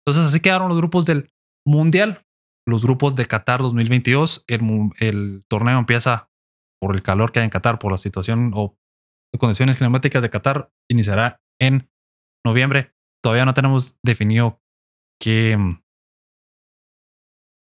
Entonces 0.06 0.28
así 0.28 0.40
quedaron 0.40 0.70
los 0.70 0.78
grupos 0.78 1.06
del 1.06 1.30
Mundial 1.66 2.26
los 2.68 2.84
grupos 2.84 3.16
de 3.16 3.26
Qatar 3.26 3.62
2022. 3.62 4.46
El, 4.48 5.46
torneo 5.48 5.80
empieza 5.80 6.30
por 6.80 6.94
el 6.94 7.02
calor 7.02 7.32
que 7.32 7.40
hay 7.40 7.46
en 7.46 7.50
Qatar, 7.50 7.80
por 7.80 7.92
la 7.92 7.98
situación 7.98 8.52
o 8.54 8.78
condiciones 9.40 9.78
climáticas 9.78 10.22
de 10.22 10.30
Qatar. 10.30 10.72
Iniciará 10.90 11.42
en 11.60 11.90
noviembre. 12.46 12.94
Todavía 13.24 13.46
no 13.46 13.54
tenemos 13.54 13.98
definido 14.04 14.62
qué, 15.20 15.58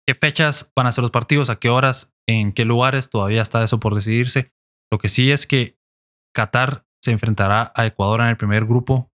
qué 0.08 0.16
fechas 0.16 0.72
van 0.76 0.88
a 0.88 0.92
ser 0.92 1.04
los 1.04 1.12
partidos, 1.12 1.50
a 1.50 1.60
qué 1.60 1.70
horas, 1.70 2.16
en 2.28 2.52
qué 2.52 2.66
lugares. 2.66 3.10
Todavía 3.10 3.42
está 3.42 3.64
eso 3.64 3.80
por 3.80 3.96
decidirse. 3.96 4.54
Lo 4.92 4.98
que 4.98 5.10
sí 5.10 5.32
es 5.32 5.46
que 5.46 5.78
Qatar 6.34 6.86
se 7.04 7.12
enfrentará 7.12 7.72
a 7.76 7.86
Ecuador 7.86 8.22
en 8.22 8.28
el 8.28 8.38
primer 8.38 8.66
grupo, 8.66 9.12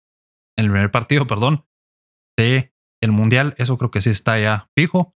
en 0.57 0.65
el 0.65 0.71
primer 0.71 0.91
partido, 0.91 1.27
perdón, 1.27 1.65
de 2.38 2.73
el 3.01 3.13
Mundial. 3.13 3.55
Eso 3.57 3.77
creo 3.77 3.89
que 3.89 4.01
sí 4.01 4.09
está 4.09 4.38
ya 4.38 4.69
fijo. 4.75 5.16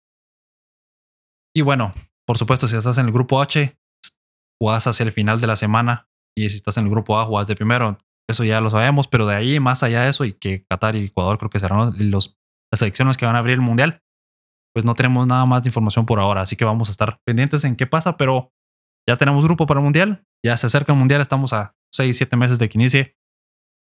Y 1.56 1.62
bueno, 1.62 1.94
por 2.26 2.38
supuesto, 2.38 2.68
si 2.68 2.76
estás 2.76 2.98
en 2.98 3.08
el 3.08 3.12
grupo 3.12 3.42
H, 3.42 3.78
jugás 4.62 4.88
hacia 4.88 5.04
el 5.04 5.12
final 5.12 5.42
de 5.42 5.48
la 5.48 5.56
semana. 5.56 6.08
Y 6.38 6.50
si 6.50 6.58
estás 6.58 6.78
en 6.78 6.86
el 6.86 6.90
grupo 6.90 7.20
A, 7.20 7.26
jugás 7.26 7.48
de 7.48 7.56
primero. 7.56 7.98
Eso 8.30 8.44
ya 8.44 8.62
lo 8.62 8.70
sabemos, 8.70 9.08
pero 9.08 9.26
de 9.26 9.36
ahí, 9.36 9.60
más 9.60 9.82
allá 9.82 10.04
de 10.04 10.10
eso, 10.10 10.24
y 10.24 10.34
que 10.34 10.64
Qatar 10.70 10.96
y 10.96 11.06
Ecuador 11.06 11.40
creo 11.40 11.50
que 11.50 11.60
serán 11.60 11.92
los, 12.12 12.38
las 12.72 12.80
selecciones 12.80 13.18
que 13.18 13.26
van 13.26 13.36
a 13.36 13.40
abrir 13.40 13.56
el 13.56 13.62
mundial, 13.62 14.04
pues 14.74 14.86
no 14.86 14.94
tenemos 14.94 15.26
nada 15.26 15.46
más 15.48 15.64
de 15.64 15.70
información 15.70 16.06
por 16.06 16.20
ahora. 16.20 16.42
Así 16.42 16.56
que 16.56 16.66
vamos 16.66 16.90
a 16.90 16.92
estar 16.92 17.20
pendientes 17.26 17.64
en 17.64 17.76
qué 17.76 17.88
pasa, 17.88 18.18
pero 18.18 18.54
ya 19.08 19.18
tenemos 19.18 19.44
grupo 19.44 19.66
para 19.66 19.80
el 19.80 19.84
mundial. 19.84 20.24
Ya 20.46 20.56
se 20.58 20.68
acerca 20.68 20.94
el 20.94 21.00
mundial, 21.00 21.22
estamos 21.22 21.54
a 21.54 21.76
6, 21.94 22.16
7 22.16 22.38
meses 22.38 22.60
de 22.60 22.70
que 22.70 22.78
inicie. 22.78 23.18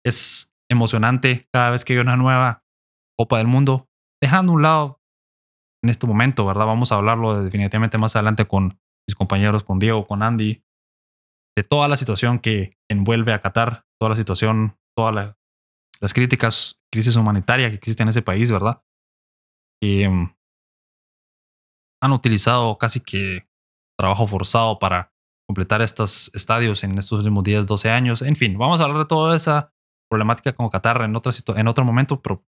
Es 0.03 0.55
emocionante 0.69 1.47
cada 1.53 1.69
vez 1.69 1.85
que 1.85 1.93
hay 1.93 1.99
una 1.99 2.17
nueva 2.17 2.63
Copa 3.17 3.37
del 3.37 3.47
Mundo, 3.47 3.87
dejando 4.21 4.53
a 4.53 4.55
un 4.55 4.61
lado 4.63 5.02
en 5.83 5.89
este 5.89 6.07
momento, 6.07 6.45
¿verdad? 6.45 6.65
Vamos 6.65 6.91
a 6.91 6.95
hablarlo 6.95 7.43
definitivamente 7.43 7.97
más 7.97 8.15
adelante 8.15 8.45
con 8.45 8.79
mis 9.07 9.15
compañeros, 9.15 9.63
con 9.63 9.79
Diego, 9.79 10.07
con 10.07 10.23
Andy, 10.23 10.63
de 11.55 11.63
toda 11.63 11.87
la 11.87 11.97
situación 11.97 12.39
que 12.39 12.77
envuelve 12.89 13.33
a 13.33 13.41
Qatar, 13.41 13.85
toda 13.99 14.11
la 14.11 14.15
situación, 14.15 14.77
todas 14.95 15.35
las 15.99 16.13
críticas, 16.13 16.81
crisis 16.91 17.15
humanitaria 17.15 17.69
que 17.69 17.75
existe 17.75 18.01
en 18.01 18.09
ese 18.09 18.21
país, 18.21 18.49
¿verdad? 18.49 18.81
Y 19.81 20.07
mm, 20.07 20.33
han 22.01 22.11
utilizado 22.11 22.77
casi 22.77 23.01
que 23.01 23.47
trabajo 23.99 24.25
forzado 24.25 24.79
para 24.79 25.13
completar 25.47 25.81
estos 25.81 26.33
estadios 26.33 26.83
en 26.83 26.97
estos 26.97 27.19
últimos 27.19 27.43
10, 27.43 27.67
12 27.67 27.91
años. 27.91 28.21
En 28.21 28.35
fin, 28.35 28.57
vamos 28.57 28.79
a 28.79 28.85
hablar 28.85 28.99
de 28.99 29.05
toda 29.05 29.35
esa 29.35 29.73
problemática 30.09 30.53
con 30.53 30.69
Qatar 30.69 31.01
en, 31.01 31.15
otra 31.15 31.31
en 31.55 31.67
otro 31.67 31.83
momento, 31.83 32.21
pero 32.21 32.45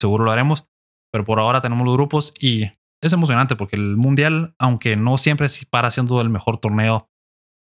seguro 0.00 0.24
lo 0.24 0.30
haremos. 0.30 0.68
Pero 1.12 1.24
por 1.24 1.38
ahora 1.38 1.60
tenemos 1.60 1.84
los 1.86 1.94
grupos 1.94 2.34
y 2.40 2.64
es 3.02 3.12
emocionante 3.12 3.56
porque 3.56 3.76
el 3.76 3.96
Mundial, 3.96 4.54
aunque 4.58 4.96
no 4.96 5.18
siempre 5.18 5.46
para 5.70 5.90
siendo 5.90 6.20
el 6.20 6.30
mejor 6.30 6.58
torneo, 6.58 7.08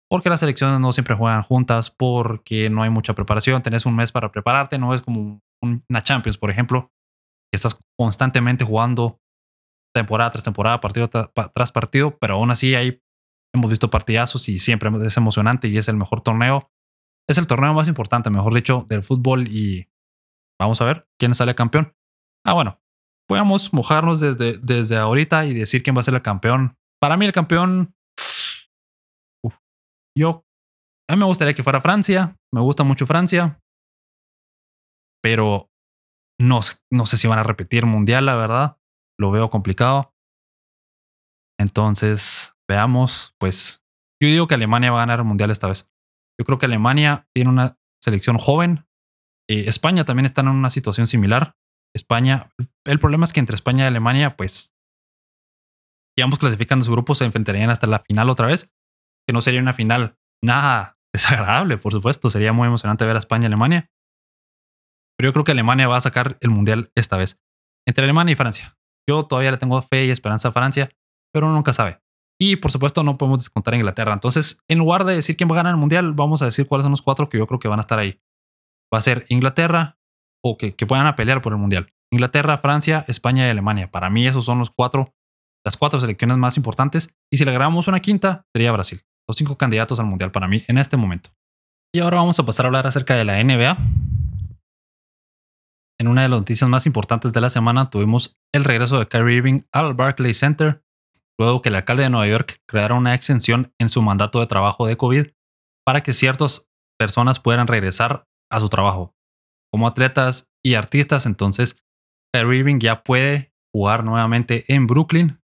porque 0.10 0.30
las 0.30 0.42
selecciones 0.42 0.80
no 0.80 0.92
siempre 0.92 1.16
juegan 1.16 1.42
juntas, 1.42 1.90
porque 1.90 2.70
no 2.70 2.84
hay 2.84 2.90
mucha 2.90 3.14
preparación, 3.14 3.64
tenés 3.64 3.86
un 3.86 3.96
mes 3.96 4.12
para 4.12 4.32
prepararte, 4.32 4.78
no 4.78 4.94
es 4.94 5.02
como 5.02 5.42
una 5.62 6.04
Champions, 6.04 6.38
por 6.38 6.50
ejemplo, 6.50 6.92
que 7.52 7.56
estás 7.56 7.80
constantemente 7.98 8.66
jugando 8.66 9.22
temporada 9.96 10.32
tras 10.32 10.44
temporada, 10.44 10.82
partido 10.82 11.10
tras 11.10 11.72
partido, 11.72 12.18
pero 12.18 12.36
aún 12.36 12.52
así 12.52 12.76
ahí 12.76 13.02
hemos 13.54 13.70
visto 13.70 13.90
partidazos 13.90 14.48
y 14.50 14.60
siempre 14.60 14.90
es 15.06 15.18
emocionante 15.18 15.68
y 15.68 15.78
es 15.78 15.88
el 15.88 15.98
mejor 15.98 16.22
torneo. 16.22 16.72
Es 17.30 17.38
el 17.38 17.48
torneo 17.48 17.74
más 17.74 17.88
importante, 17.88 18.30
mejor 18.30 18.54
dicho, 18.54 18.86
del 18.90 19.04
fútbol 19.04 19.48
y 19.48 19.90
vamos 20.60 20.82
a 20.82 20.86
ver 20.86 21.08
quién 21.20 21.36
sale 21.36 21.56
campeón. 21.56 21.96
Ah, 22.46 22.54
bueno, 22.54 22.81
podamos 23.32 23.72
mojarnos 23.72 24.20
desde, 24.20 24.58
desde 24.58 24.98
ahorita 24.98 25.46
y 25.46 25.54
decir 25.54 25.82
quién 25.82 25.96
va 25.96 26.02
a 26.02 26.04
ser 26.04 26.16
el 26.16 26.22
campeón. 26.22 26.76
Para 27.00 27.16
mí 27.16 27.26
el 27.26 27.32
campeón, 27.32 27.96
yo, 30.18 30.44
a 31.10 31.16
mí 31.16 31.20
me 31.20 31.26
gustaría 31.26 31.54
que 31.54 31.64
fuera 31.64 31.80
Francia, 31.80 32.36
me 32.54 32.60
gusta 32.60 32.84
mucho 32.84 33.08
Francia, 33.08 33.62
pero 35.24 35.70
no, 36.42 36.60
no 36.92 37.06
sé 37.06 37.16
si 37.16 37.30
van 37.30 37.40
a 37.40 37.44
repetir 37.44 37.86
mundial, 37.86 38.26
la 38.26 38.36
verdad, 38.36 38.78
lo 39.18 39.32
veo 39.32 39.50
complicado. 39.50 40.14
Entonces, 41.58 42.54
veamos, 42.70 43.34
pues 43.40 43.82
yo 44.22 44.28
digo 44.28 44.48
que 44.50 44.56
Alemania 44.56 44.92
va 44.92 44.98
a 44.98 45.04
ganar 45.04 45.20
el 45.20 45.26
mundial 45.26 45.52
esta 45.52 45.70
vez. 45.70 45.90
Yo 46.38 46.46
creo 46.46 46.58
que 46.58 46.66
Alemania 46.66 47.30
tiene 47.34 47.50
una 47.50 47.80
selección 48.04 48.38
joven. 48.38 48.86
Eh, 49.50 49.70
España 49.70 50.04
también 50.04 50.26
está 50.26 50.42
en 50.42 50.50
una 50.50 50.70
situación 50.70 51.08
similar. 51.08 51.56
España. 51.96 52.50
El 52.86 53.00
problema 53.00 53.26
es 53.26 53.34
que 53.34 53.40
entre 53.40 53.56
España 53.56 53.86
y 53.86 53.88
Alemania, 53.88 54.36
pues, 54.36 54.76
si 56.16 56.22
ambos 56.22 56.40
clasifican 56.40 56.84
su 56.84 56.92
grupo, 56.92 57.16
se 57.16 57.26
enfrentarían 57.26 57.70
hasta 57.70 57.88
la 57.88 58.00
final 58.00 58.30
otra 58.30 58.48
vez, 58.48 58.72
que 59.28 59.34
no 59.34 59.42
sería 59.42 59.62
una 59.62 59.74
final 59.74 60.18
nada 60.44 60.98
desagradable, 61.14 61.78
por 61.78 61.94
supuesto. 61.94 62.30
Sería 62.30 62.54
muy 62.54 62.68
emocionante 62.68 63.06
ver 63.06 63.16
a 63.16 63.20
España 63.20 63.44
y 63.44 63.48
Alemania. 63.48 63.90
Pero 65.18 65.30
yo 65.30 65.34
creo 65.34 65.46
que 65.46 65.52
Alemania 65.52 65.88
va 65.88 65.98
a 65.98 66.02
sacar 66.02 66.38
el 66.42 66.50
mundial 66.50 66.92
esta 66.96 67.18
vez. 67.18 67.40
Entre 67.88 68.04
Alemania 68.04 68.34
y 68.34 68.36
Francia. 68.36 68.78
Yo 69.08 69.24
todavía 69.24 69.52
le 69.52 69.58
tengo 69.58 69.82
fe 69.82 70.06
y 70.06 70.10
esperanza 70.12 70.50
a 70.50 70.52
Francia, 70.52 70.90
pero 71.34 71.48
uno 71.48 71.56
nunca 71.56 71.74
sabe. 71.74 72.02
Y 72.40 72.56
por 72.56 72.72
supuesto, 72.72 73.04
no 73.04 73.18
podemos 73.18 73.40
descontar 73.40 73.74
a 73.74 73.78
Inglaterra. 73.78 74.14
Entonces, 74.14 74.64
en 74.68 74.80
lugar 74.80 75.06
de 75.06 75.16
decir 75.16 75.38
quién 75.38 75.50
va 75.50 75.54
a 75.54 75.58
ganar 75.58 75.72
el 75.72 75.78
mundial, 75.78 76.14
vamos 76.14 76.42
a 76.42 76.46
decir 76.46 76.68
cuáles 76.68 76.84
son 76.84 76.92
los 76.92 77.02
cuatro 77.02 77.30
que 77.30 77.38
yo 77.38 77.46
creo 77.46 77.60
que 77.60 77.68
van 77.68 77.80
a 77.80 77.82
estar 77.82 78.00
ahí. 78.00 78.20
Va 78.94 78.98
a 78.98 79.02
ser 79.02 79.26
Inglaterra, 79.30 80.00
o 80.44 80.58
que, 80.58 80.76
que 80.76 80.86
puedan 80.86 81.14
pelear 81.16 81.42
por 81.42 81.54
el 81.54 81.60
Mundial. 81.60 81.94
Inglaterra, 82.12 82.58
Francia, 82.58 83.06
España 83.08 83.48
y 83.48 83.50
Alemania. 83.50 83.90
Para 83.90 84.10
mí 84.10 84.28
esos 84.28 84.46
son 84.46 84.60
los 84.60 84.70
cuatro, 84.70 85.14
las 85.66 85.78
cuatro 85.78 86.00
selecciones 86.00 86.38
más 86.38 86.58
importantes. 86.58 87.16
Y 87.32 87.38
si 87.38 87.46
le 87.46 87.52
agregamos 87.52 87.88
una 87.88 88.02
quinta, 88.02 88.46
sería 88.54 88.72
Brasil. 88.72 89.02
Los 89.28 89.38
cinco 89.38 89.58
candidatos 89.58 90.00
al 90.00 90.08
Mundial 90.08 90.32
para 90.32 90.48
mí 90.48 90.64
en 90.68 90.78
este 90.78 90.98
momento. 90.98 91.30
Y 91.94 92.00
ahora 92.00 92.18
vamos 92.18 92.40
a 92.40 92.46
pasar 92.46 92.66
a 92.66 92.68
hablar 92.68 92.88
acerca 92.88 93.16
de 93.16 93.26
la 93.26 93.42
NBA. 93.44 93.78
En 96.00 96.08
una 96.08 96.24
de 96.24 96.30
las 96.30 96.40
noticias 96.40 96.70
más 96.70 96.86
importantes 96.86 97.32
de 97.32 97.42
la 97.42 97.50
semana 97.50 97.90
tuvimos 97.90 98.40
el 98.54 98.64
regreso 98.64 98.98
de 98.98 99.08
Kyrie 99.08 99.38
Irving 99.38 99.62
al 99.72 99.94
Barclays 99.94 100.40
Center, 100.40 100.84
luego 101.40 101.62
que 101.62 101.70
el 101.70 101.76
alcalde 101.76 102.04
de 102.04 102.10
Nueva 102.10 102.28
York 102.28 102.62
creara 102.68 102.96
una 102.96 103.14
exención 103.14 103.74
en 103.78 103.90
su 103.90 104.02
mandato 104.02 104.40
de 104.40 104.48
trabajo 104.48 104.88
de 104.88 104.98
COVID 104.98 105.28
para 105.86 106.02
que 106.02 106.14
ciertas 106.14 106.72
personas 106.98 107.40
puedan 107.40 107.68
regresar 107.68 108.26
a 108.50 108.60
su 108.60 108.70
trabajo 108.70 109.14
como 109.72 109.88
atletas 109.88 110.52
y 110.64 110.76
artistas. 110.76 111.26
Entonces, 111.26 111.78
Kyrie 112.34 112.60
Irving 112.60 112.80
ya 112.80 113.04
puede 113.04 113.54
jugar 113.74 114.04
nuevamente 114.04 114.66
en 114.74 114.88
Brooklyn. 114.88 115.42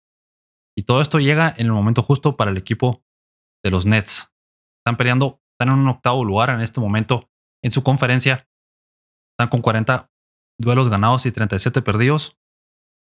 Y 0.78 0.84
todo 0.84 1.02
esto 1.02 1.20
llega 1.20 1.54
en 1.58 1.66
el 1.68 1.74
momento 1.74 2.02
justo 2.02 2.38
para 2.38 2.52
el 2.52 2.58
equipo 2.58 3.04
de 3.64 3.72
los 3.72 3.86
Nets. 3.86 4.34
Están 4.80 4.98
peleando, 4.98 5.42
están 5.54 5.74
en 5.74 5.80
un 5.80 5.90
octavo 5.90 6.24
lugar 6.24 6.50
en 6.50 6.62
este 6.62 6.80
momento 6.80 7.30
en 7.64 7.72
su 7.72 7.84
conferencia. 7.84 8.48
Están 9.34 9.50
con 9.50 9.62
40 9.62 10.10
duelos 10.60 10.90
ganados 10.90 11.26
y 11.26 11.32
37 11.32 11.82
perdidos. 11.82 12.38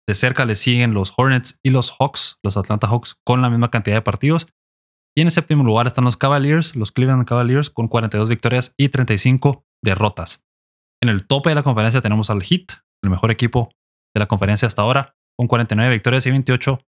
De 0.09 0.15
cerca 0.15 0.45
le 0.45 0.57
siguen 0.57 0.95
los 0.95 1.13
Hornets 1.17 1.61
y 1.63 1.71
los 1.71 1.93
Hawks, 1.93 2.39
los 2.43 2.57
Atlanta 2.57 2.89
Hawks, 2.89 3.17
con 3.25 3.41
la 3.41 3.51
misma 3.51 3.71
cantidad 3.71 3.97
de 3.97 4.03
partidos. 4.03 4.49
Y 5.17 5.21
en 5.21 5.29
el 5.29 5.33
séptimo 5.33 5.63
lugar 5.63 5.87
están 5.87 6.05
los 6.05 6.17
Cavaliers, 6.17 6.75
los 6.75 6.91
Cleveland 6.91 7.27
Cavaliers, 7.27 7.71
con 7.71 7.87
42 7.87 8.29
victorias 8.29 8.75
y 8.77 8.89
35 8.89 9.65
derrotas. 9.83 10.45
En 11.03 11.09
el 11.09 11.27
tope 11.27 11.51
de 11.51 11.57
la 11.57 11.65
conferencia 11.65 12.01
tenemos 12.01 12.31
al 12.31 12.45
Heat, 12.45 12.85
el 13.03 13.11
mejor 13.11 13.33
equipo 13.33 13.71
de 14.15 14.21
la 14.21 14.29
conferencia 14.29 14.69
hasta 14.69 14.83
ahora, 14.83 15.17
con 15.37 15.49
49 15.49 15.93
victorias 15.93 16.25
y 16.27 16.31
28 16.31 16.79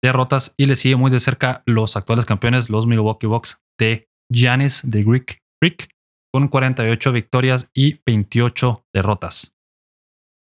derrotas. 0.00 0.54
Y 0.56 0.66
le 0.66 0.76
sigue 0.76 0.94
muy 0.94 1.10
de 1.10 1.18
cerca 1.18 1.64
los 1.66 1.96
actuales 1.96 2.24
campeones, 2.24 2.70
los 2.70 2.86
Milwaukee 2.86 3.26
Bucks 3.26 3.60
de 3.80 4.08
Giannis 4.32 4.88
de 4.88 5.02
Greek 5.02 5.42
Freak, 5.60 5.88
con 6.32 6.46
48 6.46 7.10
victorias 7.10 7.68
y 7.74 8.00
28 8.06 8.86
derrotas. 8.94 9.52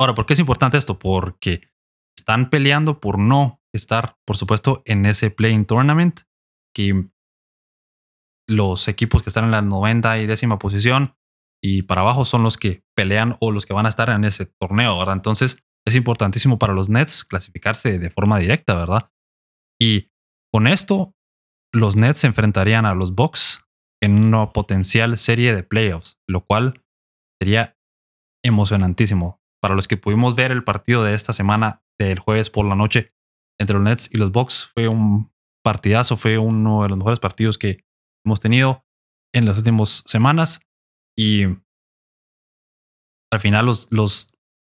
Ahora, 0.00 0.14
¿por 0.14 0.24
qué 0.24 0.32
es 0.32 0.40
importante 0.40 0.78
esto? 0.78 0.98
Porque 0.98 1.68
están 2.16 2.48
peleando 2.48 3.00
por 3.00 3.18
no 3.18 3.60
estar, 3.74 4.16
por 4.24 4.38
supuesto, 4.38 4.82
en 4.86 5.04
ese 5.04 5.30
playing 5.30 5.66
tournament, 5.66 6.20
que 6.74 7.10
los 8.48 8.88
equipos 8.88 9.22
que 9.22 9.28
están 9.28 9.44
en 9.44 9.50
la 9.50 9.60
noventa 9.60 10.18
y 10.18 10.26
décima 10.26 10.58
posición 10.58 11.17
y 11.62 11.82
para 11.82 12.02
abajo 12.02 12.24
son 12.24 12.42
los 12.42 12.56
que 12.56 12.84
pelean 12.96 13.36
o 13.40 13.50
los 13.50 13.66
que 13.66 13.72
van 13.72 13.86
a 13.86 13.88
estar 13.88 14.10
en 14.10 14.24
ese 14.24 14.46
torneo, 14.46 14.98
¿verdad? 14.98 15.16
Entonces 15.16 15.64
es 15.86 15.94
importantísimo 15.94 16.58
para 16.58 16.74
los 16.74 16.88
Nets 16.88 17.24
clasificarse 17.24 17.98
de 17.98 18.10
forma 18.10 18.38
directa, 18.38 18.74
¿verdad? 18.74 19.10
Y 19.80 20.10
con 20.52 20.66
esto, 20.66 21.14
los 21.72 21.96
Nets 21.96 22.18
se 22.18 22.26
enfrentarían 22.26 22.86
a 22.86 22.94
los 22.94 23.14
Bucks 23.14 23.64
en 24.02 24.24
una 24.24 24.52
potencial 24.52 25.18
serie 25.18 25.54
de 25.54 25.62
playoffs, 25.62 26.18
lo 26.28 26.44
cual 26.44 26.84
sería 27.40 27.76
emocionantísimo. 28.44 29.40
Para 29.60 29.74
los 29.74 29.88
que 29.88 29.96
pudimos 29.96 30.36
ver 30.36 30.52
el 30.52 30.62
partido 30.62 31.02
de 31.02 31.14
esta 31.14 31.32
semana 31.32 31.82
del 31.98 32.18
jueves 32.20 32.48
por 32.48 32.64
la 32.64 32.76
noche 32.76 33.12
entre 33.60 33.74
los 33.74 33.82
Nets 33.82 34.08
y 34.12 34.18
los 34.18 34.30
Bucks, 34.30 34.70
fue 34.72 34.86
un 34.86 35.32
partidazo, 35.64 36.16
fue 36.16 36.38
uno 36.38 36.82
de 36.82 36.88
los 36.88 36.98
mejores 36.98 37.18
partidos 37.18 37.58
que 37.58 37.84
hemos 38.24 38.40
tenido 38.40 38.84
en 39.34 39.46
las 39.46 39.58
últimas 39.58 40.04
semanas 40.06 40.60
y 41.18 41.44
al 43.32 43.40
final 43.40 43.66
los, 43.66 43.90
los 43.90 44.28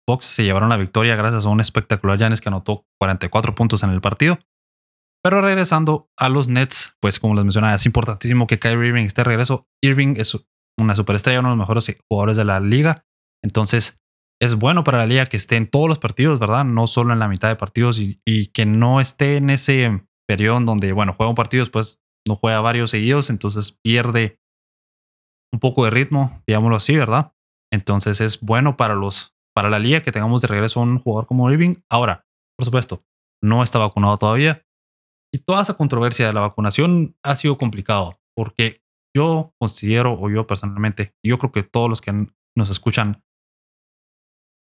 Bucks 0.08 0.26
se 0.26 0.44
llevaron 0.44 0.70
la 0.70 0.78
victoria 0.78 1.16
gracias 1.16 1.46
a 1.46 1.50
un 1.50 1.62
espectacular 1.62 2.18
Giannis 2.18 2.41
que 2.41 2.50
anotó 2.50 2.86
44 3.00 3.56
puntos 3.56 3.84
en 3.84 3.91
el 3.91 4.02
partido. 4.02 4.38
Pero 5.24 5.41
regresando 5.41 6.10
a 6.18 6.28
los 6.28 6.50
Nets, 6.50 6.98
pues 7.00 7.20
como 7.20 7.34
les 7.36 7.46
mencionaba, 7.46 7.76
es 7.76 7.86
importantísimo 7.86 8.46
que 8.46 8.60
Kyrie 8.60 8.89
Irving 8.89 9.06
esté 9.06 9.22
de 9.22 9.26
regreso. 9.30 9.70
Irving 9.82 10.16
es 10.18 10.38
una 10.78 10.96
superestrella, 10.96 11.39
uno 11.39 11.50
de 11.50 11.56
los 11.56 11.66
mejores 11.66 11.96
jugadores 12.10 12.36
de 12.36 12.44
la 12.44 12.60
liga. 12.60 13.06
Entonces, 13.41 14.02
es 14.41 14.56
bueno 14.56 14.84
para 14.84 14.98
la 14.98 15.06
liga 15.06 15.26
que 15.28 15.38
esté 15.38 15.56
en 15.56 15.70
todos 15.70 15.88
los 15.88 16.00
partidos, 16.00 16.39
¿verdad? 16.39 16.66
No 16.66 16.88
solo 16.88 17.14
en 17.14 17.20
la 17.20 17.30
mitad 17.30 17.48
de 17.48 17.56
partidos 17.56 18.00
y, 18.00 18.48
que 18.48 18.66
no 18.66 19.00
esté 19.00 19.38
en 19.38 19.50
ese 19.50 20.06
periodo 20.28 20.60
donde, 20.60 20.91
bueno, 20.91 21.14
juega 21.14 21.30
un 21.30 21.36
partido, 21.36 21.64
después 21.64 22.02
no 22.28 22.36
juega 22.36 22.60
varios 22.60 22.91
seguidos, 22.91 23.30
entonces 23.30 23.80
pierde 23.82 24.39
un 25.54 25.60
poco 25.60 25.86
de 25.86 25.91
ritmo, 25.91 26.41
digámoslo 26.47 26.76
así, 26.76 26.97
¿verdad? 26.97 27.34
Entonces 27.72 28.20
es 28.20 28.41
bueno 28.41 28.76
para 28.76 28.95
los 28.95 29.34
para 29.56 29.70
la 29.70 29.80
liga 29.80 30.01
que 30.01 30.12
tengamos 30.12 30.41
de 30.41 30.47
regreso 30.47 30.82
un 30.82 30.99
jugador 30.99 31.28
como 31.28 31.49
Irving. 31.51 31.76
Ahora, 31.89 32.26
por 32.58 32.66
supuesto, 32.66 33.06
no 33.41 33.62
está 33.62 33.78
vacunado 33.78 34.18
todavía. 34.18 34.66
Y 35.32 35.39
toda 35.39 35.62
esa 35.62 35.76
controversia 35.76 36.26
de 36.26 36.34
la 36.34 36.41
vacunación 36.41 37.16
ha 37.24 37.36
sido 37.36 37.58
complicado 37.58 38.20
porque 38.36 38.82
yo 39.16 39.54
considero, 39.60 40.20
o 40.20 40.30
yo 40.30 40.47
personalmente, 40.47 41.14
yo 41.24 41.38
creo 41.38 41.51
que 41.51 41.62
todos 41.62 41.88
los 41.88 42.01
que 42.01 42.28
nos 42.58 42.70
escuchan 42.70 43.24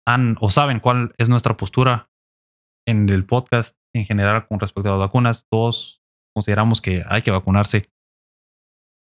han 0.07 0.37
o 0.41 0.51
saben 0.51 0.79
cuál 0.79 1.15
es 1.17 1.29
nuestra 1.29 1.57
postura 1.57 2.11
en 2.87 3.09
el 3.09 3.25
podcast 3.25 3.77
en 3.95 4.05
general 4.05 4.47
con 4.47 4.59
respecto 4.59 4.89
a 4.89 4.97
las 4.97 5.07
vacunas. 5.07 5.47
Todos 5.49 6.03
consideramos 6.35 6.81
que 6.81 7.03
hay 7.07 7.21
que 7.23 7.31
vacunarse 7.31 7.89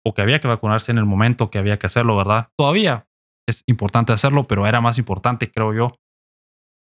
o 0.05 0.15
que 0.15 0.23
había 0.23 0.41
que 0.41 0.49
vacunarse 0.49 0.93
en 0.93 0.99
el 0.99 1.07
momento 1.07 1.51
que 1.51 1.59
había 1.59 1.79
que 1.79 1.87
hacerlo, 1.87 2.17
¿verdad? 2.17 2.51
Todavía 2.59 3.07
es 3.49 3.63
importante 3.67 4.13
hacerlo, 4.13 4.47
pero 4.47 4.67
era 4.67 4.81
más 4.81 4.99
importante, 4.99 5.51
creo 5.51 5.75
yo, 5.75 5.95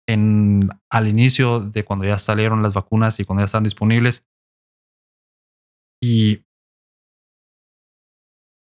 en, 0.07 0.69
al 0.91 1.07
inicio 1.07 1.59
de 1.59 1.83
cuando 1.83 2.05
ya 2.05 2.17
salieron 2.17 2.61
las 2.61 2.73
vacunas 2.73 3.19
y 3.19 3.25
cuando 3.25 3.41
ya 3.41 3.45
están 3.45 3.63
disponibles, 3.63 4.25
y, 6.01 6.43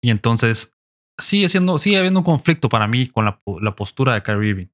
y 0.03 0.11
entonces 0.11 0.75
sigue 1.19 1.49
siendo, 1.49 1.79
sigue 1.79 1.97
habiendo 1.97 2.19
un 2.19 2.25
conflicto 2.25 2.69
para 2.69 2.87
mí 2.87 3.07
con 3.07 3.25
la, 3.25 3.41
la 3.61 3.75
postura 3.75 4.13
de 4.13 4.21
Kyrie 4.21 4.49
Irving. 4.49 4.67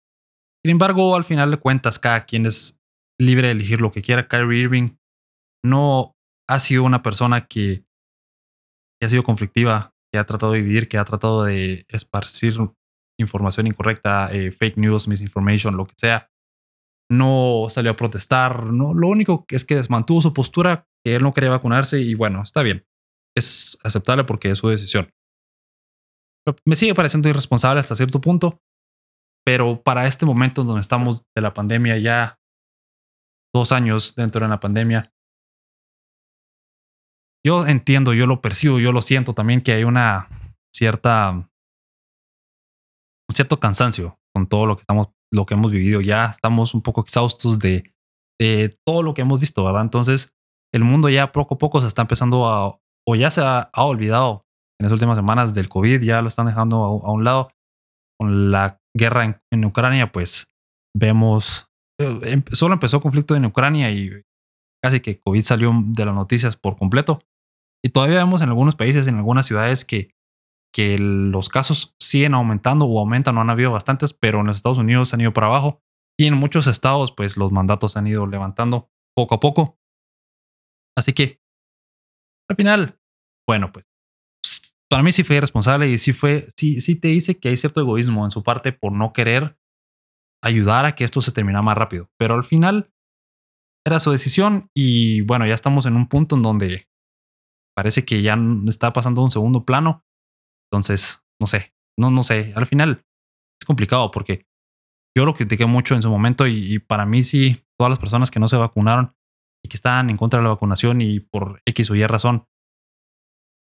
Sin 0.66 0.72
embargo, 0.72 1.16
al 1.16 1.24
final 1.24 1.52
de 1.52 1.58
cuentas, 1.58 1.98
cada 1.98 2.26
quien 2.26 2.46
es 2.46 2.82
libre 3.20 3.48
de 3.48 3.54
elegir 3.54 3.80
lo 3.80 3.92
que 3.92 4.02
quiera. 4.02 4.28
Kyrie 4.28 4.64
Irving 4.64 4.98
no 5.64 6.14
ha 6.50 6.60
sido 6.60 6.84
una 6.84 7.04
persona 7.04 7.48
que, 7.48 7.86
que 9.00 9.06
ha 9.06 9.10
sido 9.10 9.24
conflictiva, 9.24 9.94
que 10.12 10.20
ha 10.20 10.26
tratado 10.26 10.54
de 10.54 10.60
dividir, 10.60 10.88
que 10.88 10.98
ha 10.98 11.06
tratado 11.06 11.44
de 11.44 11.86
esparcir 11.90 12.58
información 13.20 13.68
incorrecta, 13.68 14.30
eh, 14.32 14.52
fake 14.52 14.78
news, 14.78 15.08
misinformation, 15.08 15.76
lo 15.76 15.86
que 15.88 15.96
sea. 15.98 16.30
No 17.10 17.68
salió 17.70 17.92
a 17.92 17.96
protestar. 17.96 18.66
No, 18.66 18.94
lo 18.94 19.08
único 19.08 19.46
es 19.50 19.66
que 19.66 19.82
mantuvo 19.90 20.22
su 20.22 20.34
postura 20.34 20.88
que 21.04 21.16
él 21.16 21.24
no 21.24 21.34
quería 21.34 21.50
vacunarse 21.50 22.00
y 22.00 22.14
bueno, 22.14 22.42
está 22.44 22.64
bien. 22.64 22.86
Es 23.36 23.78
aceptable 23.84 24.24
porque 24.24 24.52
es 24.52 24.60
su 24.60 24.70
decisión. 24.70 25.10
me 26.66 26.76
sigue 26.76 26.96
pareciendo 26.96 27.30
irresponsable 27.30 27.80
hasta 27.80 27.96
cierto 27.96 28.20
punto, 28.20 28.60
pero 29.46 29.82
para 29.82 30.08
este 30.08 30.26
momento 30.26 30.64
donde 30.64 30.82
estamos 30.82 31.24
de 31.36 31.42
la 31.42 31.54
pandemia, 31.54 31.98
ya 31.98 32.40
dos 33.54 33.72
años 33.72 34.16
dentro 34.16 34.42
de 34.42 34.50
la 34.50 34.60
pandemia, 34.60 35.14
yo 37.48 37.66
entiendo, 37.66 38.14
yo 38.14 38.28
lo 38.28 38.42
percibo, 38.42 38.78
yo 38.78 38.92
lo 38.92 39.02
siento 39.02 39.34
también 39.34 39.62
que 39.62 39.72
hay 39.72 39.86
una 39.86 40.28
cierta, 40.76 41.32
un 41.32 41.48
cierto 43.34 43.60
cansancio 43.60 44.20
con 44.36 44.48
todo 44.48 44.66
lo 44.66 44.76
que 44.76 44.82
estamos, 44.82 45.08
lo 45.34 45.46
que 45.46 45.54
hemos 45.54 45.72
vivido. 45.72 46.02
Ya 46.02 46.26
estamos 46.26 46.74
un 46.74 46.82
poco 46.82 47.02
exhaustos 47.02 47.58
de, 47.60 47.94
de 48.38 48.78
todo 48.86 49.02
lo 49.02 49.14
que 49.14 49.22
hemos 49.22 49.40
visto, 49.40 49.64
¿verdad? 49.64 49.82
Entonces, 49.82 50.36
el 50.74 50.84
mundo 50.84 51.08
ya 51.08 51.32
poco 51.32 51.56
a 51.56 51.58
poco 51.58 51.80
se 51.80 51.88
está 51.88 52.02
empezando 52.02 52.48
a, 52.48 52.78
o 53.08 53.16
ya 53.16 53.32
se 53.32 53.42
ha, 53.42 53.70
olvidado 53.76 54.44
en 54.80 54.84
las 54.84 54.92
últimas 54.92 55.16
semanas 55.16 55.54
del 55.54 55.70
COVID, 55.70 56.02
ya 56.02 56.22
lo 56.22 56.28
están 56.28 56.48
dejando 56.48 56.84
a, 56.84 57.12
un 57.12 57.24
lado. 57.24 57.52
Con 58.20 58.52
la 58.52 58.80
guerra 58.98 59.42
en, 59.52 59.66
Ucrania, 59.66 60.12
pues 60.12 60.52
vemos, 60.94 61.70
eh, 62.02 62.20
em, 62.24 62.44
solo 62.52 62.74
empezó 62.74 62.98
el 62.98 63.04
conflicto 63.04 63.36
en 63.36 63.46
Ucrania 63.46 63.90
y 63.92 64.22
casi 64.84 65.00
que 65.00 65.22
COVID 65.22 65.44
salió 65.44 65.72
de 65.74 66.06
las 66.06 66.16
noticias 66.16 66.58
por 66.58 66.78
completo. 66.78 67.22
Y 67.84 67.90
todavía 67.90 68.18
vemos 68.18 68.42
en 68.42 68.50
algunos 68.50 68.76
países, 68.76 69.08
en 69.08 69.16
algunas 69.16 69.46
ciudades, 69.46 69.86
que, 69.86 70.16
que 70.74 70.98
los 70.98 71.50
casos 71.50 71.96
siguen 72.00 72.34
aumentando 72.34 72.86
o 72.86 73.00
aumentan, 73.00 73.36
no 73.36 73.42
han 73.42 73.50
habido 73.50 73.72
bastantes, 73.72 74.14
pero 74.14 74.42
en 74.42 74.48
los 74.48 74.58
Estados 74.58 74.78
Unidos 74.78 75.14
han 75.14 75.22
ido 75.22 75.34
para 75.34 75.48
abajo. 75.48 75.82
Y 76.20 76.26
en 76.26 76.34
muchos 76.34 76.68
estados, 76.68 77.12
pues 77.12 77.38
los 77.38 77.52
mandatos 77.52 77.96
han 77.96 78.08
ido 78.08 78.26
levantando 78.26 78.90
poco 79.16 79.36
a 79.36 79.40
poco. 79.40 79.80
Así 80.98 81.14
que, 81.14 81.40
al 82.50 82.56
final, 82.56 83.00
bueno, 83.48 83.72
pues 83.72 83.86
para 84.90 85.04
mí 85.04 85.12
sí 85.12 85.24
fue 85.24 85.36
irresponsable 85.36 85.90
y 85.90 85.98
sí 85.98 86.14
fue, 86.14 86.48
sí, 86.58 86.82
sí 86.82 87.00
te 87.00 87.10
dice 87.10 87.40
que 87.40 87.50
hay 87.50 87.58
cierto 87.58 87.82
egoísmo 87.82 88.26
en 88.26 88.32
su 88.32 88.44
parte 88.44 88.72
por 88.72 88.92
no 88.92 89.14
querer 89.14 89.58
ayudar 90.44 90.86
a 90.86 90.96
que 90.96 91.04
esto 91.04 91.22
se 91.22 91.32
termine 91.32 91.62
más 91.62 91.78
rápido. 91.78 92.10
Pero 92.18 92.36
al 92.36 92.44
final 92.44 92.92
era 93.86 94.00
su 94.00 94.12
decisión 94.12 94.70
y 94.76 95.22
bueno, 95.22 95.46
ya 95.46 95.54
estamos 95.54 95.86
en 95.86 95.96
un 95.96 96.08
punto 96.08 96.36
en 96.36 96.42
donde 96.42 96.87
parece 97.78 98.06
que 98.06 98.24
ya 98.24 98.36
está 98.68 98.92
pasando 98.92 99.22
un 99.22 99.30
segundo 99.30 99.64
plano. 99.64 100.04
Entonces, 100.72 101.24
no 101.40 101.46
sé, 101.46 101.76
no, 101.96 102.10
no 102.10 102.24
sé. 102.24 102.52
Al 102.56 102.66
final 102.66 103.06
es 103.62 103.68
complicado 103.68 104.10
porque 104.10 104.48
yo 105.16 105.26
lo 105.26 105.36
critiqué 105.36 105.68
mucho 105.68 105.94
en 105.94 106.02
su 106.02 106.10
momento 106.10 106.48
y, 106.48 106.74
y 106.74 106.80
para 106.80 107.06
mí 107.06 107.24
sí, 107.24 107.64
todas 107.78 107.92
las 107.92 108.00
personas 108.00 108.32
que 108.32 108.40
no 108.40 108.48
se 108.48 108.58
vacunaron 108.58 109.16
y 109.64 109.70
que 109.70 109.78
están 109.78 110.10
en 110.10 110.18
contra 110.18 110.40
de 110.40 110.46
la 110.46 110.50
vacunación 110.50 111.02
y 111.02 111.20
por 111.20 111.62
X 111.68 111.92
o 111.92 111.96
Y 111.96 112.04
razón. 112.08 112.48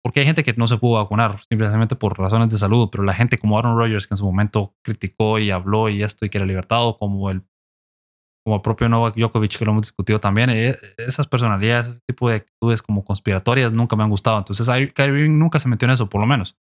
Porque 0.04 0.20
hay 0.20 0.26
gente 0.26 0.44
que 0.44 0.54
no 0.58 0.68
se 0.68 0.78
pudo 0.78 0.96
vacunar 0.96 1.40
simplemente 1.50 1.96
por 1.96 2.20
razones 2.20 2.50
de 2.50 2.58
salud, 2.58 2.90
pero 2.92 3.06
la 3.06 3.14
gente 3.14 3.38
como 3.38 3.58
Aaron 3.58 3.78
Rodgers, 3.78 4.08
que 4.08 4.16
en 4.16 4.18
su 4.18 4.26
momento 4.26 4.76
criticó 4.84 5.40
y 5.40 5.52
habló 5.52 5.88
y 5.88 6.04
esto 6.04 6.26
y 6.26 6.30
que 6.30 6.38
era 6.38 6.46
libertado, 6.46 6.98
como 6.98 7.30
el, 7.30 7.46
como 8.44 8.56
el 8.56 8.62
propio 8.62 8.90
Novak 8.90 9.16
Djokovic, 9.16 9.58
que 9.58 9.66
lo 9.66 9.72
hemos 9.72 9.84
discutido 9.84 10.20
también, 10.20 10.50
eh, 10.50 10.76
esas 10.98 11.28
personalidades, 11.28 11.88
ese 11.88 12.00
tipo 12.08 12.30
de 12.30 12.38
actitudes 12.38 12.82
como 12.82 13.04
conspiratorias 13.04 13.72
nunca 13.72 13.96
me 13.96 14.04
han 14.04 14.10
gustado. 14.10 14.38
Entonces, 14.38 14.68
Kyrie 14.94 15.30
nunca 15.30 15.60
se 15.60 15.70
metió 15.70 15.88
en 15.88 15.94
eso, 15.94 16.10
por 16.10 16.22
lo 16.22 16.28
menos. 16.28 16.58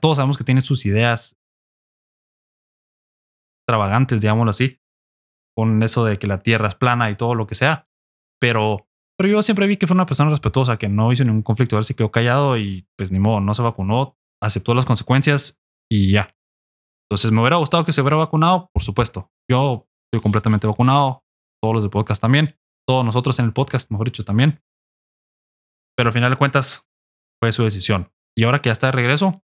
todos 0.00 0.16
sabemos 0.16 0.36
que 0.36 0.44
tiene 0.44 0.60
sus 0.60 0.84
ideas 0.84 1.36
extravagantes, 3.62 4.20
digámoslo 4.20 4.50
así, 4.50 4.80
con 5.56 5.82
eso 5.82 6.04
de 6.04 6.18
que 6.18 6.26
la 6.26 6.42
Tierra 6.42 6.68
es 6.68 6.74
plana 6.74 7.10
y 7.10 7.16
todo 7.16 7.34
lo 7.34 7.46
que 7.46 7.54
sea 7.54 7.88
pero 8.44 8.86
Pero 9.16 9.30
yo 9.30 9.42
siempre 9.42 9.66
vi 9.66 9.78
que 9.78 9.86
fue 9.86 9.94
una 9.94 10.04
persona 10.04 10.28
respetuosa, 10.28 10.76
que 10.76 10.88
no 10.88 11.10
hizo 11.12 11.24
ningún 11.24 11.42
conflicto. 11.42 11.78
Él 11.78 11.84
se 11.84 11.94
quedó 11.94 12.10
callado 12.10 12.58
y 12.58 12.86
pues 12.96 13.10
ni 13.10 13.18
modo, 13.18 13.40
no 13.40 13.54
se 13.54 13.62
vacunó, 13.62 14.18
aceptó 14.42 14.74
las 14.74 14.84
consecuencias 14.84 15.58
y 15.90 16.12
ya. 16.12 16.36
Entonces, 17.08 17.32
¿me 17.32 17.40
hubiera 17.40 17.56
gustado 17.56 17.84
que 17.84 17.92
se 17.92 18.02
hubiera 18.02 18.16
vacunado? 18.16 18.70
Por 18.74 18.82
supuesto. 18.82 19.30
Yo 19.50 19.88
estoy 20.14 20.22
completamente 20.22 20.66
vacunado, 20.66 21.24
todos 21.60 21.74
los 21.74 21.82
del 21.82 21.90
podcast 21.90 22.20
también, 22.20 22.56
todos 22.86 23.04
nosotros 23.04 23.38
en 23.38 23.46
el 23.46 23.52
podcast, 23.52 23.90
mejor 23.90 24.06
dicho, 24.06 24.24
también. 24.24 24.62
Pero 25.96 26.08
al 26.08 26.12
final 26.12 26.30
de 26.30 26.36
cuentas, 26.36 26.86
fue 27.42 27.52
su 27.52 27.64
decisión. 27.64 28.12
Y 28.36 28.44
ahora 28.44 28.60
que 28.60 28.68
ya 28.68 28.72
está 28.72 28.86
de 28.86 28.92
regreso, 28.92 29.42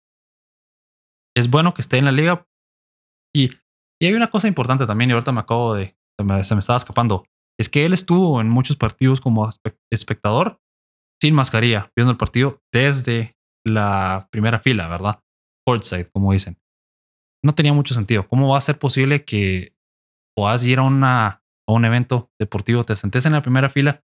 es 1.37 1.51
bueno 1.51 1.75
que 1.75 1.83
esté 1.83 1.99
en 1.99 2.05
la 2.05 2.13
liga. 2.13 2.47
Y, 3.35 3.51
y 4.01 4.07
hay 4.07 4.15
una 4.15 4.31
cosa 4.31 4.49
importante 4.49 4.87
también, 4.87 5.11
y 5.11 5.15
ahorita 5.15 5.33
me 5.33 5.41
acabo 5.41 5.75
de, 5.75 5.97
se 6.19 6.25
me, 6.25 6.45
se 6.45 6.55
me 6.55 6.61
estaba 6.61 6.77
escapando, 6.77 7.25
es 7.59 7.69
que 7.69 7.85
él 7.85 7.93
estuvo 7.93 8.41
en 8.41 8.49
muchos 8.49 8.77
partidos 8.77 9.21
como 9.21 9.49
espectador 9.91 10.61
sin 11.21 11.35
mascarilla, 11.35 11.91
viendo 11.97 12.13
el 12.13 12.19
partido 12.19 12.61
desde 12.73 13.37
la 13.65 14.29
primera 14.31 14.59
fila, 14.59 14.89
¿verdad? 14.89 15.21
Courtside, 15.67 16.11
como 16.11 16.33
dicen. 16.33 16.59
No 17.45 17.55
tenía 17.55 17.73
mucho 17.73 17.95
sentido. 17.95 18.27
¿Cómo 18.29 18.49
va 18.49 18.59
a 18.59 18.63
ser 18.63 18.79
posible 18.79 19.25
que 19.25 19.75
puedas 20.37 20.65
ir 20.65 20.79
a, 20.79 20.83
una, 20.83 21.27
a 21.69 21.73
un 21.73 21.85
evento 21.85 22.31
deportivo, 22.39 22.85
te 22.85 22.97
sentes 22.97 23.27
en 23.27 23.33
la 23.33 23.43
primera 23.43 23.71
fila, 23.71 24.03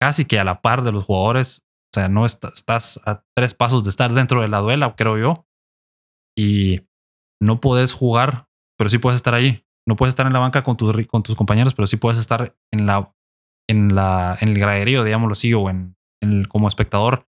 casi 0.00 0.24
que 0.24 0.38
a 0.38 0.44
la 0.44 0.62
par 0.62 0.82
de 0.82 0.92
los 0.92 1.04
jugadores? 1.04 1.62
O 1.92 1.98
sea, 1.98 2.08
no 2.08 2.24
estás 2.24 3.00
a 3.04 3.24
tres 3.36 3.54
pasos 3.54 3.82
de 3.84 3.90
estar 3.90 4.12
dentro 4.12 4.42
de 4.42 4.48
la 4.48 4.60
duela, 4.60 4.94
creo 4.94 5.18
yo. 5.18 5.46
Y 6.38 6.82
no 7.42 7.60
puedes 7.60 7.92
jugar, 7.92 8.46
pero 8.78 8.88
sí 8.88 8.98
puedes 8.98 9.16
estar 9.16 9.34
ahí. 9.34 9.64
No 9.88 9.96
puedes 9.96 10.12
estar 10.12 10.26
en 10.26 10.32
la 10.32 10.38
banca 10.38 10.62
con, 10.62 10.76
tus 10.76 11.06
con 11.08 11.22
tus 11.22 11.34
compañeros, 11.34 11.74
pero 11.74 11.86
sí 11.88 11.96
puedes 11.96 12.18
estar 12.18 12.56
en, 12.72 12.86
la, 12.86 13.12
en, 13.68 13.94
la, 13.94 14.38
en 14.40 14.50
el 14.50 14.58
graderío, 14.58 15.02
digámoslo 15.02 15.32
así, 15.32 15.52
o 15.52 15.68
en, 15.68 15.96
como 16.48 16.68
espectador 16.68 17.26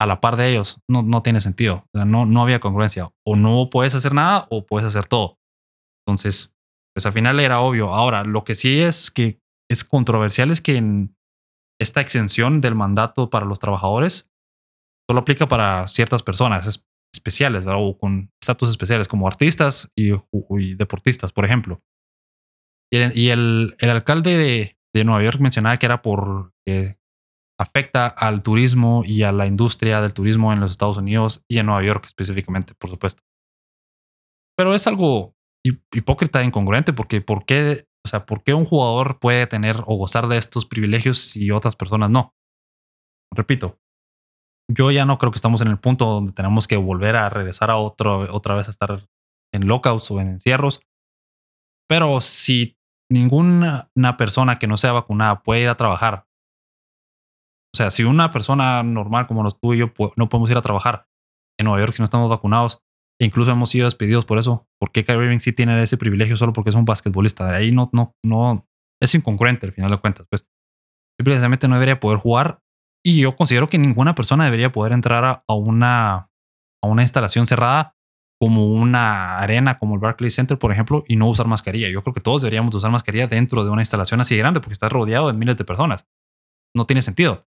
a 0.00 0.06
la 0.06 0.20
par 0.20 0.36
de 0.36 0.50
ellos. 0.50 0.80
No, 0.88 1.02
no 1.02 1.22
tiene 1.22 1.40
sentido. 1.40 1.84
O 1.94 2.04
no, 2.04 2.26
no 2.26 2.42
había 2.42 2.58
congruencia. 2.58 3.12
O 3.24 3.36
no 3.36 3.70
puedes 3.70 3.94
hacer 3.94 4.12
nada 4.12 4.46
o 4.50 4.66
puedes 4.66 4.86
hacer 4.88 5.06
todo. 5.06 5.38
Entonces, 6.04 6.56
pues 6.94 7.06
al 7.06 7.12
final 7.12 7.40
era 7.40 7.60
obvio. 7.60 7.94
Ahora, 7.94 8.24
lo 8.24 8.44
que 8.44 8.54
sí 8.54 8.80
es 8.80 9.10
que 9.10 9.40
es 9.70 9.84
controversial 9.84 10.50
es 10.50 10.60
que 10.60 10.82
esta 11.80 12.00
exención 12.00 12.60
del 12.60 12.74
mandato 12.74 13.30
para 13.30 13.46
los 13.46 13.58
trabajadores 13.58 14.30
solo 15.08 15.20
aplica 15.20 15.48
para 15.48 15.88
ciertas 15.88 16.22
personas 16.22 16.84
especiales, 17.14 17.64
¿verdad? 17.64 17.82
o 17.82 17.96
con 17.96 18.30
estatus 18.40 18.70
especiales 18.70 19.08
como 19.08 19.26
artistas 19.26 19.90
y, 19.96 20.12
deportistas, 20.74 21.32
por 21.32 21.44
ejemplo. 21.44 21.82
Y 22.92 23.28
el, 23.28 23.76
alcalde 23.80 24.76
de, 24.92 25.04
Nueva 25.04 25.22
York 25.22 25.38
mencionaba 25.40 25.76
que 25.76 25.86
era 25.86 26.02
por 26.02 26.52
afecta 27.60 28.06
al 28.06 28.42
turismo 28.42 29.02
y 29.04 29.22
a 29.22 29.32
la 29.32 29.46
industria 29.46 30.00
del 30.00 30.14
turismo 30.14 30.50
en 30.52 30.60
los 30.60 30.70
Estados 30.70 30.96
Unidos 30.96 31.44
y 31.46 31.58
en 31.58 31.66
Nueva 31.66 31.82
York 31.82 32.06
específicamente, 32.06 32.74
por 32.74 32.88
supuesto. 32.88 33.22
Pero 34.56 34.74
es 34.74 34.86
algo 34.86 35.34
hipócrita 35.64 36.40
e 36.40 36.44
incongruente 36.44 36.92
porque 36.92 37.20
¿por 37.20 37.44
qué, 37.44 37.86
o 38.04 38.08
sea, 38.08 38.26
¿por 38.26 38.42
qué 38.42 38.54
un 38.54 38.64
jugador 38.64 39.18
puede 39.18 39.46
tener 39.46 39.76
o 39.86 39.96
gozar 39.96 40.28
de 40.28 40.38
estos 40.38 40.66
privilegios 40.66 41.36
y 41.36 41.50
otras 41.50 41.76
personas 41.76 42.10
no? 42.10 42.34
Repito, 43.32 43.78
yo 44.70 44.90
ya 44.90 45.04
no 45.04 45.18
creo 45.18 45.32
que 45.32 45.36
estamos 45.36 45.60
en 45.60 45.68
el 45.68 45.78
punto 45.78 46.06
donde 46.06 46.32
tenemos 46.32 46.66
que 46.66 46.76
volver 46.76 47.16
a 47.16 47.28
regresar 47.28 47.70
a 47.70 47.76
otro, 47.76 48.32
otra 48.34 48.54
vez 48.54 48.68
a 48.68 48.70
estar 48.70 49.06
en 49.52 49.66
lockouts 49.66 50.10
o 50.10 50.20
en 50.20 50.28
encierros. 50.28 50.80
Pero 51.88 52.20
si 52.20 52.76
ninguna 53.10 53.90
persona 54.16 54.58
que 54.58 54.66
no 54.66 54.76
sea 54.76 54.92
vacunada 54.92 55.42
puede 55.42 55.62
ir 55.62 55.68
a 55.68 55.74
trabajar 55.74 56.26
o 57.72 57.76
sea, 57.76 57.90
si 57.90 58.02
una 58.04 58.30
persona 58.30 58.82
normal 58.82 59.26
como 59.26 59.42
los 59.42 59.58
tú 59.58 59.74
y 59.74 59.78
yo 59.78 59.92
no 60.16 60.28
podemos 60.28 60.50
ir 60.50 60.56
a 60.56 60.62
trabajar 60.62 61.06
en 61.58 61.66
Nueva 61.66 61.80
York 61.80 61.94
si 61.94 62.02
no 62.02 62.04
estamos 62.04 62.28
vacunados, 62.28 62.82
incluso 63.24 63.50
hemos 63.50 63.70
sido 63.70 63.86
despedidos 63.86 64.24
por 64.24 64.38
eso, 64.38 64.68
¿por 64.78 64.92
qué 64.92 65.04
Kyrie 65.04 65.24
Irving 65.24 65.40
sí 65.40 65.52
tiene 65.52 65.80
ese 65.82 65.96
privilegio 65.96 66.36
solo 66.36 66.52
porque 66.52 66.70
es 66.70 66.76
un 66.76 66.84
basquetbolista? 66.84 67.54
Ahí 67.54 67.72
no, 67.72 67.90
no, 67.92 68.14
no, 68.24 68.66
es 69.00 69.14
incongruente 69.14 69.66
al 69.66 69.72
final 69.72 69.90
de 69.90 69.98
cuentas. 69.98 70.26
Pues 70.28 70.46
simplemente 71.18 71.68
no 71.68 71.74
debería 71.74 72.00
poder 72.00 72.18
jugar 72.18 72.60
y 73.04 73.20
yo 73.20 73.36
considero 73.36 73.68
que 73.68 73.78
ninguna 73.78 74.14
persona 74.14 74.44
debería 74.44 74.72
poder 74.72 74.92
entrar 74.92 75.42
a, 75.46 75.54
una, 75.54 76.30
a 76.82 76.86
una 76.86 77.02
instalación 77.02 77.46
cerrada 77.46 77.96
como 78.40 78.66
una 78.66 79.38
arena 79.38 79.78
como 79.78 79.94
el 79.94 80.00
Barclays 80.00 80.34
Center, 80.34 80.58
por 80.58 80.72
ejemplo, 80.72 81.04
y 81.06 81.16
no 81.16 81.28
usar 81.28 81.46
mascarilla. 81.46 81.90
Yo 81.90 82.02
creo 82.02 82.14
que 82.14 82.22
todos 82.22 82.40
deberíamos 82.40 82.74
usar 82.74 82.90
mascarilla 82.90 83.26
dentro 83.26 83.64
de 83.64 83.70
una 83.70 83.82
instalación 83.82 84.20
así 84.20 84.36
grande 84.36 84.60
porque 84.60 84.72
está 84.72 84.88
rodeado 84.88 85.26
de 85.26 85.34
miles 85.34 85.58
de 85.58 85.64
personas. 85.64 86.06
No 86.74 86.86
tiene 86.86 87.02
sentido 87.02 87.50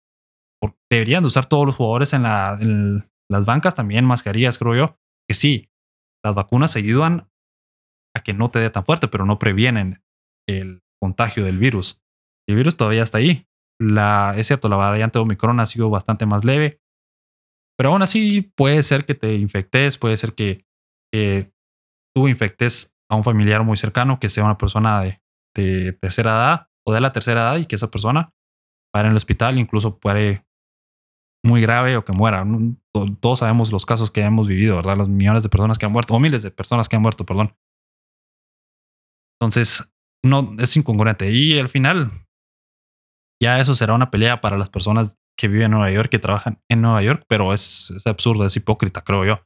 deberían 0.89 1.24
de 1.24 1.28
usar 1.28 1.45
todos 1.45 1.66
los 1.66 1.76
jugadores 1.76 2.13
en, 2.13 2.24
las 3.28 3.45
bancas 3.45 3.76
también 3.76 4.05
mascarillas, 4.05 4.57
creo 4.57 4.76
yo. 4.76 4.99
Que 5.28 5.36
sí, 5.36 5.70
las 6.24 6.36
vacunas 6.36 6.76
ayudan 6.76 7.30
a 8.16 8.24
que 8.24 8.34
no 8.34 8.50
te 8.50 8.60
dé 8.60 8.70
tan 8.70 8.86
fuerte, 8.86 9.08
pero 9.08 9.26
no 9.26 9.40
previenen 9.40 10.04
el 10.48 10.82
contagio 11.02 11.44
del 11.44 11.58
virus. 11.58 12.02
El 12.48 12.56
virus 12.56 12.78
todavía 12.78 13.04
está 13.04 13.18
ahí. 13.18 13.48
La, 13.80 14.34
es 14.38 14.48
cierto, 14.48 14.70
la 14.70 14.78
variante 14.78 15.20
Omicron 15.20 15.60
ha 15.60 15.66
sido 15.66 15.90
bastante 15.90 16.26
más 16.26 16.46
leve, 16.46 16.80
pero 17.78 17.90
aún 17.90 18.02
así 18.02 18.42
puede 18.56 18.84
ser 18.84 19.06
que 19.06 19.16
te 19.16 19.36
infectes, 19.36 19.98
puede 19.98 20.18
ser 20.18 20.34
que, 20.34 20.66
tú 22.14 22.28
infectes 22.28 22.94
a 23.10 23.16
un 23.16 23.24
familiar 23.24 23.64
muy 23.64 23.78
cercano, 23.78 24.20
que 24.20 24.30
sea 24.30 24.44
una 24.44 24.58
persona 24.58 25.02
de, 25.02 25.22
de 25.56 25.94
tercera 25.94 26.32
edad 26.32 26.68
o 26.86 26.94
de 26.94 27.00
la 27.00 27.14
tercera 27.14 27.42
edad 27.42 27.58
y 27.58 27.66
que 27.66 27.76
esa 27.76 27.90
persona 27.90 28.34
vaya 28.94 29.08
en 29.08 29.12
el 29.12 29.18
hospital, 29.18 29.58
incluso 29.58 29.98
puede 29.98 30.45
muy 31.46 31.62
grave 31.62 31.96
o 31.96 32.04
que 32.04 32.12
muera. 32.12 32.46
Todos 33.20 33.39
sabemos 33.39 33.72
los 33.72 33.86
casos 33.86 34.12
que 34.12 34.22
hemos 34.22 34.48
vivido, 34.48 34.76
¿verdad? 34.76 34.98
Los 34.98 35.10
millones 35.10 35.43
de 35.43 35.50
personas 35.50 35.78
que 35.78 35.86
han 35.86 35.91
muerto, 35.91 36.14
o 36.14 36.20
miles 36.20 36.43
de 36.43 36.52
personas 36.52 36.89
que 36.89 36.96
han 36.96 37.02
muerto, 37.02 37.26
perdón. 37.26 37.56
Entonces, 39.39 39.93
no 40.24 40.56
es 40.60 40.76
incongruente. 40.76 41.32
Y 41.32 41.58
al 41.60 41.70
final, 41.70 42.12
ya 43.41 43.60
eso 43.60 43.76
será 43.76 43.93
una 43.93 44.12
pelea 44.12 44.41
para 44.41 44.58
las 44.58 44.70
personas 44.70 45.20
que 45.38 45.48
viven 45.48 45.66
en 45.66 45.72
Nueva 45.72 45.91
York, 45.91 46.10
que 46.10 46.20
trabajan 46.20 46.62
en 46.70 46.82
Nueva 46.82 47.04
York, 47.04 47.26
pero 47.28 47.54
es, 47.54 47.91
es 47.91 48.08
absurdo, 48.08 48.46
es 48.46 48.56
hipócrita, 48.56 49.04
creo 49.04 49.26
yo. 49.26 49.46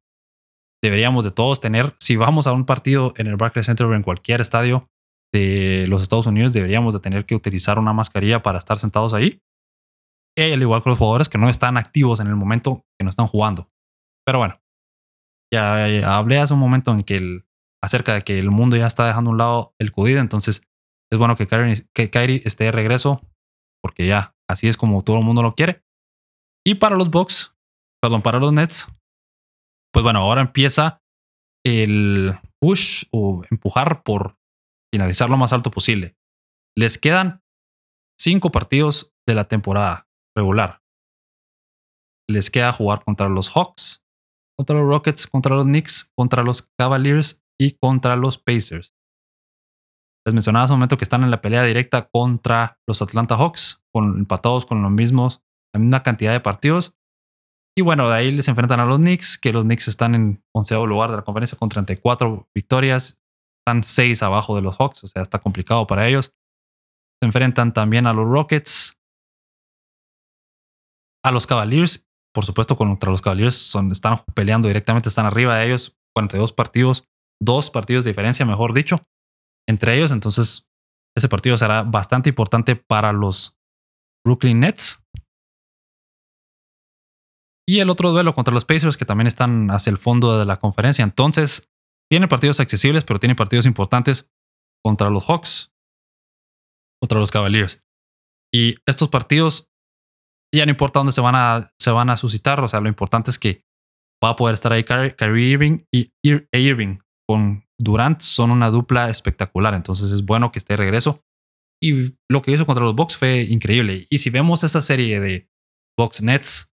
Deberíamos 0.81 1.25
de 1.25 1.31
todos 1.31 1.59
tener, 1.59 1.95
si 1.99 2.15
vamos 2.15 2.47
a 2.47 2.53
un 2.53 2.65
partido 2.65 3.13
en 3.17 3.27
el 3.27 3.35
Barclays 3.35 3.65
Center 3.65 3.87
o 3.87 3.95
en 3.95 4.03
cualquier 4.03 4.39
estadio 4.39 4.89
de 5.33 5.85
los 5.89 6.01
Estados 6.01 6.27
Unidos, 6.27 6.53
deberíamos 6.53 6.93
de 6.93 7.01
tener 7.01 7.25
que 7.25 7.35
utilizar 7.35 7.77
una 7.77 7.91
mascarilla 7.91 8.41
para 8.41 8.57
estar 8.57 8.79
sentados 8.79 9.13
ahí 9.13 9.41
al 10.41 10.61
igual 10.61 10.83
que 10.83 10.89
los 10.89 10.97
jugadores 10.97 11.29
que 11.29 11.37
no 11.37 11.49
están 11.49 11.77
activos 11.77 12.19
en 12.19 12.27
el 12.27 12.35
momento 12.35 12.85
que 12.97 13.03
no 13.03 13.09
están 13.09 13.27
jugando. 13.27 13.69
Pero 14.25 14.39
bueno, 14.39 14.61
ya, 15.53 16.15
hablé 16.15 16.39
hace 16.39 16.53
un 16.53 16.59
momento 16.59 16.91
en 16.91 17.03
que 17.03 17.43
acerca 17.83 18.13
de 18.13 18.21
que 18.21 18.37
el 18.37 18.51
mundo 18.51 18.75
ya 18.77 18.87
está 18.87 19.07
dejando 19.07 19.29
a 19.29 19.33
un 19.33 19.37
lado 19.37 19.75
el 19.79 19.91
COVID, 19.91 20.17
entonces 20.17 20.63
es 21.11 21.17
bueno 21.17 21.35
que 21.35 21.47
Kyrie, 21.47 21.87
que 21.93 22.41
esté 22.45 22.65
de 22.65 22.71
regreso, 22.71 23.21
porque 23.81 24.05
ya 24.05 24.35
así 24.49 24.67
es 24.67 24.77
como 24.77 25.03
todo 25.03 25.17
el 25.17 25.23
mundo 25.23 25.41
lo 25.41 25.55
quiere. 25.55 25.83
Y 26.65 26.75
para 26.75 26.95
los 26.95 27.09
Bucks, 27.09 27.55
perdón, 28.01 28.21
para 28.21 28.39
los 28.39 28.53
Nets, 28.53 28.87
pues 29.91 30.03
bueno, 30.03 30.19
ahora 30.19 30.41
empieza 30.41 31.01
el 31.65 32.37
push 32.61 33.05
o 33.11 33.43
empujar 33.49 34.03
por 34.03 34.37
finalizar 34.93 35.29
lo 35.29 35.37
más 35.37 35.53
alto 35.53 35.71
posible. 35.71 36.15
Les 36.77 36.97
quedan 36.97 37.41
cinco 38.19 38.51
partidos 38.51 39.13
de 39.27 39.35
la 39.35 39.47
temporada 39.47 40.08
regular. 40.35 40.81
Les 42.29 42.49
queda 42.51 42.71
jugar 42.71 43.03
contra 43.03 43.29
los 43.29 43.49
Hawks, 43.49 44.05
contra 44.57 44.77
los 44.77 44.87
Rockets, 44.87 45.27
contra 45.27 45.55
los 45.55 45.65
Knicks, 45.65 46.11
contra 46.15 46.43
los 46.43 46.69
Cavaliers 46.77 47.43
y 47.59 47.77
contra 47.77 48.15
los 48.15 48.37
Pacers. 48.37 48.93
Les 50.25 50.33
mencionaba 50.33 50.65
hace 50.65 50.73
un 50.73 50.79
momento 50.79 50.97
que 50.97 51.05
están 51.05 51.23
en 51.23 51.31
la 51.31 51.41
pelea 51.41 51.63
directa 51.63 52.09
contra 52.09 52.79
los 52.87 53.01
Atlanta 53.01 53.35
Hawks, 53.35 53.81
con, 53.93 54.19
empatados 54.19 54.65
con 54.65 54.81
los 54.81 54.91
mismos, 54.91 55.41
la 55.73 55.79
misma 55.79 56.03
cantidad 56.03 56.33
de 56.33 56.39
partidos. 56.39 56.95
Y 57.77 57.81
bueno, 57.81 58.09
de 58.09 58.15
ahí 58.15 58.31
les 58.31 58.47
enfrentan 58.47 58.79
a 58.79 58.85
los 58.85 58.97
Knicks, 58.97 59.37
que 59.37 59.53
los 59.53 59.63
Knicks 59.63 59.87
están 59.87 60.13
en 60.13 60.43
onceavo 60.53 60.85
lugar 60.85 61.11
de 61.11 61.17
la 61.17 61.23
conferencia 61.23 61.57
con 61.57 61.69
34 61.69 62.49
victorias. 62.53 63.23
Están 63.61 63.83
6 63.83 64.21
abajo 64.23 64.55
de 64.55 64.61
los 64.61 64.75
Hawks, 64.75 65.03
o 65.05 65.07
sea, 65.07 65.21
está 65.21 65.39
complicado 65.39 65.87
para 65.87 66.07
ellos. 66.07 66.33
Se 67.21 67.25
enfrentan 67.25 67.73
también 67.73 68.07
a 68.07 68.13
los 68.13 68.27
Rockets, 68.27 68.98
a 71.23 71.31
los 71.31 71.47
Cavaliers, 71.47 72.07
por 72.33 72.45
supuesto, 72.45 72.75
contra 72.75 73.11
los 73.11 73.21
Cavaliers 73.21 73.55
son, 73.55 73.91
están 73.91 74.17
peleando 74.35 74.67
directamente, 74.67 75.09
están 75.09 75.25
arriba 75.25 75.57
de 75.57 75.67
ellos, 75.67 75.97
42 76.15 76.53
partidos, 76.53 77.05
dos 77.41 77.69
partidos 77.69 78.05
de 78.05 78.11
diferencia, 78.11 78.45
mejor 78.45 78.73
dicho, 78.73 79.03
entre 79.67 79.95
ellos. 79.95 80.11
Entonces, 80.11 80.69
ese 81.17 81.29
partido 81.29 81.57
será 81.57 81.83
bastante 81.83 82.29
importante 82.29 82.75
para 82.75 83.13
los 83.13 83.57
Brooklyn 84.25 84.59
Nets. 84.59 85.03
Y 87.67 87.79
el 87.79 87.89
otro 87.89 88.11
duelo 88.11 88.33
contra 88.33 88.53
los 88.53 88.65
Pacers, 88.65 88.97
que 88.97 89.05
también 89.05 89.27
están 89.27 89.69
hacia 89.69 89.91
el 89.91 89.97
fondo 89.97 90.39
de 90.39 90.45
la 90.45 90.59
conferencia. 90.59 91.03
Entonces, 91.03 91.69
tiene 92.09 92.27
partidos 92.27 92.59
accesibles, 92.59 93.03
pero 93.03 93.19
tiene 93.19 93.35
partidos 93.35 93.65
importantes 93.65 94.31
contra 94.83 95.09
los 95.09 95.25
Hawks, 95.25 95.71
contra 96.99 97.19
los 97.19 97.29
Cavaliers. 97.31 97.83
Y 98.51 98.75
estos 98.87 99.09
partidos 99.09 99.69
ya 100.53 100.65
no 100.65 100.71
importa 100.71 100.99
dónde 100.99 101.11
se 101.11 101.21
van 101.21 101.35
a, 101.35 101.71
se 101.79 101.91
van 101.91 102.09
a 102.09 102.17
suscitar, 102.17 102.59
o 102.59 102.67
sea, 102.67 102.79
lo 102.79 102.89
importante 102.89 103.31
es 103.31 103.39
que 103.39 103.63
va 104.23 104.29
a 104.29 104.35
poder 104.35 104.55
estar 104.55 104.73
ahí 104.73 104.83
Kyrie 104.83 105.49
Irving 105.49 105.79
y 105.93 106.11
Irving 106.23 106.97
con 107.27 107.63
Durant 107.79 108.21
son 108.21 108.51
una 108.51 108.69
dupla 108.69 109.09
espectacular, 109.09 109.73
entonces 109.73 110.11
es 110.11 110.25
bueno 110.25 110.51
que 110.51 110.59
esté 110.59 110.73
de 110.73 110.77
regreso. 110.77 111.23
Y 111.81 112.15
lo 112.29 112.41
que 112.41 112.51
hizo 112.51 112.65
contra 112.65 112.83
los 112.83 112.95
Bucks 112.95 113.15
fue 113.15 113.41
increíble. 113.43 114.05
Y 114.09 114.17
si 114.17 114.29
vemos 114.29 114.63
esa 114.63 114.81
serie 114.81 115.21
de 115.21 115.49
Bucks 115.97 116.21
Nets 116.21 116.73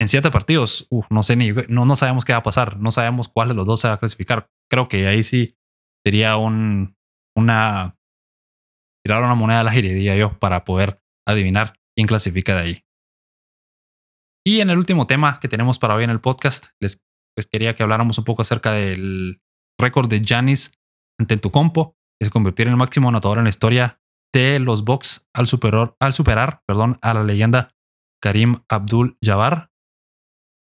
en 0.00 0.08
siete 0.08 0.30
partidos, 0.30 0.86
no 1.10 1.22
sé 1.22 1.34
ni, 1.34 1.50
no, 1.68 1.84
no 1.84 1.96
sabemos 1.96 2.24
qué 2.24 2.32
va 2.32 2.38
a 2.38 2.44
pasar, 2.44 2.78
no 2.78 2.92
sabemos 2.92 3.28
cuál 3.28 3.48
de 3.48 3.54
los 3.54 3.66
dos 3.66 3.80
se 3.80 3.88
va 3.88 3.94
a 3.94 3.98
clasificar. 3.98 4.48
Creo 4.70 4.88
que 4.88 5.08
ahí 5.08 5.24
sí 5.24 5.56
sería 6.04 6.36
un, 6.36 6.96
una, 7.36 7.96
tirar 9.04 9.24
una 9.24 9.34
moneda 9.34 9.60
al 9.60 9.68
aire, 9.68 9.94
diría 9.94 10.16
yo, 10.16 10.38
para 10.38 10.64
poder 10.64 11.00
adivinar 11.26 11.80
quién 11.96 12.06
clasifica 12.06 12.54
de 12.54 12.60
ahí. 12.60 12.85
Y 14.46 14.60
en 14.60 14.70
el 14.70 14.78
último 14.78 15.08
tema 15.08 15.40
que 15.40 15.48
tenemos 15.48 15.80
para 15.80 15.96
hoy 15.96 16.04
en 16.04 16.10
el 16.10 16.20
podcast, 16.20 16.66
les 16.80 17.02
pues, 17.34 17.48
quería 17.48 17.74
que 17.74 17.82
habláramos 17.82 18.16
un 18.18 18.24
poco 18.24 18.42
acerca 18.42 18.70
del 18.70 19.42
récord 19.76 20.08
de 20.08 20.22
Janis 20.24 20.72
ante 21.18 21.40
compo, 21.40 21.96
que 22.20 22.26
se 22.26 22.30
convirtió 22.30 22.64
en 22.64 22.70
el 22.70 22.76
máximo 22.76 23.08
anotador 23.08 23.38
en 23.38 23.44
la 23.44 23.50
historia 23.50 24.00
de 24.32 24.60
los 24.60 24.84
Bucks 24.84 25.26
al, 25.34 25.48
superar, 25.48 25.96
al 25.98 26.12
superar 26.12 26.62
perdón, 26.64 26.96
a 27.02 27.12
la 27.12 27.24
leyenda 27.24 27.74
Karim 28.22 28.62
Abdul 28.68 29.18
Jabbar. 29.20 29.72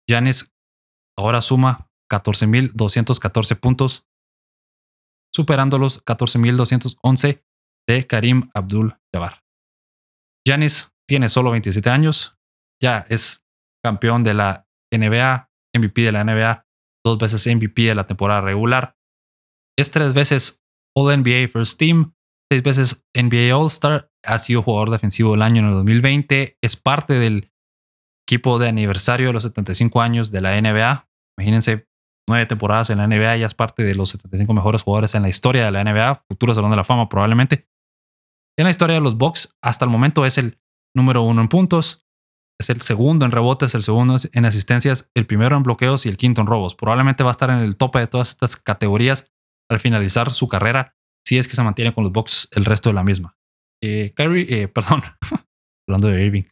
Janis 0.08 0.54
ahora 1.18 1.40
suma 1.40 1.90
14.214 2.08 3.58
puntos, 3.58 4.06
superando 5.34 5.78
los 5.78 6.04
14.211 6.04 7.42
de 7.88 8.06
Karim 8.06 8.48
Abdul 8.54 8.96
Jabbar. 9.12 9.42
Janis 10.46 10.92
tiene 11.08 11.28
solo 11.28 11.50
27 11.50 11.90
años, 11.90 12.38
ya 12.80 13.04
es 13.08 13.42
campeón 13.86 14.24
de 14.24 14.34
la 14.34 14.66
NBA, 14.92 15.50
MVP 15.76 16.02
de 16.02 16.12
la 16.12 16.24
NBA, 16.24 16.66
dos 17.04 17.18
veces 17.18 17.46
MVP 17.46 17.82
de 17.82 17.94
la 17.94 18.06
temporada 18.06 18.40
regular, 18.40 18.96
es 19.78 19.92
tres 19.92 20.12
veces 20.12 20.64
All 20.96 21.20
NBA 21.20 21.48
First 21.48 21.78
Team, 21.78 22.14
seis 22.50 22.62
veces 22.62 23.06
NBA 23.14 23.56
All 23.56 23.68
Star, 23.68 24.10
ha 24.24 24.38
sido 24.38 24.62
jugador 24.62 24.90
defensivo 24.90 25.32
del 25.32 25.42
año 25.42 25.60
en 25.60 25.68
el 25.68 25.74
2020, 25.74 26.58
es 26.60 26.76
parte 26.76 27.14
del 27.14 27.52
equipo 28.28 28.58
de 28.58 28.68
aniversario 28.68 29.28
de 29.28 29.34
los 29.34 29.44
75 29.44 30.00
años 30.02 30.32
de 30.32 30.40
la 30.40 30.60
NBA. 30.60 31.08
Imagínense, 31.38 31.86
nueve 32.28 32.46
temporadas 32.46 32.90
en 32.90 32.98
la 32.98 33.06
NBA, 33.06 33.36
ya 33.36 33.46
es 33.46 33.54
parte 33.54 33.84
de 33.84 33.94
los 33.94 34.10
75 34.10 34.52
mejores 34.52 34.82
jugadores 34.82 35.14
en 35.14 35.22
la 35.22 35.28
historia 35.28 35.64
de 35.64 35.70
la 35.70 35.84
NBA, 35.84 36.24
futuro 36.28 36.54
Salón 36.54 36.72
de 36.72 36.76
la 36.76 36.84
Fama 36.84 37.08
probablemente. 37.08 37.68
En 38.58 38.64
la 38.64 38.70
historia 38.70 38.96
de 38.96 39.02
los 39.02 39.16
Bucks, 39.16 39.56
hasta 39.62 39.84
el 39.84 39.92
momento 39.92 40.26
es 40.26 40.38
el 40.38 40.58
número 40.96 41.22
uno 41.22 41.42
en 41.42 41.48
puntos, 41.48 42.05
es 42.58 42.70
el 42.70 42.80
segundo 42.80 43.24
en 43.24 43.32
rebotes, 43.32 43.74
el 43.74 43.82
segundo 43.82 44.16
en 44.32 44.44
asistencias, 44.44 45.10
el 45.14 45.26
primero 45.26 45.56
en 45.56 45.62
bloqueos 45.62 46.06
y 46.06 46.08
el 46.08 46.16
quinto 46.16 46.40
en 46.40 46.46
robos. 46.46 46.74
Probablemente 46.74 47.22
va 47.22 47.30
a 47.30 47.32
estar 47.32 47.50
en 47.50 47.58
el 47.58 47.76
tope 47.76 47.98
de 47.98 48.06
todas 48.06 48.30
estas 48.30 48.56
categorías 48.56 49.30
al 49.70 49.80
finalizar 49.80 50.32
su 50.32 50.48
carrera, 50.48 50.94
si 51.26 51.38
es 51.38 51.48
que 51.48 51.56
se 51.56 51.62
mantiene 51.62 51.92
con 51.92 52.04
los 52.04 52.12
Bucks 52.12 52.48
el 52.52 52.64
resto 52.64 52.88
de 52.88 52.94
la 52.94 53.04
misma. 53.04 53.36
Eh, 53.82 54.12
Kyrie, 54.16 54.46
eh, 54.48 54.68
perdón, 54.74 55.02
hablando 55.86 56.08
de 56.08 56.24
Irving. 56.24 56.44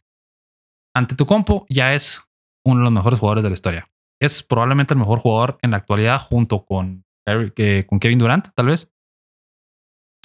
Ante 0.95 1.15
tu 1.15 1.25
compo 1.25 1.65
ya 1.69 1.93
es 1.93 2.23
uno 2.65 2.79
de 2.79 2.83
los 2.83 2.93
mejores 2.93 3.19
jugadores 3.19 3.43
de 3.43 3.49
la 3.49 3.55
historia. 3.55 3.91
Es 4.21 4.43
probablemente 4.43 4.93
el 4.93 4.99
mejor 4.99 5.19
jugador 5.19 5.57
en 5.61 5.71
la 5.71 5.77
actualidad 5.77 6.21
junto 6.21 6.65
con, 6.65 7.05
con 7.25 7.99
Kevin 7.99 8.19
Durant, 8.19 8.47
tal 8.55 8.67
vez. 8.67 8.93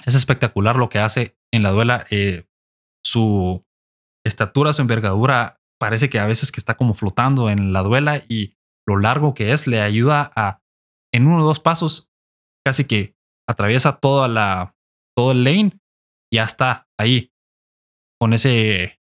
Es 0.05 0.15
espectacular 0.15 0.77
lo 0.77 0.89
que 0.89 0.99
hace 0.99 1.37
en 1.53 1.63
la 1.63 1.71
duela. 1.71 2.05
Eh, 2.09 2.47
su 3.03 3.65
estatura, 4.25 4.73
su 4.73 4.81
envergadura, 4.81 5.60
parece 5.81 6.11
que 6.11 6.19
a 6.19 6.27
veces 6.27 6.51
que 6.51 6.59
está 6.59 6.75
como 6.75 6.93
flotando 6.93 7.49
en 7.49 7.73
la 7.73 7.81
duela 7.81 8.23
y 8.29 8.53
lo 8.87 8.97
largo 8.97 9.33
que 9.33 9.51
es 9.51 9.65
le 9.65 9.81
ayuda 9.81 10.31
a, 10.35 10.61
en 11.11 11.25
uno 11.25 11.41
o 11.41 11.43
dos 11.43 11.59
pasos, 11.59 12.11
casi 12.63 12.85
que 12.85 13.15
atraviesa 13.49 13.97
toda 13.97 14.27
la, 14.27 14.75
todo 15.17 15.31
el 15.31 15.43
lane 15.43 15.79
y 16.31 16.35
ya 16.35 16.43
está 16.43 16.87
ahí 16.99 17.31
con 18.19 18.33
ese, 18.33 18.99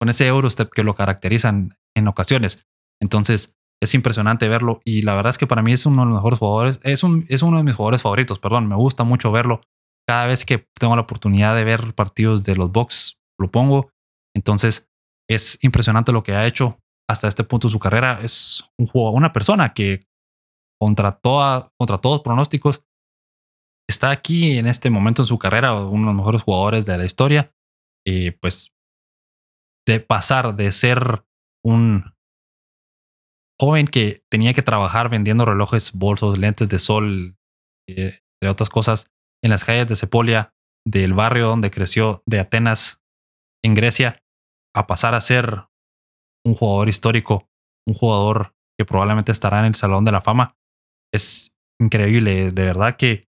con 0.00 0.08
ese 0.08 0.26
Eurostep 0.26 0.72
que 0.72 0.82
lo 0.82 0.96
caracterizan 0.96 1.70
en 1.96 2.08
ocasiones. 2.08 2.66
Entonces 3.00 3.54
es 3.80 3.94
impresionante 3.94 4.48
verlo 4.48 4.80
y 4.84 5.02
la 5.02 5.14
verdad 5.14 5.30
es 5.30 5.38
que 5.38 5.46
para 5.46 5.62
mí 5.62 5.72
es 5.72 5.86
uno 5.86 6.02
de 6.02 6.06
los 6.06 6.16
mejores 6.16 6.40
jugadores, 6.40 6.80
es, 6.82 7.04
un, 7.04 7.26
es 7.28 7.42
uno 7.42 7.58
de 7.58 7.62
mis 7.62 7.76
jugadores 7.76 8.02
favoritos, 8.02 8.40
perdón, 8.40 8.66
me 8.66 8.74
gusta 8.74 9.04
mucho 9.04 9.30
verlo. 9.30 9.60
Cada 10.04 10.26
vez 10.26 10.44
que 10.44 10.66
tengo 10.80 10.96
la 10.96 11.02
oportunidad 11.02 11.54
de 11.54 11.62
ver 11.62 11.94
partidos 11.94 12.42
de 12.42 12.56
los 12.56 12.72
Bucks, 12.72 13.20
lo 13.38 13.52
pongo. 13.52 13.92
Entonces 14.34 14.90
es 15.28 15.58
impresionante 15.62 16.12
lo 16.12 16.22
que 16.22 16.32
ha 16.32 16.46
hecho 16.46 16.78
hasta 17.08 17.28
este 17.28 17.44
punto 17.44 17.68
de 17.68 17.72
su 17.72 17.78
carrera. 17.78 18.20
Es 18.22 18.64
un 18.78 18.86
juego, 18.86 19.10
una 19.10 19.32
persona 19.32 19.72
que 19.72 20.06
contra, 20.80 21.12
toda, 21.12 21.72
contra 21.78 21.98
todos 21.98 22.22
pronósticos, 22.22 22.84
está 23.88 24.10
aquí 24.10 24.58
en 24.58 24.66
este 24.66 24.90
momento 24.90 25.22
en 25.22 25.26
su 25.26 25.38
carrera, 25.38 25.74
uno 25.74 26.00
de 26.00 26.06
los 26.06 26.14
mejores 26.14 26.42
jugadores 26.42 26.86
de 26.86 26.98
la 26.98 27.04
historia. 27.04 27.52
Y 28.06 28.32
pues 28.32 28.72
de 29.86 30.00
pasar 30.00 30.56
de 30.56 30.72
ser 30.72 31.24
un 31.64 32.14
joven 33.60 33.86
que 33.86 34.24
tenía 34.30 34.54
que 34.54 34.62
trabajar 34.62 35.08
vendiendo 35.08 35.44
relojes, 35.44 35.92
bolsos, 35.92 36.38
lentes 36.38 36.68
de 36.68 36.78
sol, 36.78 37.36
eh, 37.88 38.20
entre 38.36 38.50
otras 38.50 38.68
cosas, 38.68 39.10
en 39.42 39.50
las 39.50 39.64
calles 39.64 39.86
de 39.86 39.96
Sepolia, 39.96 40.54
del 40.86 41.14
barrio 41.14 41.48
donde 41.48 41.70
creció, 41.70 42.22
de 42.26 42.40
Atenas, 42.40 43.02
en 43.62 43.74
Grecia, 43.74 44.22
a 44.74 44.86
pasar 44.86 45.14
a 45.14 45.20
ser 45.20 45.68
un 46.44 46.54
jugador 46.54 46.88
histórico, 46.88 47.48
un 47.86 47.94
jugador 47.94 48.54
que 48.78 48.84
probablemente 48.84 49.32
estará 49.32 49.60
en 49.60 49.66
el 49.66 49.74
Salón 49.74 50.04
de 50.04 50.12
la 50.12 50.20
Fama 50.20 50.56
es 51.14 51.56
increíble, 51.80 52.50
de 52.50 52.64
verdad 52.64 52.96
que 52.96 53.28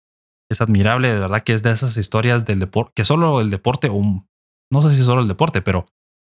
es 0.51 0.61
admirable, 0.61 1.13
de 1.13 1.19
verdad 1.19 1.43
que 1.43 1.53
es 1.53 1.61
de 1.61 1.71
esas 1.71 1.97
historias 1.97 2.45
del 2.45 2.59
deporte, 2.59 2.93
que 2.95 3.05
solo 3.05 3.41
el 3.41 3.51
deporte, 3.51 3.89
o 3.91 4.01
no 4.71 4.81
sé 4.81 4.95
si 4.95 5.03
solo 5.03 5.21
el 5.21 5.27
deporte, 5.27 5.61
pero 5.61 5.85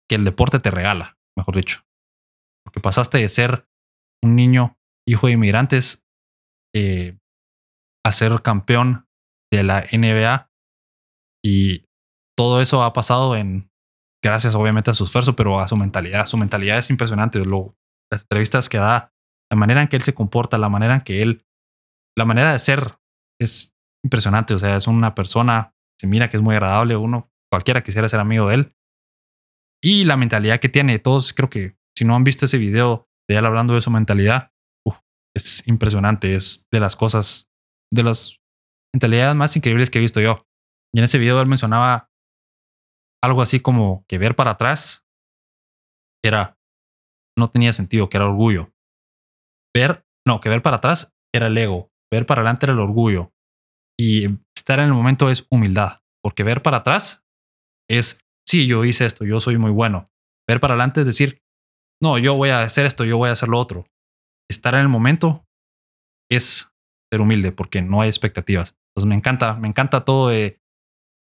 que 0.09 0.15
el 0.15 0.23
deporte 0.23 0.59
te 0.59 0.71
regala, 0.71 1.17
mejor 1.37 1.55
dicho. 1.55 1.83
Porque 2.63 2.79
pasaste 2.79 3.17
de 3.17 3.27
ser 3.27 3.67
un 4.23 4.35
niño, 4.35 4.77
hijo 5.07 5.27
de 5.27 5.33
inmigrantes, 5.33 6.05
eh, 6.73 7.17
a 8.05 8.11
ser 8.11 8.41
campeón 8.41 9.07
de 9.51 9.63
la 9.63 9.81
NBA 9.91 10.49
y 11.43 11.85
todo 12.37 12.61
eso 12.61 12.83
ha 12.83 12.93
pasado 12.93 13.35
en 13.35 13.70
gracias 14.23 14.55
obviamente 14.55 14.91
a 14.91 14.93
su 14.93 15.05
esfuerzo, 15.05 15.35
pero 15.35 15.59
a 15.59 15.67
su 15.67 15.75
mentalidad. 15.77 16.25
Su 16.25 16.37
mentalidad 16.37 16.77
es 16.77 16.89
impresionante. 16.89 17.43
Lo, 17.45 17.75
las 18.11 18.21
entrevistas 18.21 18.69
que 18.69 18.77
da 18.77 19.13
la 19.51 19.57
manera 19.57 19.81
en 19.81 19.87
que 19.87 19.95
él 19.95 20.01
se 20.01 20.13
comporta, 20.13 20.57
la 20.57 20.69
manera 20.69 20.95
en 20.95 21.01
que 21.01 21.21
él, 21.21 21.45
la 22.17 22.25
manera 22.25 22.53
de 22.53 22.59
ser 22.59 22.97
es 23.39 23.73
impresionante. 24.03 24.53
O 24.53 24.59
sea, 24.59 24.75
es 24.75 24.87
una 24.87 25.15
persona, 25.15 25.73
se 25.99 26.07
mira 26.07 26.29
que 26.29 26.37
es 26.37 26.43
muy 26.43 26.55
agradable, 26.55 26.95
uno, 26.95 27.29
cualquiera 27.51 27.83
quisiera 27.83 28.07
ser 28.07 28.19
amigo 28.19 28.47
de 28.47 28.55
él. 28.55 28.75
Y 29.83 30.03
la 30.03 30.17
mentalidad 30.17 30.59
que 30.59 30.69
tiene, 30.69 30.99
todos 30.99 31.33
creo 31.33 31.49
que 31.49 31.75
si 31.97 32.05
no 32.05 32.15
han 32.15 32.23
visto 32.23 32.45
ese 32.45 32.57
video 32.57 33.09
de 33.27 33.37
él 33.37 33.45
hablando 33.45 33.73
de 33.73 33.81
su 33.81 33.89
mentalidad, 33.89 34.51
es 35.35 35.65
impresionante, 35.67 36.35
es 36.35 36.67
de 36.71 36.79
las 36.79 36.95
cosas, 36.95 37.49
de 37.91 38.03
las 38.03 38.39
mentalidades 38.93 39.35
más 39.35 39.55
increíbles 39.55 39.89
que 39.89 39.99
he 39.99 40.01
visto 40.01 40.19
yo. 40.19 40.45
Y 40.93 40.99
en 40.99 41.05
ese 41.05 41.17
video 41.17 41.39
él 41.41 41.47
mencionaba 41.47 42.10
algo 43.23 43.41
así 43.41 43.59
como 43.59 44.03
que 44.07 44.17
ver 44.17 44.35
para 44.35 44.51
atrás 44.51 45.05
era, 46.23 46.57
no 47.37 47.49
tenía 47.49 47.73
sentido, 47.73 48.09
que 48.09 48.17
era 48.17 48.27
orgullo. 48.27 48.71
Ver, 49.75 50.05
no, 50.25 50.41
que 50.41 50.49
ver 50.49 50.61
para 50.61 50.77
atrás 50.77 51.13
era 51.33 51.47
el 51.47 51.57
ego, 51.57 51.91
ver 52.11 52.25
para 52.25 52.41
adelante 52.41 52.65
era 52.65 52.73
el 52.73 52.79
orgullo. 52.79 53.31
Y 53.99 54.27
estar 54.55 54.79
en 54.79 54.85
el 54.85 54.93
momento 54.93 55.29
es 55.29 55.47
humildad, 55.49 56.01
porque 56.23 56.43
ver 56.43 56.61
para 56.61 56.77
atrás 56.77 57.23
es, 57.89 58.19
sí, 58.47 58.67
yo 58.67 58.85
hice 58.85 59.05
esto, 59.05 59.25
yo 59.25 59.39
soy 59.39 59.57
muy 59.57 59.71
bueno. 59.71 60.09
Ver 60.47 60.59
para 60.59 60.73
adelante 60.73 61.01
es 61.01 61.07
decir, 61.07 61.41
no, 62.01 62.17
yo 62.17 62.35
voy 62.35 62.49
a 62.49 62.63
hacer 62.63 62.85
esto, 62.85 63.05
yo 63.05 63.17
voy 63.17 63.29
a 63.29 63.33
hacer 63.33 63.49
lo 63.49 63.59
otro. 63.59 63.85
Estar 64.49 64.73
en 64.73 64.81
el 64.81 64.89
momento 64.89 65.45
es 66.29 66.73
ser 67.11 67.21
humilde, 67.21 67.51
porque 67.51 67.81
no 67.81 68.01
hay 68.01 68.09
expectativas. 68.09 68.75
Entonces 68.89 69.07
me 69.07 69.15
encanta, 69.15 69.55
me 69.55 69.67
encanta 69.67 70.03
todo 70.03 70.29
de, 70.29 70.59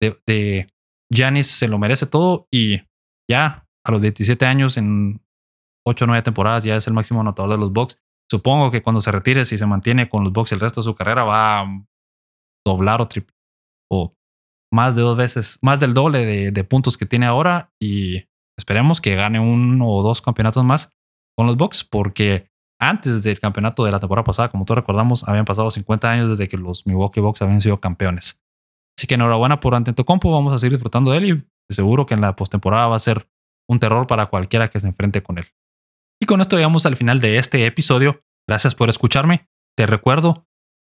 de, 0.01 0.69
Janis 1.15 1.47
se 1.47 1.69
lo 1.69 1.79
merece 1.79 2.07
todo 2.07 2.49
y 2.51 2.81
ya 3.31 3.67
a 3.87 3.91
los 3.91 4.01
27 4.01 4.47
años, 4.47 4.77
en 4.77 5.23
8 5.87 6.05
o 6.05 6.09
9 6.09 6.23
temporadas, 6.23 6.65
ya 6.65 6.77
es 6.77 6.87
el 6.87 6.95
máximo 6.95 7.21
anotador 7.21 7.53
de 7.53 7.59
los 7.59 7.73
Bucks 7.73 7.99
supongo 8.31 8.71
que 8.71 8.83
cuando 8.83 9.01
se 9.01 9.13
retire, 9.13 9.45
si 9.45 9.59
se 9.59 9.67
mantiene 9.67 10.09
con 10.09 10.25
los 10.25 10.33
Bucks 10.33 10.53
el 10.53 10.61
resto 10.61 10.81
de 10.81 10.85
su 10.85 10.95
carrera, 10.95 11.25
va 11.25 11.61
a 11.61 11.87
doblar 12.67 13.01
o 13.01 13.09
triple 13.09 13.35
o 13.91 14.15
más 14.73 14.97
de 14.97 15.03
dos 15.03 15.17
veces, 15.17 15.59
más 15.63 15.79
del 15.79 15.95
doble 15.95 16.51
de, 16.51 16.65
puntos 16.65 16.97
que 16.97 17.07
tiene 17.07 17.27
ahora 17.27 17.73
y 17.81 18.25
esperemos 18.59 19.01
que 19.01 19.15
gane 19.15 19.39
uno 19.39 19.89
o 19.89 20.03
dos 20.03 20.21
campeonatos 20.21 20.65
más 20.65 20.91
con 21.37 21.47
los 21.47 21.57
Bucks 21.57 21.85
porque 21.85 22.51
antes 22.81 23.23
del 23.23 23.39
campeonato 23.39 23.85
de 23.85 23.93
la 23.93 24.01
temporada 24.01 24.25
pasada, 24.25 24.49
como 24.49 24.65
todos 24.65 24.79
recordamos, 24.79 25.29
habían 25.29 25.45
pasado 25.45 25.71
50 25.71 26.11
años 26.11 26.31
desde 26.31 26.49
que 26.49 26.57
los 26.57 26.87
Milwaukee 26.87 27.21
Bucks 27.21 27.43
habían 27.43 27.61
sido 27.61 27.79
campeones. 27.79 28.44
Así 29.05 29.09
que 29.09 29.17
enhorabuena 29.17 29.61
por 29.61 29.75
Antetokounmpo, 29.75 30.33
vamos 30.33 30.55
a 30.55 30.59
seguir 30.59 30.73
disfrutando 30.73 31.11
de 31.11 31.19
él 31.19 31.25
y 31.69 31.75
seguro 31.75 32.07
que 32.07 32.15
en 32.15 32.23
la 32.23 32.37
postemporada 32.37 32.87
va 32.87 32.97
a 32.97 33.01
ser 33.01 33.29
un 33.69 33.79
terror 33.79 34.07
para 34.07 34.31
cualquiera 34.31 34.69
que 34.69 34.81
se 34.81 34.87
enfrente 34.87 35.23
con 35.23 35.37
él. 35.37 35.45
Y 36.23 36.25
con 36.25 36.41
esto 36.41 36.57
llegamos 36.57 36.87
al 36.87 36.97
final 36.97 37.21
de 37.21 37.37
este 37.37 37.67
episodio. 37.67 38.23
Gracias 38.49 38.75
por 38.75 38.89
escucharme. 38.89 39.47
Te 39.77 39.85
recuerdo 39.85 40.47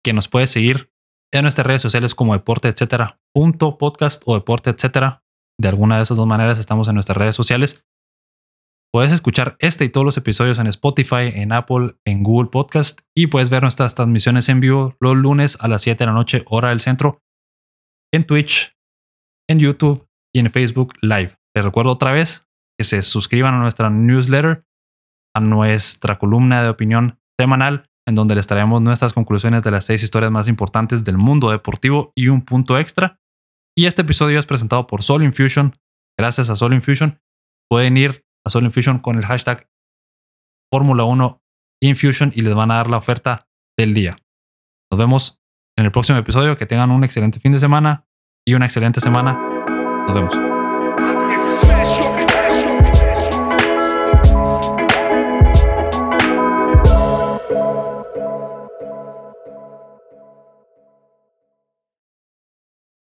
que 0.05 0.13
nos 0.13 0.27
puedes 0.27 0.51
seguir 0.51 0.93
en 1.33 1.41
nuestras 1.41 1.65
redes 1.65 1.81
sociales 1.81 2.13
como 2.13 2.33
deporte, 2.33 2.67
etcétera, 2.67 3.19
punto 3.33 3.79
podcast 3.79 4.21
o 4.27 4.35
deporte, 4.35 4.69
etcétera. 4.69 5.23
De 5.59 5.69
alguna 5.69 5.97
de 5.97 6.03
esas 6.03 6.17
dos 6.17 6.27
maneras 6.27 6.59
estamos 6.59 6.87
en 6.89 6.93
nuestras 6.93 7.17
redes 7.17 7.35
sociales. 7.35 7.83
Puedes 8.93 9.11
escuchar 9.11 9.55
este 9.57 9.85
y 9.85 9.89
todos 9.89 10.05
los 10.05 10.17
episodios 10.17 10.59
en 10.59 10.67
Spotify, 10.67 11.31
en 11.33 11.51
Apple, 11.51 11.95
en 12.05 12.21
Google 12.21 12.51
Podcast 12.51 13.01
y 13.17 13.25
puedes 13.25 13.49
ver 13.49 13.63
nuestras 13.63 13.95
transmisiones 13.95 14.49
en 14.49 14.59
vivo 14.59 14.95
los 14.99 15.15
lunes 15.15 15.57
a 15.61 15.67
las 15.67 15.81
7 15.81 15.97
de 15.97 16.05
la 16.05 16.13
noche, 16.13 16.43
hora 16.45 16.69
del 16.69 16.79
centro, 16.79 17.22
en 18.13 18.25
Twitch, 18.25 18.75
en 19.49 19.59
YouTube 19.59 20.07
y 20.33 20.39
en 20.39 20.51
Facebook 20.51 20.93
Live. 21.01 21.37
Les 21.55 21.65
recuerdo 21.65 21.91
otra 21.91 22.11
vez 22.11 22.47
que 22.77 22.83
se 22.83 23.01
suscriban 23.01 23.53
a 23.53 23.59
nuestra 23.59 23.89
newsletter, 23.89 24.65
a 25.35 25.39
nuestra 25.39 26.17
columna 26.19 26.63
de 26.63 26.69
opinión 26.69 27.19
semanal, 27.39 27.89
en 28.07 28.15
donde 28.15 28.35
les 28.35 28.47
traemos 28.47 28.81
nuestras 28.81 29.13
conclusiones 29.13 29.63
de 29.63 29.71
las 29.71 29.85
seis 29.85 30.03
historias 30.03 30.31
más 30.31 30.47
importantes 30.47 31.03
del 31.03 31.17
mundo 31.17 31.49
deportivo 31.49 32.11
y 32.15 32.27
un 32.27 32.43
punto 32.43 32.77
extra. 32.77 33.19
Y 33.75 33.85
este 33.85 34.03
episodio 34.03 34.39
es 34.39 34.45
presentado 34.45 34.85
por 34.87 35.03
Soul 35.03 35.23
Infusion. 35.23 35.75
Gracias 36.17 36.49
a 36.49 36.55
Soul 36.55 36.73
Infusion 36.73 37.19
pueden 37.69 37.97
ir 37.97 38.23
a 38.45 38.51
Soul 38.51 38.65
Infusion 38.65 38.99
con 38.99 39.17
el 39.17 39.25
hashtag 39.25 39.67
Fórmula 40.71 41.05
1 41.05 41.41
Infusion 41.81 42.31
y 42.35 42.41
les 42.41 42.53
van 42.53 42.69
a 42.69 42.75
dar 42.75 42.89
la 42.89 42.97
oferta 42.97 43.47
del 43.77 43.95
día. 43.95 44.17
Nos 44.91 44.99
vemos 44.99 45.42
en 45.83 45.87
el 45.87 45.91
próximo 45.91 46.17
episodio. 46.17 46.55
Que 46.57 46.65
tengan 46.65 46.91
un 46.91 47.03
excelente 47.03 47.39
fin 47.39 47.51
de 47.51 47.59
semana 47.59 48.05
y 48.45 48.53
una 48.53 48.65
excelente 48.65 49.01
semana. 49.01 49.37
Nos 50.07 50.13
vemos. 50.13 50.52